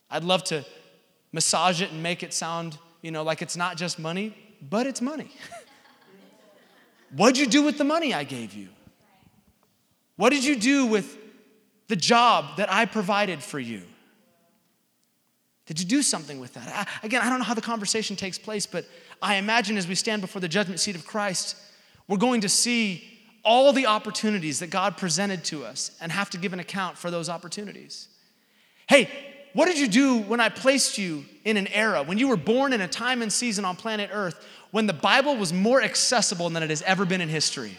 I'd 0.09 0.23
love 0.23 0.43
to 0.45 0.65
massage 1.31 1.81
it 1.81 1.91
and 1.91 2.01
make 2.01 2.23
it 2.23 2.33
sound, 2.33 2.77
you 3.01 3.11
know, 3.11 3.23
like 3.23 3.41
it's 3.41 3.57
not 3.57 3.77
just 3.77 3.99
money, 3.99 4.35
but 4.69 4.87
it's 4.87 5.01
money. 5.01 5.31
What'd 7.15 7.37
you 7.37 7.47
do 7.47 7.63
with 7.63 7.77
the 7.77 7.83
money 7.83 8.13
I 8.13 8.23
gave 8.23 8.53
you? 8.53 8.69
What 10.15 10.31
did 10.31 10.43
you 10.43 10.55
do 10.55 10.85
with 10.85 11.17
the 11.87 11.95
job 11.95 12.57
that 12.57 12.71
I 12.71 12.85
provided 12.85 13.43
for 13.43 13.59
you? 13.59 13.81
Did 15.65 15.79
you 15.79 15.85
do 15.85 16.01
something 16.01 16.39
with 16.39 16.53
that? 16.53 16.67
I, 16.67 17.05
again, 17.05 17.21
I 17.21 17.29
don't 17.29 17.39
know 17.39 17.45
how 17.45 17.53
the 17.53 17.61
conversation 17.61 18.15
takes 18.15 18.37
place, 18.37 18.65
but 18.65 18.85
I 19.21 19.35
imagine 19.35 19.77
as 19.77 19.87
we 19.87 19.95
stand 19.95 20.21
before 20.21 20.41
the 20.41 20.47
judgment 20.47 20.79
seat 20.79 20.95
of 20.95 21.05
Christ, 21.05 21.55
we're 22.07 22.17
going 22.17 22.41
to 22.41 22.49
see 22.49 23.07
all 23.43 23.73
the 23.73 23.87
opportunities 23.87 24.59
that 24.59 24.69
God 24.69 24.97
presented 24.97 25.43
to 25.45 25.65
us 25.65 25.91
and 26.01 26.11
have 26.11 26.29
to 26.31 26.37
give 26.37 26.53
an 26.53 26.59
account 26.59 26.97
for 26.97 27.09
those 27.09 27.29
opportunities. 27.29 28.07
Hey, 28.87 29.09
what 29.53 29.65
did 29.65 29.79
you 29.79 29.87
do 29.87 30.19
when 30.19 30.39
I 30.39 30.49
placed 30.49 30.97
you 30.97 31.25
in 31.43 31.57
an 31.57 31.67
era, 31.67 32.03
when 32.03 32.17
you 32.17 32.27
were 32.27 32.37
born 32.37 32.73
in 32.73 32.81
a 32.81 32.87
time 32.87 33.21
and 33.21 33.31
season 33.31 33.65
on 33.65 33.75
planet 33.75 34.09
Earth, 34.13 34.45
when 34.71 34.87
the 34.87 34.93
Bible 34.93 35.35
was 35.35 35.51
more 35.51 35.81
accessible 35.81 36.49
than 36.49 36.63
it 36.63 36.69
has 36.69 36.81
ever 36.83 37.05
been 37.05 37.21
in 37.21 37.29
history? 37.29 37.77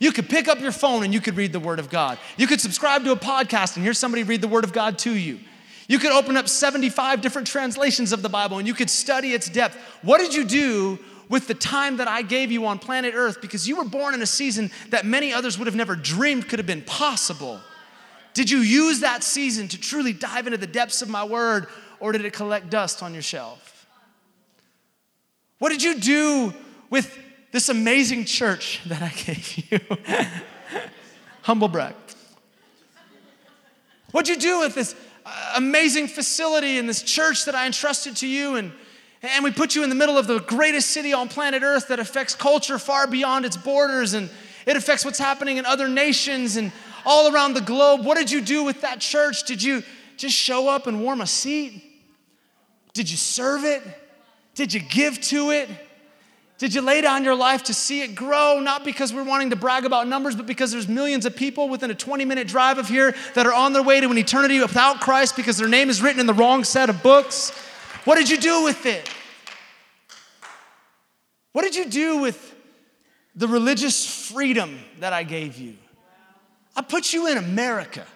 You 0.00 0.12
could 0.12 0.28
pick 0.28 0.48
up 0.48 0.60
your 0.60 0.72
phone 0.72 1.04
and 1.04 1.14
you 1.14 1.20
could 1.20 1.36
read 1.36 1.52
the 1.52 1.60
Word 1.60 1.78
of 1.78 1.88
God. 1.88 2.18
You 2.36 2.46
could 2.46 2.60
subscribe 2.60 3.04
to 3.04 3.12
a 3.12 3.16
podcast 3.16 3.76
and 3.76 3.84
hear 3.84 3.94
somebody 3.94 4.22
read 4.22 4.40
the 4.40 4.48
Word 4.48 4.64
of 4.64 4.72
God 4.72 4.98
to 5.00 5.12
you. 5.14 5.38
You 5.86 5.98
could 5.98 6.12
open 6.12 6.36
up 6.36 6.48
75 6.48 7.20
different 7.20 7.46
translations 7.46 8.12
of 8.12 8.22
the 8.22 8.28
Bible 8.28 8.58
and 8.58 8.66
you 8.66 8.74
could 8.74 8.90
study 8.90 9.32
its 9.32 9.48
depth. 9.48 9.76
What 10.02 10.18
did 10.18 10.34
you 10.34 10.44
do 10.44 10.98
with 11.28 11.46
the 11.46 11.54
time 11.54 11.98
that 11.98 12.08
I 12.08 12.22
gave 12.22 12.50
you 12.50 12.66
on 12.66 12.78
planet 12.78 13.14
Earth? 13.14 13.40
Because 13.40 13.68
you 13.68 13.76
were 13.76 13.84
born 13.84 14.14
in 14.14 14.22
a 14.22 14.26
season 14.26 14.70
that 14.90 15.04
many 15.04 15.32
others 15.32 15.58
would 15.58 15.66
have 15.66 15.76
never 15.76 15.94
dreamed 15.94 16.48
could 16.48 16.58
have 16.58 16.66
been 16.66 16.82
possible. 16.82 17.60
Did 18.34 18.50
you 18.50 18.58
use 18.58 19.00
that 19.00 19.22
season 19.22 19.68
to 19.68 19.80
truly 19.80 20.12
dive 20.12 20.46
into 20.46 20.58
the 20.58 20.66
depths 20.66 21.02
of 21.02 21.08
my 21.08 21.24
word, 21.24 21.68
or 22.00 22.10
did 22.12 22.24
it 22.24 22.32
collect 22.32 22.68
dust 22.68 23.02
on 23.02 23.12
your 23.12 23.22
shelf? 23.22 23.86
What 25.60 25.70
did 25.70 25.82
you 25.82 25.98
do 25.98 26.52
with 26.90 27.16
this 27.52 27.68
amazing 27.68 28.24
church 28.24 28.80
that 28.86 29.02
I 29.02 29.08
gave 29.08 29.70
you? 29.70 29.80
Humble 31.42 31.68
brag. 31.68 31.94
What'd 34.10 34.28
you 34.28 34.40
do 34.40 34.60
with 34.60 34.74
this 34.74 34.94
uh, 35.24 35.54
amazing 35.56 36.08
facility 36.08 36.78
and 36.78 36.88
this 36.88 37.02
church 37.02 37.46
that 37.46 37.54
I 37.54 37.66
entrusted 37.66 38.16
to 38.16 38.26
you? 38.26 38.56
And, 38.56 38.72
and 39.22 39.44
we 39.44 39.50
put 39.50 39.74
you 39.74 39.82
in 39.82 39.88
the 39.88 39.94
middle 39.94 40.16
of 40.18 40.26
the 40.26 40.40
greatest 40.40 40.90
city 40.90 41.12
on 41.12 41.28
planet 41.28 41.62
Earth 41.62 41.88
that 41.88 41.98
affects 41.98 42.34
culture 42.34 42.78
far 42.78 43.06
beyond 43.06 43.44
its 43.44 43.56
borders 43.56 44.14
and 44.14 44.30
it 44.66 44.76
affects 44.76 45.04
what's 45.04 45.18
happening 45.18 45.56
in 45.56 45.66
other 45.66 45.88
nations 45.88 46.56
and 46.56 46.72
all 47.04 47.32
around 47.32 47.54
the 47.54 47.60
globe. 47.60 48.04
What 48.04 48.16
did 48.16 48.30
you 48.30 48.40
do 48.40 48.64
with 48.64 48.80
that 48.82 49.00
church? 49.00 49.44
Did 49.44 49.62
you 49.62 49.82
just 50.16 50.34
show 50.34 50.68
up 50.68 50.86
and 50.86 51.02
warm 51.02 51.20
a 51.20 51.26
seat? 51.26 51.82
Did 52.92 53.10
you 53.10 53.16
serve 53.16 53.64
it? 53.64 53.82
Did 54.54 54.72
you 54.72 54.80
give 54.80 55.20
to 55.22 55.50
it? 55.50 55.68
Did 56.58 56.72
you 56.72 56.80
lay 56.80 57.00
down 57.00 57.24
your 57.24 57.34
life 57.34 57.64
to 57.64 57.74
see 57.74 58.02
it 58.02 58.14
grow? 58.14 58.60
Not 58.60 58.84
because 58.84 59.12
we're 59.12 59.24
wanting 59.24 59.50
to 59.50 59.56
brag 59.56 59.84
about 59.84 60.06
numbers, 60.06 60.36
but 60.36 60.46
because 60.46 60.70
there's 60.70 60.86
millions 60.86 61.26
of 61.26 61.34
people 61.34 61.68
within 61.68 61.90
a 61.90 61.94
20 61.94 62.24
minute 62.24 62.46
drive 62.46 62.78
of 62.78 62.88
here 62.88 63.14
that 63.34 63.46
are 63.46 63.52
on 63.52 63.72
their 63.72 63.82
way 63.82 64.00
to 64.00 64.08
an 64.08 64.16
eternity 64.16 64.60
without 64.60 65.00
Christ 65.00 65.34
because 65.34 65.56
their 65.56 65.68
name 65.68 65.90
is 65.90 66.00
written 66.00 66.20
in 66.20 66.26
the 66.26 66.34
wrong 66.34 66.62
set 66.62 66.88
of 66.88 67.02
books. 67.02 67.50
What 68.04 68.16
did 68.16 68.30
you 68.30 68.38
do 68.38 68.62
with 68.62 68.86
it? 68.86 69.10
What 71.52 71.62
did 71.62 71.74
you 71.74 71.86
do 71.86 72.18
with 72.18 72.54
the 73.34 73.48
religious 73.48 74.30
freedom 74.30 74.78
that 75.00 75.12
I 75.12 75.24
gave 75.24 75.58
you? 75.58 75.76
I 76.76 76.82
put 76.82 77.12
you 77.12 77.28
in 77.28 77.38
America. 77.38 78.06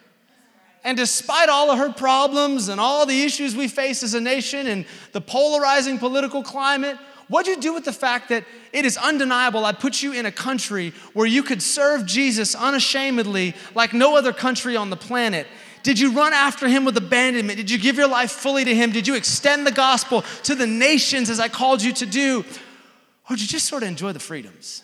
And 0.84 0.96
despite 0.96 1.48
all 1.48 1.70
of 1.70 1.78
her 1.78 1.92
problems 1.92 2.68
and 2.68 2.80
all 2.80 3.04
the 3.04 3.22
issues 3.22 3.54
we 3.54 3.68
face 3.68 4.02
as 4.02 4.14
a 4.14 4.20
nation 4.20 4.66
and 4.66 4.86
the 5.12 5.20
polarizing 5.20 5.98
political 5.98 6.42
climate, 6.42 6.96
what'd 7.28 7.46
you 7.46 7.60
do 7.60 7.74
with 7.74 7.84
the 7.84 7.92
fact 7.92 8.28
that 8.30 8.44
it 8.72 8.84
is 8.84 8.96
undeniable 8.96 9.64
I 9.64 9.72
put 9.72 10.02
you 10.02 10.12
in 10.12 10.24
a 10.26 10.32
country 10.32 10.92
where 11.12 11.26
you 11.26 11.42
could 11.42 11.62
serve 11.62 12.06
Jesus 12.06 12.54
unashamedly 12.54 13.54
like 13.74 13.92
no 13.92 14.16
other 14.16 14.32
country 14.32 14.76
on 14.76 14.90
the 14.90 14.96
planet? 14.96 15.46
Did 15.82 15.98
you 15.98 16.12
run 16.12 16.32
after 16.32 16.68
him 16.68 16.84
with 16.84 16.96
abandonment? 16.96 17.56
Did 17.56 17.70
you 17.70 17.78
give 17.78 17.96
your 17.96 18.08
life 18.08 18.30
fully 18.30 18.64
to 18.64 18.74
him? 18.74 18.90
Did 18.90 19.06
you 19.06 19.14
extend 19.14 19.66
the 19.66 19.72
gospel 19.72 20.22
to 20.44 20.54
the 20.54 20.66
nations 20.66 21.30
as 21.30 21.40
I 21.40 21.48
called 21.48 21.82
you 21.82 21.92
to 21.94 22.06
do? 22.06 22.44
Or 23.28 23.36
did 23.36 23.42
you 23.42 23.48
just 23.48 23.66
sort 23.66 23.82
of 23.82 23.88
enjoy 23.88 24.12
the 24.12 24.20
freedoms? 24.20 24.82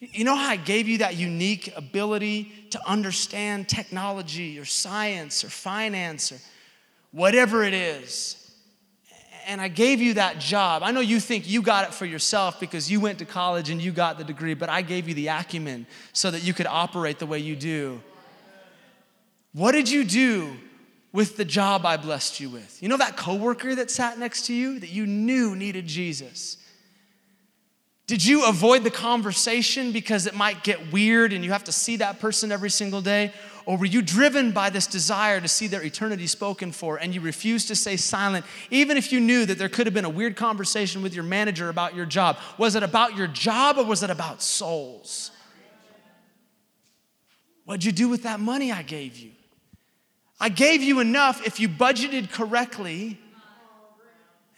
You 0.00 0.24
know 0.24 0.36
how 0.36 0.48
I 0.48 0.56
gave 0.56 0.86
you 0.86 0.98
that 0.98 1.16
unique 1.16 1.72
ability 1.76 2.52
to 2.70 2.88
understand 2.88 3.68
technology 3.68 4.58
or 4.58 4.64
science 4.64 5.42
or 5.42 5.48
finance 5.48 6.30
or 6.30 6.38
whatever 7.10 7.64
it 7.64 7.74
is? 7.74 8.36
And 9.46 9.60
I 9.60 9.68
gave 9.68 10.00
you 10.00 10.14
that 10.14 10.38
job. 10.38 10.82
I 10.84 10.92
know 10.92 11.00
you 11.00 11.18
think 11.18 11.48
you 11.48 11.62
got 11.62 11.88
it 11.88 11.94
for 11.94 12.04
yourself 12.04 12.60
because 12.60 12.90
you 12.90 13.00
went 13.00 13.18
to 13.20 13.24
college 13.24 13.70
and 13.70 13.80
you 13.80 13.90
got 13.90 14.18
the 14.18 14.24
degree, 14.24 14.54
but 14.54 14.68
I 14.68 14.82
gave 14.82 15.08
you 15.08 15.14
the 15.14 15.28
acumen 15.28 15.86
so 16.12 16.30
that 16.30 16.44
you 16.44 16.52
could 16.52 16.66
operate 16.66 17.18
the 17.18 17.26
way 17.26 17.38
you 17.38 17.56
do. 17.56 18.00
What 19.52 19.72
did 19.72 19.90
you 19.90 20.04
do 20.04 20.52
with 21.12 21.36
the 21.36 21.44
job 21.44 21.86
I 21.86 21.96
blessed 21.96 22.38
you 22.38 22.50
with? 22.50 22.80
You 22.82 22.88
know 22.88 22.98
that 22.98 23.16
coworker 23.16 23.74
that 23.74 23.90
sat 23.90 24.18
next 24.18 24.46
to 24.46 24.54
you 24.54 24.78
that 24.78 24.90
you 24.90 25.06
knew 25.06 25.56
needed 25.56 25.86
Jesus? 25.86 26.58
Did 28.08 28.24
you 28.24 28.46
avoid 28.46 28.84
the 28.84 28.90
conversation 28.90 29.92
because 29.92 30.26
it 30.26 30.34
might 30.34 30.64
get 30.64 30.94
weird 30.94 31.34
and 31.34 31.44
you 31.44 31.52
have 31.52 31.64
to 31.64 31.72
see 31.72 31.96
that 31.96 32.18
person 32.18 32.50
every 32.50 32.70
single 32.70 33.02
day? 33.02 33.34
Or 33.66 33.76
were 33.76 33.84
you 33.84 34.00
driven 34.00 34.50
by 34.50 34.70
this 34.70 34.86
desire 34.86 35.42
to 35.42 35.46
see 35.46 35.66
their 35.66 35.84
eternity 35.84 36.26
spoken 36.26 36.72
for 36.72 36.96
and 36.96 37.14
you 37.14 37.20
refused 37.20 37.68
to 37.68 37.76
stay 37.76 37.98
silent, 37.98 38.46
even 38.70 38.96
if 38.96 39.12
you 39.12 39.20
knew 39.20 39.44
that 39.44 39.58
there 39.58 39.68
could 39.68 39.86
have 39.86 39.92
been 39.92 40.06
a 40.06 40.10
weird 40.10 40.36
conversation 40.36 41.02
with 41.02 41.14
your 41.14 41.22
manager 41.22 41.68
about 41.68 41.94
your 41.94 42.06
job? 42.06 42.38
Was 42.56 42.76
it 42.76 42.82
about 42.82 43.14
your 43.14 43.26
job 43.26 43.76
or 43.76 43.84
was 43.84 44.02
it 44.02 44.08
about 44.08 44.40
souls? 44.40 45.30
What'd 47.66 47.84
you 47.84 47.92
do 47.92 48.08
with 48.08 48.22
that 48.22 48.40
money 48.40 48.72
I 48.72 48.84
gave 48.84 49.18
you? 49.18 49.32
I 50.40 50.48
gave 50.48 50.82
you 50.82 51.00
enough 51.00 51.46
if 51.46 51.60
you 51.60 51.68
budgeted 51.68 52.32
correctly 52.32 53.18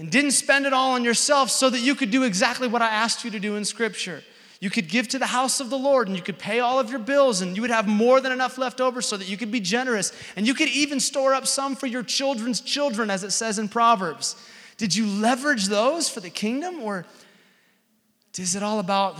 and 0.00 0.10
didn't 0.10 0.30
spend 0.30 0.64
it 0.64 0.72
all 0.72 0.92
on 0.92 1.04
yourself 1.04 1.50
so 1.50 1.68
that 1.68 1.80
you 1.80 1.94
could 1.94 2.10
do 2.10 2.22
exactly 2.22 2.66
what 2.66 2.80
I 2.80 2.88
asked 2.88 3.22
you 3.22 3.30
to 3.32 3.38
do 3.38 3.56
in 3.56 3.66
Scripture. 3.66 4.24
You 4.58 4.70
could 4.70 4.88
give 4.88 5.08
to 5.08 5.18
the 5.18 5.26
house 5.26 5.60
of 5.60 5.68
the 5.68 5.76
Lord 5.76 6.08
and 6.08 6.16
you 6.16 6.22
could 6.22 6.38
pay 6.38 6.60
all 6.60 6.80
of 6.80 6.88
your 6.88 6.98
bills 6.98 7.42
and 7.42 7.54
you 7.54 7.60
would 7.60 7.70
have 7.70 7.86
more 7.86 8.18
than 8.18 8.32
enough 8.32 8.56
left 8.56 8.80
over 8.80 9.02
so 9.02 9.18
that 9.18 9.28
you 9.28 9.36
could 9.36 9.50
be 9.52 9.60
generous. 9.60 10.10
And 10.36 10.46
you 10.46 10.54
could 10.54 10.70
even 10.70 11.00
store 11.00 11.34
up 11.34 11.46
some 11.46 11.76
for 11.76 11.86
your 11.86 12.02
children's 12.02 12.62
children, 12.62 13.10
as 13.10 13.24
it 13.24 13.32
says 13.32 13.58
in 13.58 13.68
Proverbs. 13.68 14.36
Did 14.78 14.96
you 14.96 15.06
leverage 15.06 15.66
those 15.66 16.08
for 16.08 16.20
the 16.20 16.30
kingdom 16.30 16.80
or 16.80 17.04
is 18.38 18.56
it 18.56 18.62
all 18.62 18.78
about 18.78 19.18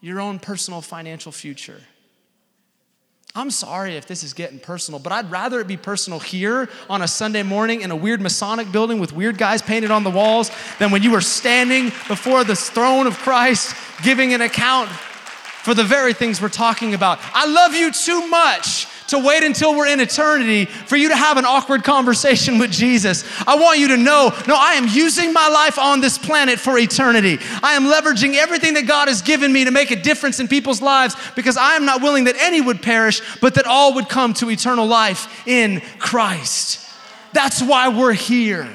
your 0.00 0.18
own 0.18 0.38
personal 0.38 0.80
financial 0.80 1.30
future? 1.30 1.82
I'm 3.34 3.50
sorry 3.50 3.96
if 3.96 4.06
this 4.06 4.24
is 4.24 4.34
getting 4.34 4.58
personal, 4.58 5.00
but 5.00 5.10
I'd 5.10 5.30
rather 5.30 5.58
it 5.60 5.66
be 5.66 5.78
personal 5.78 6.18
here 6.18 6.68
on 6.90 7.00
a 7.00 7.08
Sunday 7.08 7.42
morning 7.42 7.80
in 7.80 7.90
a 7.90 7.96
weird 7.96 8.20
Masonic 8.20 8.70
building 8.70 8.98
with 8.98 9.14
weird 9.14 9.38
guys 9.38 9.62
painted 9.62 9.90
on 9.90 10.04
the 10.04 10.10
walls 10.10 10.50
than 10.78 10.90
when 10.90 11.02
you 11.02 11.10
were 11.10 11.22
standing 11.22 11.86
before 12.08 12.44
the 12.44 12.54
throne 12.54 13.06
of 13.06 13.16
Christ 13.16 13.74
giving 14.02 14.34
an 14.34 14.42
account 14.42 14.90
for 14.90 15.72
the 15.72 15.82
very 15.82 16.12
things 16.12 16.42
we're 16.42 16.50
talking 16.50 16.92
about. 16.92 17.20
I 17.32 17.46
love 17.46 17.72
you 17.74 17.90
too 17.90 18.28
much 18.28 18.86
to 19.12 19.18
wait 19.18 19.44
until 19.44 19.76
we're 19.76 19.86
in 19.86 20.00
eternity 20.00 20.64
for 20.64 20.96
you 20.96 21.08
to 21.08 21.16
have 21.16 21.36
an 21.36 21.44
awkward 21.44 21.84
conversation 21.84 22.58
with 22.58 22.70
Jesus. 22.70 23.24
I 23.46 23.56
want 23.56 23.78
you 23.78 23.88
to 23.88 23.96
know 23.96 24.32
no, 24.48 24.56
I 24.58 24.74
am 24.74 24.88
using 24.88 25.32
my 25.32 25.48
life 25.48 25.78
on 25.78 26.00
this 26.00 26.18
planet 26.18 26.58
for 26.58 26.78
eternity. 26.78 27.38
I 27.62 27.74
am 27.74 27.84
leveraging 27.84 28.34
everything 28.34 28.74
that 28.74 28.86
God 28.86 29.08
has 29.08 29.22
given 29.22 29.52
me 29.52 29.64
to 29.64 29.70
make 29.70 29.90
a 29.90 29.96
difference 29.96 30.40
in 30.40 30.48
people's 30.48 30.82
lives 30.82 31.14
because 31.36 31.56
I 31.56 31.76
am 31.76 31.84
not 31.84 32.02
willing 32.02 32.24
that 32.24 32.36
any 32.38 32.60
would 32.60 32.82
perish, 32.82 33.20
but 33.40 33.54
that 33.54 33.66
all 33.66 33.94
would 33.94 34.08
come 34.08 34.34
to 34.34 34.50
eternal 34.50 34.86
life 34.86 35.46
in 35.46 35.80
Christ. 35.98 36.80
That's 37.32 37.62
why 37.62 37.88
we're 37.88 38.12
here. 38.12 38.68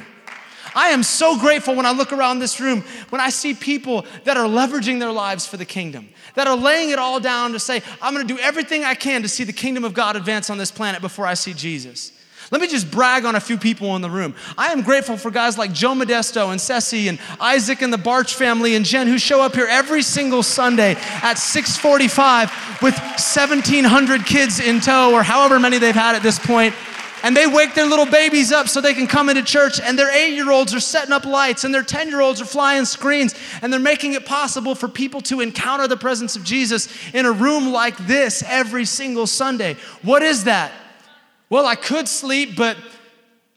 I 0.78 0.90
am 0.90 1.02
so 1.02 1.40
grateful 1.40 1.74
when 1.74 1.88
I 1.88 1.92
look 1.92 2.14
around 2.14 2.38
this 2.38 2.60
room, 2.60 2.84
when 3.10 3.20
I 3.20 3.30
see 3.30 3.56
people 3.56 4.06
that 4.26 4.38
are 4.38 4.46
leveraging 4.48 5.00
their 5.00 5.12
lives 5.12 5.48
for 5.48 5.58
the 5.58 5.66
kingdom, 5.66 6.08
that 6.36 6.46
are 6.46 6.56
laying 6.56 6.92
it 6.92 7.00
all 7.00 7.20
down 7.20 7.54
to 7.54 7.60
say, 7.60 7.82
I'm 8.00 8.14
gonna 8.14 8.28
do 8.28 8.38
everything 8.38 8.84
I 8.84 8.94
can 8.94 9.24
to 9.24 9.28
see 9.28 9.44
the 9.44 9.54
kingdom 9.54 9.84
of 9.84 9.96
God 9.96 10.16
advance 10.16 10.52
on 10.52 10.60
this 10.60 10.70
planet 10.70 11.02
before 11.02 11.26
I 11.26 11.34
see 11.34 11.56
Jesus. 11.56 12.12
Let 12.52 12.62
me 12.62 12.68
just 12.68 12.92
brag 12.92 13.26
on 13.26 13.36
a 13.36 13.40
few 13.40 13.58
people 13.58 13.96
in 13.96 14.04
the 14.04 14.10
room. 14.10 14.36
I 14.56 14.72
am 14.72 14.84
grateful 14.84 15.18
for 15.18 15.32
guys 15.32 15.58
like 15.58 15.74
Joe 15.74 15.94
Modesto 15.94 16.52
and 16.52 16.62
Ceci 16.62 17.08
and 17.08 17.18
Isaac 17.40 17.82
and 17.82 17.92
the 17.92 17.98
Barch 17.98 18.36
family 18.36 18.76
and 18.76 18.86
Jen 18.86 19.08
who 19.08 19.18
show 19.18 19.42
up 19.42 19.56
here 19.56 19.68
every 19.68 20.04
single 20.04 20.44
Sunday 20.44 20.96
at 21.24 21.40
645 21.40 22.84
with 22.84 22.94
1,700 22.94 24.28
kids 24.28 24.60
in 24.60 24.80
tow 24.80 25.12
or 25.12 25.24
however 25.24 25.60
many 25.60 25.80
they've 25.80 25.96
had 25.96 26.16
at 26.16 26.22
this 26.22 26.38
point 26.38 26.76
and 27.24 27.36
they 27.36 27.48
wake 27.48 27.74
their 27.74 27.86
little 27.86 28.06
babies 28.06 28.52
up 28.52 28.68
so 28.68 28.80
they 28.80 28.94
can 28.94 29.08
come 29.08 29.30
into 29.30 29.44
church. 29.44 29.80
And 29.82 29.98
their 29.98 30.14
eight 30.16 30.34
year 30.34 30.52
olds 30.52 30.74
are 30.74 30.80
setting 30.80 31.12
up 31.12 31.26
lights 31.26 31.64
and 31.64 31.74
their 31.74 31.84
10 31.84 32.10
year 32.10 32.22
olds 32.22 32.42
are 32.42 32.46
flying 32.46 32.86
screens 32.86 33.34
and 33.62 33.72
they're 33.72 33.80
making 33.80 34.14
it 34.14 34.26
possible 34.26 34.76
for 34.76 34.88
people 34.88 35.22
to 35.22 35.42
encounter 35.42 35.88
the 35.88 35.98
presence 35.98 36.36
of 36.36 36.44
jesus 36.44 36.88
in 37.14 37.26
a 37.26 37.32
room 37.32 37.72
like 37.72 37.98
this 37.98 38.44
every 38.48 38.86
single 38.86 39.28
sunday. 39.28 39.76
What 40.02 40.22
is 40.24 40.46
that? 40.46 40.72
Well 41.50 41.66
i 41.66 41.76
could 41.76 42.08
sleep 42.08 42.56
but 42.56 42.78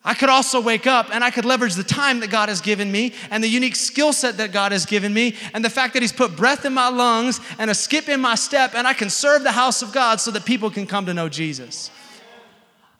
I 0.03 0.15
could 0.15 0.31
also 0.31 0.63
wake 0.63 0.87
up 0.87 1.15
and 1.15 1.23
I 1.23 1.31
could 1.31 1.45
leverage 1.45 1.75
the 1.75 1.85
time 1.85 2.21
that 2.21 2.31
God 2.31 2.49
has 2.49 2.63
given 2.63 2.91
me 2.91 3.13
and 3.31 3.45
the 3.45 3.49
unique 3.49 3.77
skill 3.77 4.15
set 4.15 4.39
that 4.39 4.51
God 4.51 4.73
has 4.73 4.87
given 4.87 5.13
me 5.13 5.37
and 5.53 5.63
the 5.63 5.69
fact 5.69 5.93
that 5.93 6.03
He's 6.03 6.13
put 6.13 6.37
breath 6.37 6.65
in 6.65 6.73
my 6.73 6.89
lungs 6.89 7.39
and 7.59 7.71
a 7.71 7.75
skip 7.75 8.09
in 8.09 8.19
my 8.19 8.35
step 8.35 8.75
and 8.75 8.87
I 8.87 8.95
can 8.95 9.11
serve 9.11 9.43
the 9.43 9.53
house 9.53 9.83
of 9.83 9.93
God 9.93 10.19
so 10.19 10.31
that 10.31 10.47
people 10.47 10.71
can 10.71 10.87
come 10.87 11.05
to 11.05 11.13
know 11.13 11.29
Jesus. 11.29 11.91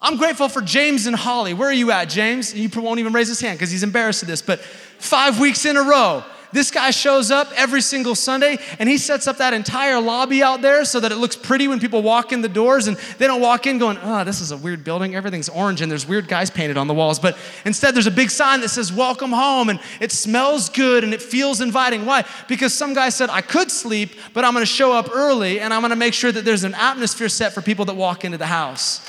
I'm 0.03 0.17
grateful 0.17 0.49
for 0.49 0.63
James 0.63 1.07
and 1.07 1.15
Holly. 1.15 1.53
Where 1.53 1.69
are 1.69 1.75
you 1.75 1.91
at, 1.91 2.09
James? 2.09 2.51
He 2.51 2.69
won't 2.69 3.01
even 3.01 3.13
raise 3.13 3.29
his 3.29 3.41
hand 3.41 3.59
because 3.59 3.71
he's 3.71 3.83
embarrassed 3.83 4.23
of 4.23 4.29
this, 4.29 4.41
but 4.41 4.61
five 4.61 5.39
weeks 5.39 5.67
in 5.67 5.77
a 5.77 5.83
row, 5.83 6.25
this 6.53 6.71
guy 6.71 6.91
shows 6.91 7.31
up 7.31 7.49
every 7.55 7.81
single 7.81 8.15
Sunday 8.15 8.59
and 8.79 8.89
he 8.89 8.99
sets 8.99 9.27
up 9.29 9.37
that 9.37 9.53
entire 9.55 10.01
lobby 10.01 10.43
out 10.43 10.63
there 10.63 10.85
so 10.85 10.99
that 11.01 11.13
it 11.13 11.17
looks 11.17 11.37
pretty 11.37 11.69
when 11.69 11.79
people 11.79 12.03
walk 12.03 12.33
in 12.33 12.41
the 12.41 12.49
doors 12.49 12.89
and 12.89 12.97
they 13.19 13.27
don't 13.27 13.43
walk 13.43 13.67
in 13.67 13.79
going, 13.79 13.99
oh, 14.03 14.25
this 14.25 14.41
is 14.41 14.51
a 14.51 14.57
weird 14.57 14.83
building. 14.83 15.15
Everything's 15.15 15.49
orange 15.49 15.81
and 15.81 15.91
there's 15.91 16.09
weird 16.09 16.29
guys 16.29 16.51
painted 16.51 16.77
on 16.77 16.89
the 16.89 16.95
walls. 16.95 17.19
But 17.19 17.37
instead, 17.65 17.95
there's 17.95 18.09
a 18.09 18.11
big 18.11 18.31
sign 18.31 18.63
that 18.63 18.71
says, 18.71 18.93
Welcome 18.93 19.31
home. 19.31 19.69
And 19.69 19.79
it 20.01 20.11
smells 20.11 20.69
good 20.71 21.05
and 21.05 21.15
it 21.15 21.23
feels 21.23 21.61
inviting. 21.61 22.05
Why? 22.05 22.25
Because 22.49 22.75
some 22.75 22.95
guy 22.95 23.11
said, 23.11 23.31
I 23.31 23.43
could 23.43 23.71
sleep, 23.71 24.11
but 24.35 24.45
I'm 24.45 24.53
going 24.53 24.63
to 24.63 24.73
show 24.73 24.93
up 24.93 25.11
early 25.15 25.61
and 25.61 25.73
I'm 25.73 25.83
going 25.83 25.91
to 25.91 25.97
make 25.97 26.15
sure 26.15 26.33
that 26.33 26.45
there's 26.45 26.65
an 26.65 26.75
atmosphere 26.75 27.29
set 27.29 27.53
for 27.53 27.63
people 27.63 27.85
that 27.85 27.95
walk 27.95 28.25
into 28.25 28.39
the 28.39 28.47
house. 28.47 29.07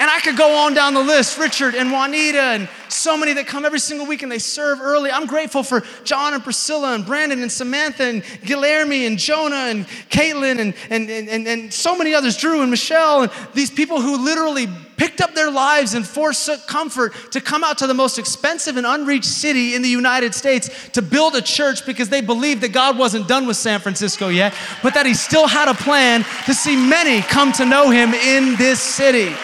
And 0.00 0.10
I 0.10 0.18
could 0.20 0.34
go 0.34 0.64
on 0.64 0.72
down 0.72 0.94
the 0.94 1.02
list 1.02 1.36
Richard 1.36 1.74
and 1.74 1.92
Juanita 1.92 2.40
and 2.40 2.70
so 2.88 3.18
many 3.18 3.34
that 3.34 3.46
come 3.46 3.66
every 3.66 3.78
single 3.78 4.06
week 4.06 4.22
and 4.22 4.32
they 4.32 4.38
serve 4.38 4.80
early. 4.80 5.10
I'm 5.10 5.26
grateful 5.26 5.62
for 5.62 5.82
John 6.04 6.32
and 6.32 6.42
Priscilla 6.42 6.94
and 6.94 7.04
Brandon 7.04 7.42
and 7.42 7.52
Samantha 7.52 8.04
and 8.04 8.22
Guilherme 8.22 9.06
and 9.06 9.18
Jonah 9.18 9.68
and 9.68 9.86
Caitlin 10.08 10.58
and, 10.58 10.74
and, 10.88 11.10
and, 11.10 11.46
and, 11.46 11.70
so 11.70 11.98
many 11.98 12.14
others, 12.14 12.38
Drew 12.38 12.62
and 12.62 12.70
Michelle, 12.70 13.24
and 13.24 13.32
these 13.52 13.70
people 13.70 14.00
who 14.00 14.24
literally 14.24 14.68
picked 14.96 15.20
up 15.20 15.34
their 15.34 15.50
lives 15.50 15.92
and 15.92 16.06
forsook 16.06 16.66
comfort 16.66 17.12
to 17.32 17.40
come 17.42 17.62
out 17.62 17.76
to 17.78 17.86
the 17.86 17.92
most 17.92 18.18
expensive 18.18 18.78
and 18.78 18.86
unreached 18.86 19.26
city 19.26 19.74
in 19.74 19.82
the 19.82 19.88
United 19.88 20.34
States 20.34 20.88
to 20.92 21.02
build 21.02 21.36
a 21.36 21.42
church 21.42 21.84
because 21.84 22.08
they 22.08 22.22
believed 22.22 22.62
that 22.62 22.72
God 22.72 22.96
wasn't 22.96 23.28
done 23.28 23.46
with 23.46 23.58
San 23.58 23.80
Francisco 23.80 24.28
yet, 24.28 24.54
but 24.82 24.94
that 24.94 25.04
He 25.04 25.12
still 25.12 25.46
had 25.46 25.68
a 25.68 25.74
plan 25.74 26.24
to 26.46 26.54
see 26.54 26.74
many 26.74 27.20
come 27.20 27.52
to 27.52 27.66
know 27.66 27.90
Him 27.90 28.14
in 28.14 28.56
this 28.56 28.80
city. 28.80 29.34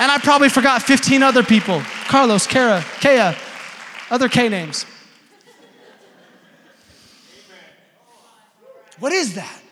And 0.00 0.10
I 0.10 0.16
probably 0.16 0.48
forgot 0.48 0.82
15 0.82 1.22
other 1.22 1.42
people 1.42 1.82
Carlos, 2.08 2.46
Kara, 2.46 2.82
Kea, 3.00 3.36
other 4.10 4.30
K 4.30 4.48
names. 4.48 4.86
What 8.98 9.12
is 9.12 9.34
that? 9.34 9.62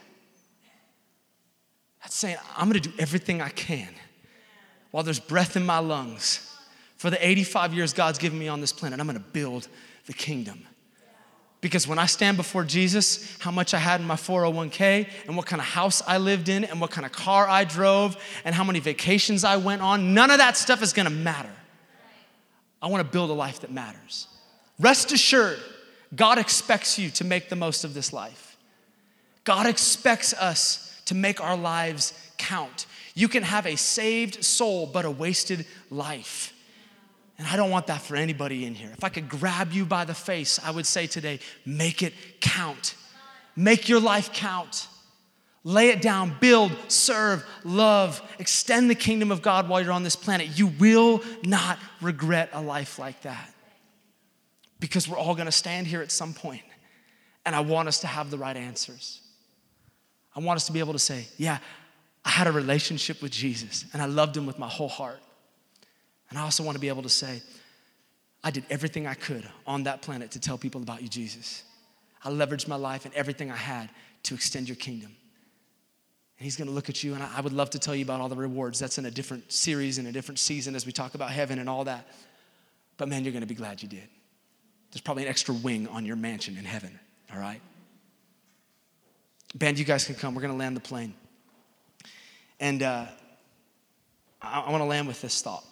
That's 2.03 2.15
saying, 2.15 2.37
I'm 2.57 2.69
gonna 2.69 2.81
do 2.81 2.93
everything 2.99 3.41
I 3.41 3.49
can 3.49 3.89
while 4.91 5.03
there's 5.03 5.19
breath 5.19 5.57
in 5.57 5.65
my 5.65 5.79
lungs 5.79 6.55
for 6.97 7.09
the 7.09 7.27
85 7.27 7.73
years 7.73 7.95
God's 7.95 8.19
given 8.19 8.39
me 8.39 8.49
on 8.49 8.61
this 8.61 8.73
planet. 8.73 9.01
I'm 9.01 9.07
gonna 9.07 9.21
build 9.21 9.69
the 10.05 10.13
kingdom. 10.13 10.68
Because 11.61 11.89
when 11.89 11.99
I 11.99 12.07
stand 12.07 12.37
before 12.37 12.63
Jesus, 12.63 13.37
how 13.41 13.51
much 13.51 13.75
I 13.75 13.79
had 13.79 14.01
in 14.01 14.07
my 14.07 14.15
401k, 14.15 15.09
and 15.27 15.37
what 15.37 15.47
kind 15.47 15.61
of 15.61 15.67
house 15.67 16.03
I 16.07 16.19
lived 16.19 16.49
in, 16.49 16.65
and 16.65 16.81
what 16.81 16.91
kind 16.91 17.05
of 17.05 17.11
car 17.11 17.49
I 17.49 17.65
drove, 17.65 18.17
and 18.45 18.55
how 18.55 18.63
many 18.63 18.79
vacations 18.79 19.43
I 19.43 19.57
went 19.57 19.83
on, 19.83 20.15
none 20.15 20.31
of 20.31 20.39
that 20.39 20.57
stuff 20.57 20.83
is 20.83 20.93
gonna 20.93 21.11
matter. 21.11 21.51
I 22.81 22.87
wanna 22.87 23.05
build 23.05 23.31
a 23.31 23.35
life 23.35 23.61
that 23.61 23.73
matters. 23.73 24.29
Rest 24.79 25.11
assured, 25.11 25.59
God 26.15 26.39
expects 26.39 26.99
you 26.99 27.11
to 27.11 27.25
make 27.25 27.49
the 27.49 27.57
most 27.57 27.83
of 27.85 27.93
this 27.93 28.13
life. 28.13 28.57
God 29.43 29.67
expects 29.67 30.33
us 30.35 31.01
to 31.07 31.15
make 31.15 31.41
our 31.41 31.57
lives 31.57 32.13
count. 32.37 32.87
You 33.15 33.27
can 33.27 33.43
have 33.43 33.67
a 33.67 33.77
saved 33.77 34.45
soul, 34.45 34.87
but 34.87 35.05
a 35.05 35.11
wasted 35.11 35.67
life. 35.91 36.53
And 37.39 37.47
I 37.47 37.57
don't 37.57 37.71
want 37.71 37.87
that 37.87 38.03
for 38.03 38.17
anybody 38.17 38.67
in 38.67 38.75
here. 38.75 38.91
If 38.93 39.05
I 39.05 39.09
could 39.09 39.29
grab 39.29 39.73
you 39.73 39.85
by 39.85 40.05
the 40.05 40.15
face, 40.15 40.59
I 40.63 40.73
would 40.73 40.87
say 40.87 41.07
today, 41.07 41.39
make 41.65 42.03
it 42.03 42.13
count. 42.41 42.97
Make 43.55 43.89
your 43.89 44.01
life 44.01 44.33
count. 44.33 44.89
Lay 45.65 45.91
it 45.91 46.01
down, 46.01 46.35
build, 46.41 46.73
serve, 46.89 47.45
love, 47.65 48.23
extend 48.39 48.89
the 48.89 48.95
kingdom 48.95 49.31
of 49.31 49.43
God 49.43 49.69
while 49.69 49.83
you're 49.83 49.93
on 49.93 50.03
this 50.03 50.17
planet. 50.17 50.59
You 50.59 50.69
will 50.69 51.23
not 51.45 51.79
regret 52.01 52.51
a 52.53 52.63
life 52.63 52.99
like 52.99 53.21
that. 53.23 53.53
Because 54.81 55.09
we're 55.09 55.19
all 55.19 55.35
gonna 55.35 55.53
stand 55.53 55.87
here 55.87 56.01
at 56.01 56.13
some 56.13 56.33
point, 56.33 56.63
and 57.45 57.55
I 57.55 57.61
want 57.61 57.89
us 57.89 58.01
to 58.01 58.07
have 58.07 58.31
the 58.31 58.39
right 58.39 58.57
answers. 58.57 59.21
I 60.35 60.41
want 60.41 60.57
us 60.57 60.67
to 60.67 60.73
be 60.73 60.79
able 60.79 60.93
to 60.93 60.99
say, 60.99 61.27
Yeah, 61.37 61.59
I 62.25 62.31
had 62.31 62.47
a 62.47 62.53
relationship 62.53 63.21
with 63.21 63.33
Jesus, 63.33 63.85
and 63.93 64.01
I 64.01 64.07
loved 64.07 64.37
him 64.37 64.47
with 64.47 64.59
my 64.59 64.69
whole 64.69 64.89
heart. 64.89 65.21
And 66.31 66.39
I 66.39 66.43
also 66.43 66.63
want 66.63 66.77
to 66.77 66.81
be 66.81 66.89
able 66.89 67.03
to 67.03 67.09
say, 67.09 67.43
I 68.45 68.51
did 68.51 68.65
everything 68.71 69.07
I 69.07 69.15
could 69.15 69.49
on 69.67 69.85
that 69.85 70.03
planet 70.03 70.31
to 70.33 70.41
tell 70.41 70.59
people 70.59 70.83
about 70.83 71.03
you, 71.03 71.09
Jesus. 71.09 71.65
I 72.25 72.31
leveraged 72.31 72.69
my 72.69 72.77
life 72.77 73.05
and 73.05 73.15
everything 73.15 73.51
I 73.51 73.57
had 73.57 73.91
to 74.25 74.35
extend 74.35 74.69
your 74.69 74.77
kingdom. 74.77 75.15
And 76.39 76.45
he's 76.45 76.57
gonna 76.57 76.71
look 76.71 76.89
at 76.89 77.03
you, 77.03 77.15
and 77.15 77.23
I 77.23 77.41
would 77.41 77.53
love 77.53 77.71
to 77.71 77.81
tell 77.81 77.97
you 77.97 78.05
about 78.05 78.21
all 78.21 78.29
the 78.29 78.37
rewards. 78.37 78.79
That's 78.79 78.99
in 78.99 79.07
a 79.07 79.11
different 79.11 79.51
series, 79.51 79.99
in 79.99 80.07
a 80.07 80.13
different 80.13 80.39
season 80.39 80.77
as 80.77 80.87
we 80.87 80.93
talk 80.93 81.15
about 81.15 81.31
heaven 81.31 81.59
and 81.59 81.69
all 81.69 81.85
that. 81.85 82.07
But 82.97 83.09
man, 83.09 83.25
you're 83.25 83.33
gonna 83.33 83.47
be 83.47 83.57
glad 83.57 83.83
you 83.83 83.89
did. 83.89 84.09
There's 84.93 85.01
probably 85.01 85.25
an 85.25 85.29
extra 85.29 85.55
wing 85.55 85.89
on 85.89 86.07
your 86.07 86.17
mansion 86.17 86.57
in 86.57 86.65
heaven, 86.65 86.99
all 87.33 87.41
right? 87.41 87.61
Band, 89.55 89.79
you 89.79 89.85
guys 89.85 90.05
can 90.05 90.15
come. 90.15 90.35
We're 90.35 90.43
gonna 90.43 90.57
land 90.57 90.77
the 90.77 90.81
plane. 90.81 91.15
And 92.61 92.83
uh, 92.83 93.07
I, 94.41 94.61
I 94.61 94.71
wanna 94.71 94.87
land 94.87 95.09
with 95.09 95.21
this 95.21 95.43
thought. 95.43 95.65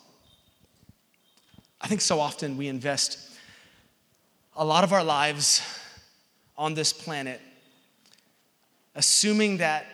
I 1.81 1.89
think 1.89 2.01
so 2.01 2.21
often 2.21 2.57
we 2.57 2.69
invest 2.69 3.19
a 4.57 4.65
lot 4.65 4.85
of 4.85 4.93
our 4.93 5.05
lives 5.05 5.63
on 6.57 6.75
this 6.75 6.93
planet 6.93 7.41
assuming 8.97 9.59
that 9.59 9.87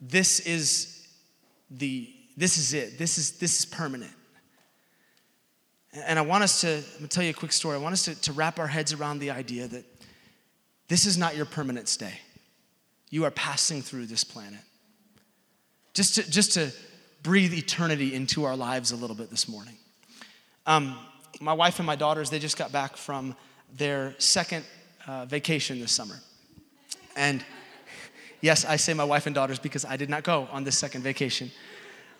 this 0.00 0.40
is 0.40 1.06
the 1.70 2.10
this 2.36 2.58
is 2.58 2.74
it 2.74 2.98
this 2.98 3.18
is 3.18 3.32
this 3.32 3.58
is 3.60 3.64
permanent. 3.64 4.12
And 6.06 6.18
i 6.18 6.22
want 6.22 6.42
us 6.42 6.62
to 6.62 6.76
i'm 6.76 6.82
going 6.98 7.02
to 7.02 7.08
tell 7.08 7.22
you 7.22 7.30
a 7.30 7.34
quick 7.34 7.52
story. 7.52 7.76
I 7.76 7.80
want 7.80 7.92
us 7.92 8.04
to, 8.06 8.20
to 8.22 8.32
wrap 8.32 8.58
our 8.58 8.66
heads 8.66 8.92
around 8.92 9.20
the 9.20 9.30
idea 9.30 9.68
that 9.68 9.84
this 10.88 11.06
is 11.06 11.16
not 11.16 11.36
your 11.36 11.46
permanent 11.46 11.88
stay. 11.88 12.14
You 13.10 13.24
are 13.24 13.30
passing 13.30 13.80
through 13.80 14.06
this 14.06 14.24
planet. 14.24 14.60
Just 15.92 16.16
to 16.16 16.28
just 16.28 16.52
to 16.52 16.72
breathe 17.22 17.54
eternity 17.54 18.14
into 18.14 18.44
our 18.44 18.56
lives 18.56 18.90
a 18.90 18.96
little 18.96 19.16
bit 19.16 19.30
this 19.30 19.48
morning 19.48 19.76
um, 20.66 20.96
my 21.40 21.52
wife 21.52 21.78
and 21.78 21.86
my 21.86 21.96
daughters, 21.96 22.30
they 22.30 22.38
just 22.38 22.56
got 22.56 22.72
back 22.72 22.96
from 22.96 23.36
their 23.76 24.14
second 24.18 24.64
uh, 25.06 25.26
vacation 25.26 25.80
this 25.80 25.92
summer. 25.92 26.20
And 27.16 27.44
yes, 28.40 28.64
I 28.64 28.76
say 28.76 28.94
my 28.94 29.04
wife 29.04 29.26
and 29.26 29.34
daughters 29.34 29.58
because 29.58 29.84
I 29.84 29.96
did 29.96 30.08
not 30.08 30.22
go 30.22 30.48
on 30.50 30.64
this 30.64 30.78
second 30.78 31.02
vacation. 31.02 31.50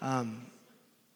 Um, 0.03 0.47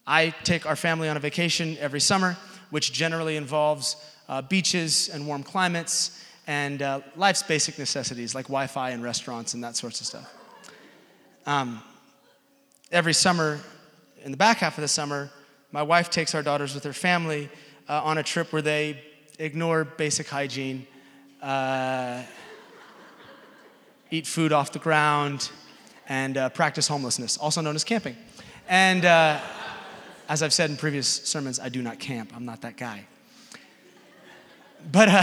I 0.07 0.31
take 0.45 0.65
our 0.65 0.77
family 0.77 1.09
on 1.09 1.17
a 1.17 1.21
vacation 1.21 1.77
every 1.81 2.01
summer, 2.01 2.37
which 2.71 2.93
generally 2.93 3.37
involves 3.37 3.97
uh, 4.29 4.43
beaches 4.43 5.11
and 5.11 5.27
warm 5.27 5.43
climates 5.43 6.25
and 6.47 6.81
uh, 6.81 7.01
life's 7.15 7.43
basic 7.43 7.79
necessities 7.79 8.35
like 8.35 8.47
Wi 8.47 8.67
Fi 8.67 8.91
and 8.91 9.03
restaurants 9.03 9.53
and 9.53 9.63
that 9.63 9.77
sorts 9.77 10.01
of 10.01 10.07
stuff. 10.07 10.33
Um, 11.45 11.83
every 12.91 13.13
summer, 13.13 13.61
in 14.25 14.31
the 14.31 14.37
back 14.37 14.59
half 14.59 14.79
of 14.79 14.83
the 14.83 14.89
summer, 14.89 15.31
my 15.71 15.83
wife 15.83 16.09
takes 16.09 16.35
our 16.35 16.43
daughters 16.43 16.75
with 16.75 16.85
her 16.85 16.93
family 16.93 17.51
uh, 17.89 18.03
on 18.03 18.19
a 18.19 18.23
trip 18.23 18.53
where 18.53 18.63
they 18.63 19.03
ignore 19.39 19.85
basic 19.85 20.27
hygiene, 20.29 20.87
uh, 21.43 22.23
eat 24.11 24.27
food 24.27 24.53
off 24.53 24.73
the 24.73 24.79
ground, 24.79 25.51
and 26.09 26.39
uh, 26.39 26.49
practice 26.49 26.89
homelessness, 26.89 27.37
also 27.37 27.61
known 27.61 27.75
as 27.75 27.85
camping. 27.85 28.17
And 28.69 29.05
uh, 29.05 29.41
as 30.29 30.43
I've 30.43 30.55
said 30.55 30.71
in 30.71 30.77
previous 30.77 31.07
sermons, 31.07 31.61
I 31.61 31.69
do 31.69 31.83
not 31.83 31.99
camp. 31.99 32.33
I'm 32.35 32.47
not 32.47 32.63
that 32.63 32.77
guy. 32.77 33.07
But 34.91 35.09
uh, 35.09 35.23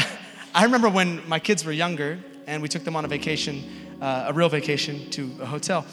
I 0.54 0.64
remember 0.64 0.90
when 0.90 1.28
my 1.28 1.40
kids 1.40 1.66
were 1.66 1.72
younger 1.72 2.20
and 2.46 2.62
we 2.62 2.68
took 2.68 2.84
them 2.84 2.96
on 2.96 3.04
a 3.04 3.08
vacation, 3.08 3.64
uh, 4.00 4.26
a 4.28 4.34
real 4.34 4.50
vacation 4.50 5.10
to 5.12 5.32
a 5.42 5.46
hotel. 5.46 5.86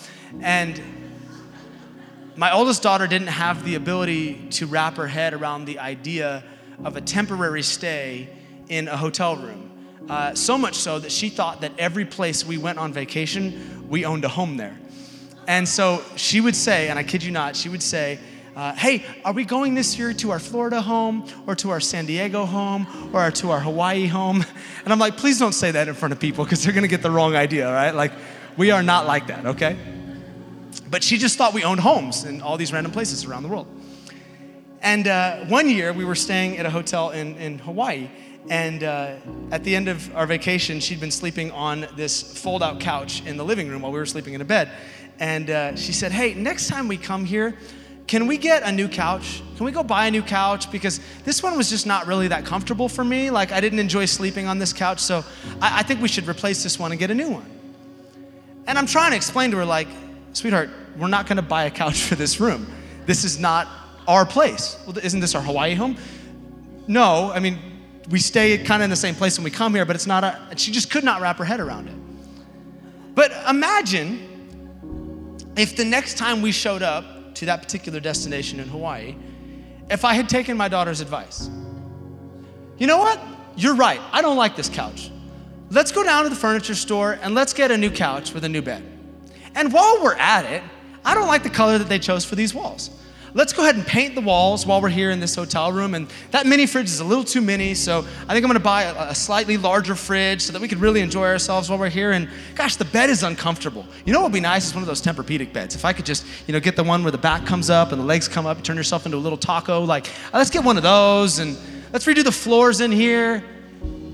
And 0.43 0.81
my 2.37 2.53
oldest 2.53 2.83
daughter 2.83 3.07
didn't 3.07 3.29
have 3.29 3.65
the 3.65 3.75
ability 3.75 4.49
to 4.51 4.67
wrap 4.67 4.97
her 4.97 5.07
head 5.07 5.35
around 5.35 5.67
the 5.67 5.79
idea 5.79 6.43
of 6.85 6.97
a 6.97 7.01
temporary 7.01 7.63
stay 7.63 8.29
in 8.69 8.89
a 8.89 8.97
hotel 8.97 9.37
room. 9.37 9.71
Uh, 10.09 10.35
so 10.35 10.57
much 10.59 10.75
so 10.75 10.99
that 10.99 11.13
she 11.13 11.29
thought 11.29 11.61
that 11.61 11.73
every 11.79 12.05
place 12.05 12.45
we 12.45 12.59
went 12.59 12.79
on 12.79 12.93
vacation, 12.93 13.87
we 13.89 14.05
owned 14.05 14.25
a 14.25 14.29
home 14.29 14.57
there. 14.57 14.79
And 15.47 15.69
so 15.69 16.03
she 16.17 16.41
would 16.41 16.57
say, 16.57 16.89
and 16.89 16.99
I 16.99 17.03
kid 17.03 17.23
you 17.23 17.31
not, 17.31 17.55
she 17.55 17.69
would 17.69 17.83
say, 17.83 18.19
uh, 18.55 18.75
hey, 18.75 19.05
are 19.25 19.33
we 19.33 19.45
going 19.45 19.75
this 19.75 19.99
year 19.99 20.13
to 20.13 20.31
our 20.31 20.39
Florida 20.39 20.81
home 20.81 21.27
or 21.47 21.55
to 21.57 21.71
our 21.71 21.81
San 21.81 22.07
Diego 22.07 22.45
home 22.45 22.87
or 23.15 23.31
to 23.31 23.51
our 23.51 23.61
Hawaii 23.61 24.07
home? 24.07 24.45
And 24.85 24.93
I'm 24.93 24.99
like, 24.99 25.17
please 25.17 25.39
don't 25.39 25.53
say 25.53 25.71
that 25.71 25.87
in 25.87 25.95
front 25.95 26.11
of 26.11 26.19
people 26.19 26.45
because 26.45 26.65
they're 26.65 26.73
gonna 26.73 26.89
get 26.89 27.03
the 27.03 27.11
wrong 27.11 27.37
idea, 27.37 27.73
right? 27.73 27.95
Like, 27.95 28.11
we 28.57 28.73
are 28.73 28.83
not 28.83 29.07
like 29.07 29.29
that, 29.29 29.47
okay? 29.47 29.77
But 30.91 31.03
she 31.03 31.19
just 31.19 31.39
thought 31.39 31.55
we 31.55 31.65
owned 31.65 31.81
homes 31.81 32.25
in 32.25 32.41
all 32.41 32.57
these 32.57 32.73
random 32.73 32.93
places 32.93 33.25
around 33.25 33.43
the 33.43 33.49
world. 33.49 33.67
And 34.81 35.07
uh, 35.07 35.45
one 35.47 35.69
year 35.69 35.93
we 35.93 36.05
were 36.05 36.15
staying 36.15 36.59
at 36.59 36.67
a 36.67 36.71
hotel 36.71 37.11
in, 37.11 37.37
in 37.37 37.59
Hawaii. 37.59 38.11
And 38.51 38.83
uh, 38.83 39.15
at 39.53 39.63
the 39.63 39.77
end 39.77 39.89
of 39.89 40.15
our 40.17 40.27
vacation, 40.27 40.81
she'd 40.81 40.99
been 40.99 41.13
sleeping 41.13 41.53
on 41.53 41.87
this 41.95 42.37
fold 42.43 42.63
out 42.63 42.81
couch 42.81 43.25
in 43.25 43.37
the 43.37 43.45
living 43.45 43.69
room 43.69 43.83
while 43.83 43.93
we 43.93 43.99
were 43.99 44.07
sleeping 44.07 44.35
in 44.35 44.41
a 44.41 44.45
bed. 44.45 44.71
And 45.21 45.51
uh, 45.51 45.77
she 45.77 45.93
said, 45.93 46.11
Hey, 46.11 46.35
next 46.35 46.67
time 46.67 46.89
we 46.89 46.97
come 46.97 47.25
here, 47.25 47.57
can 48.09 48.27
we 48.27 48.37
get 48.37 48.65
a 48.65 48.73
new 48.73 48.89
couch? 48.89 49.41
Can 49.57 49.65
we 49.65 49.73
go 49.73 49.83
buy 49.85 50.07
a 50.07 50.11
new 50.11 50.23
couch? 50.23 50.71
Because 50.73 51.01
this 51.25 51.43
one 51.43 51.57
was 51.57 51.71
just 51.71 51.87
not 51.87 52.07
really 52.07 52.29
that 52.29 52.45
comfortable 52.45 52.89
for 52.89 53.05
me. 53.05 53.31
Like, 53.31 53.53
I 53.53 53.61
didn't 53.61 53.79
enjoy 53.79 54.07
sleeping 54.07 54.49
on 54.49 54.59
this 54.59 54.73
couch, 54.73 54.99
so 54.99 55.25
I, 55.61 55.79
I 55.79 55.83
think 55.85 56.03
we 56.03 56.09
should 56.09 56.29
replace 56.29 56.63
this 56.65 56.79
one 56.79 56.91
and 56.91 56.99
get 56.99 57.11
a 57.11 57.15
new 57.15 57.31
one. 57.31 57.49
And 58.67 58.77
I'm 58.77 58.87
trying 58.87 59.11
to 59.13 59.17
explain 59.17 59.51
to 59.53 59.57
her, 59.59 59.65
like, 59.65 59.89
sweetheart, 60.33 60.71
we're 60.97 61.09
not 61.09 61.27
gonna 61.27 61.43
buy 61.43 61.65
a 61.65 61.71
couch 61.71 62.03
for 62.03 62.15
this 62.15 62.41
room. 62.41 62.67
This 63.07 63.25
is 63.25 63.39
not 63.39 63.69
our 64.07 64.27
place. 64.27 64.77
Well, 64.87 64.97
isn't 64.99 65.21
this 65.21 65.35
our 65.35 65.43
Hawaii 65.43 65.75
home? 65.75 65.97
No, 66.87 67.31
I 67.33 67.39
mean, 67.39 67.59
we 68.11 68.19
stay 68.19 68.59
kind 68.59 68.83
of 68.83 68.85
in 68.85 68.91
the 68.91 68.97
same 68.97 69.15
place 69.15 69.39
when 69.39 69.45
we 69.45 69.51
come 69.51 69.75
here, 69.75 69.85
but 69.85 69.97
it's 69.97 70.07
not 70.07 70.25
a, 70.25 70.39
she 70.57 70.73
just 70.73 70.91
could 70.91 71.05
not 71.05 71.21
wrap 71.21 71.39
her 71.39 71.45
head 71.45 71.61
around 71.61 71.89
it. 71.89 71.95
But 73.15 73.33
imagine 73.49 75.39
if 75.57 75.77
the 75.77 75.85
next 75.85 76.19
time 76.19 76.43
we 76.43 76.53
showed 76.53 76.83
up 76.83 77.35
to 77.35 77.47
that 77.47 77.63
particular 77.63 78.01
destination 78.01 78.59
in 78.61 78.69
Hawaii, 78.69 79.15
if 79.91 80.05
I 80.05 80.15
had 80.15 80.29
taken 80.29 80.57
my 80.57 80.69
daughter's 80.69 81.01
advice. 81.01 81.51
You 82.79 82.87
know 82.87 82.99
what? 82.99 83.21
You're 83.57 83.75
right. 83.75 84.01
I 84.13 84.23
don't 84.23 84.37
like 84.37 84.57
this 84.57 84.69
couch. 84.69 85.11
Let's 85.71 85.93
go 85.93 86.03
down 86.03 86.25
to 86.25 86.31
the 86.31 86.37
furniture 86.37 86.75
store 86.75 87.19
and 87.23 87.35
let's 87.35 87.53
get 87.53 87.71
a 87.71 87.77
new 87.77 87.91
couch 87.91 88.33
with 88.33 88.45
a 88.45 88.49
new 88.49 88.63
bed. 88.63 88.83
And 89.55 89.73
while 89.73 90.03
we're 90.03 90.15
at 90.15 90.45
it, 90.45 90.63
I 91.05 91.15
don't 91.15 91.27
like 91.27 91.43
the 91.43 91.51
color 91.51 91.79
that 91.79 91.89
they 91.89 91.99
chose 91.99 92.25
for 92.25 92.37
these 92.37 92.55
walls 92.55 92.91
let's 93.35 93.53
go 93.53 93.63
ahead 93.63 93.77
and 93.77 93.87
paint 93.87 94.15
the 94.15 94.21
walls 94.21 94.67
while 94.67 94.81
we're 94.81 94.89
here 94.89 95.11
in 95.11 95.21
this 95.21 95.35
hotel 95.35 95.73
room. 95.73 95.95
And 95.95 96.09
that 96.31 96.47
mini 96.47 96.67
fridge 96.67 96.87
is 96.87 97.01
a 97.01 97.05
little 97.05 97.25
too 97.25 97.41
mini, 97.41 97.75
so 97.75 98.01
I 98.01 98.33
think 98.33 98.45
I'm 98.45 98.49
gonna 98.49 98.61
buy 98.61 98.85
a, 98.85 99.11
a, 99.11 99.15
slightly 99.15 99.57
larger 99.57 99.95
fridge 99.95 100.43
so 100.43 100.53
that 100.53 100.61
we 100.61 100.69
could 100.69 100.81
really 100.81 101.01
enjoy 101.01 101.25
ourselves 101.25 101.71
while 101.71 101.79
we're 101.79 101.89
here. 101.89 102.13
And 102.13 102.29
gosh, 102.55 102.77
the 102.77 102.85
bed 102.85 103.11
is 103.11 103.23
uncomfortable. 103.23 103.87
You 104.05 104.13
know 104.13 104.21
what 104.21 104.27
would 104.27 104.35
be 104.35 104.41
nice 104.41 104.67
is 104.67 104.75
one 104.75 104.83
of 104.83 104.87
those 104.87 105.03
Tempur-Pedic 105.03 105.53
beds. 105.53 105.75
If 105.75 105.85
I 105.85 105.93
could 105.93 106.07
just, 106.07 106.27
you 106.47 106.53
know, 106.53 106.61
get 106.61 106.77
the 106.77 106.85
one 106.85 107.03
where 107.03 107.13
the 107.13 107.19
back 107.19 107.47
comes 107.47 107.71
up 107.71 107.93
and 107.93 108.01
the 108.01 108.07
legs 108.07 108.29
come 108.29 108.47
up, 108.47 108.59
you 108.59 108.63
turn 108.63 108.77
yourself 108.77 109.07
into 109.07 109.17
a 109.17 109.19
little 109.19 109.39
taco, 109.39 109.83
like, 109.83 110.09
uh, 110.33 110.39
let's 110.39 110.51
get 110.51 110.65
one 110.65 110.77
of 110.77 110.83
those 110.83 111.39
and 111.39 111.57
let's 111.93 112.05
redo 112.07 112.23
the 112.25 112.33
floors 112.33 112.81
in 112.81 112.93
here. 112.93 113.43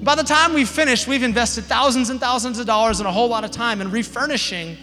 By 0.02 0.14
the 0.14 0.22
time 0.22 0.54
we've 0.54 0.68
finished, 0.68 1.08
we've 1.08 1.24
invested 1.24 1.64
thousands 1.64 2.08
and 2.10 2.20
thousands 2.20 2.58
of 2.58 2.66
dollars 2.66 3.00
and 3.00 3.08
a 3.08 3.12
whole 3.12 3.28
lot 3.28 3.44
of 3.44 3.50
time 3.50 3.80
in 3.80 3.90
refurnishing 3.90 4.76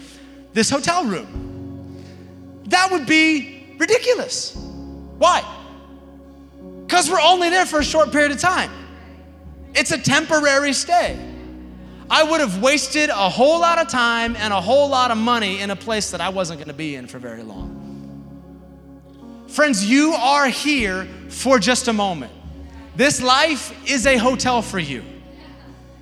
this 0.56 0.70
hotel 0.70 1.06
room. 1.06 2.02
That 2.68 2.90
would 2.92 3.06
be 3.06 3.76
ridiculous. 3.78 4.56
Why? 4.56 5.44
Because 6.88 7.12
we're 7.12 7.22
only 7.22 7.50
there 7.50 7.66
for 7.66 7.80
a 7.80 7.84
short 7.84 8.12
period 8.12 8.32
of 8.32 8.40
time. 8.40 8.72
It's 9.76 9.92
a 9.92 9.98
temporary 9.98 10.72
stay. 10.72 11.20
I 12.10 12.24
would 12.24 12.40
have 12.40 12.62
wasted 12.62 13.10
a 13.10 13.30
whole 13.30 13.60
lot 13.60 13.80
of 13.80 13.90
time 13.90 14.36
and 14.38 14.54
a 14.54 14.62
whole 14.62 14.88
lot 14.88 15.12
of 15.12 15.18
money 15.18 15.60
in 15.60 15.72
a 15.72 15.76
place 15.76 16.12
that 16.12 16.22
I 16.22 16.30
wasn't 16.30 16.60
going 16.60 16.70
to 16.70 16.74
be 16.74 16.96
in 16.96 17.08
for 17.08 17.20
very 17.20 17.44
long. 17.44 17.74
Friends, 19.48 19.86
you 19.86 20.14
are 20.14 20.48
here 20.48 21.06
for 21.30 21.60
just 21.60 21.90
a 21.90 21.94
moment. 21.94 22.32
This 22.96 23.22
life 23.22 23.76
is 23.90 24.06
a 24.06 24.16
hotel 24.16 24.62
for 24.62 24.80
you. 24.80 25.04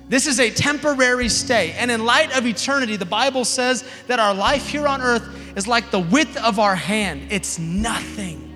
This 0.08 0.26
is 0.26 0.38
a 0.38 0.50
temporary 0.50 1.28
stay. 1.28 1.72
And 1.72 1.90
in 1.90 2.04
light 2.04 2.36
of 2.36 2.46
eternity, 2.46 2.96
the 2.96 3.06
Bible 3.06 3.44
says 3.44 3.84
that 4.06 4.20
our 4.20 4.34
life 4.34 4.68
here 4.68 4.86
on 4.86 5.00
earth 5.00 5.26
is 5.56 5.66
like 5.66 5.90
the 5.90 6.00
width 6.00 6.36
of 6.36 6.58
our 6.58 6.76
hand, 6.76 7.28
it's 7.30 7.58
nothing. 7.58 8.50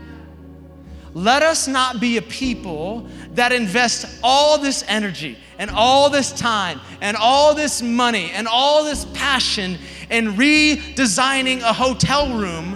Let 1.15 1.43
us 1.43 1.67
not 1.67 2.01
be 2.01 2.19
a 2.19 2.23
people 2.23 3.09
that 3.33 3.51
invest 3.51 4.21
all 4.23 4.59
this 4.59 4.85
energy 4.87 5.39
and 5.59 5.71
all 5.71 6.11
this 6.11 6.33
time 6.33 6.81
and 7.01 7.17
all 7.17 7.55
this 7.55 7.83
money 7.83 8.31
and 8.33 8.47
all 8.47 8.85
this 8.85 9.05
passion 9.15 9.79
in 10.11 10.35
redesigning 10.35 11.61
a 11.63 11.73
hotel 11.73 12.39
room 12.39 12.75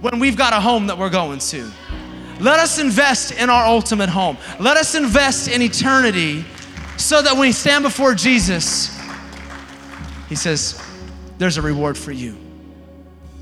when 0.00 0.18
we've 0.18 0.36
got 0.36 0.52
a 0.52 0.60
home 0.60 0.86
that 0.86 0.98
we're 0.98 1.10
going 1.10 1.38
to. 1.38 1.70
Let 2.38 2.60
us 2.60 2.78
invest 2.78 3.32
in 3.32 3.48
our 3.48 3.64
ultimate 3.64 4.10
home. 4.10 4.36
Let 4.60 4.76
us 4.76 4.94
invest 4.94 5.48
in 5.48 5.62
eternity 5.62 6.44
so 6.96 7.22
that 7.22 7.32
when 7.32 7.42
we 7.42 7.52
stand 7.52 7.84
before 7.84 8.14
Jesus, 8.14 8.96
He 10.28 10.34
says, 10.34 10.80
There's 11.38 11.56
a 11.56 11.62
reward 11.62 11.96
for 11.96 12.12
you. 12.12 12.36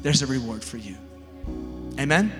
There's 0.02 0.22
a 0.22 0.26
reward 0.26 0.62
for 0.62 0.76
you. 0.76 0.96
Amen. 1.98 2.32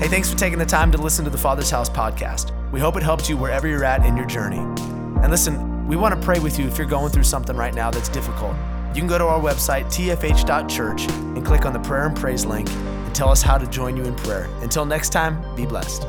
Hey, 0.00 0.06
thanks 0.06 0.30
for 0.30 0.38
taking 0.38 0.58
the 0.58 0.66
time 0.66 0.92
to 0.92 0.98
listen 0.98 1.24
to 1.24 1.30
the 1.30 1.38
Father's 1.38 1.70
House 1.70 1.90
podcast. 1.90 2.52
We 2.70 2.78
hope 2.78 2.96
it 2.96 3.02
helped 3.02 3.28
you 3.28 3.36
wherever 3.36 3.66
you're 3.66 3.84
at 3.84 4.06
in 4.06 4.16
your 4.16 4.26
journey. 4.26 4.58
And 4.58 5.30
listen, 5.30 5.86
we 5.88 5.96
want 5.96 6.14
to 6.14 6.20
pray 6.24 6.38
with 6.38 6.58
you 6.58 6.68
if 6.68 6.78
you're 6.78 6.86
going 6.86 7.10
through 7.10 7.24
something 7.24 7.56
right 7.56 7.74
now 7.74 7.90
that's 7.90 8.08
difficult. 8.08 8.54
You 8.94 9.00
can 9.00 9.08
go 9.08 9.18
to 9.18 9.24
our 9.24 9.40
website, 9.40 9.86
tfh.church, 9.86 11.08
and 11.08 11.44
click 11.44 11.66
on 11.66 11.72
the 11.72 11.80
prayer 11.80 12.06
and 12.06 12.16
praise 12.16 12.44
link 12.44 12.70
and 12.70 13.14
tell 13.14 13.28
us 13.28 13.42
how 13.42 13.58
to 13.58 13.66
join 13.66 13.96
you 13.96 14.04
in 14.04 14.14
prayer. 14.16 14.48
Until 14.60 14.84
next 14.84 15.10
time, 15.10 15.42
be 15.56 15.66
blessed. 15.66 16.06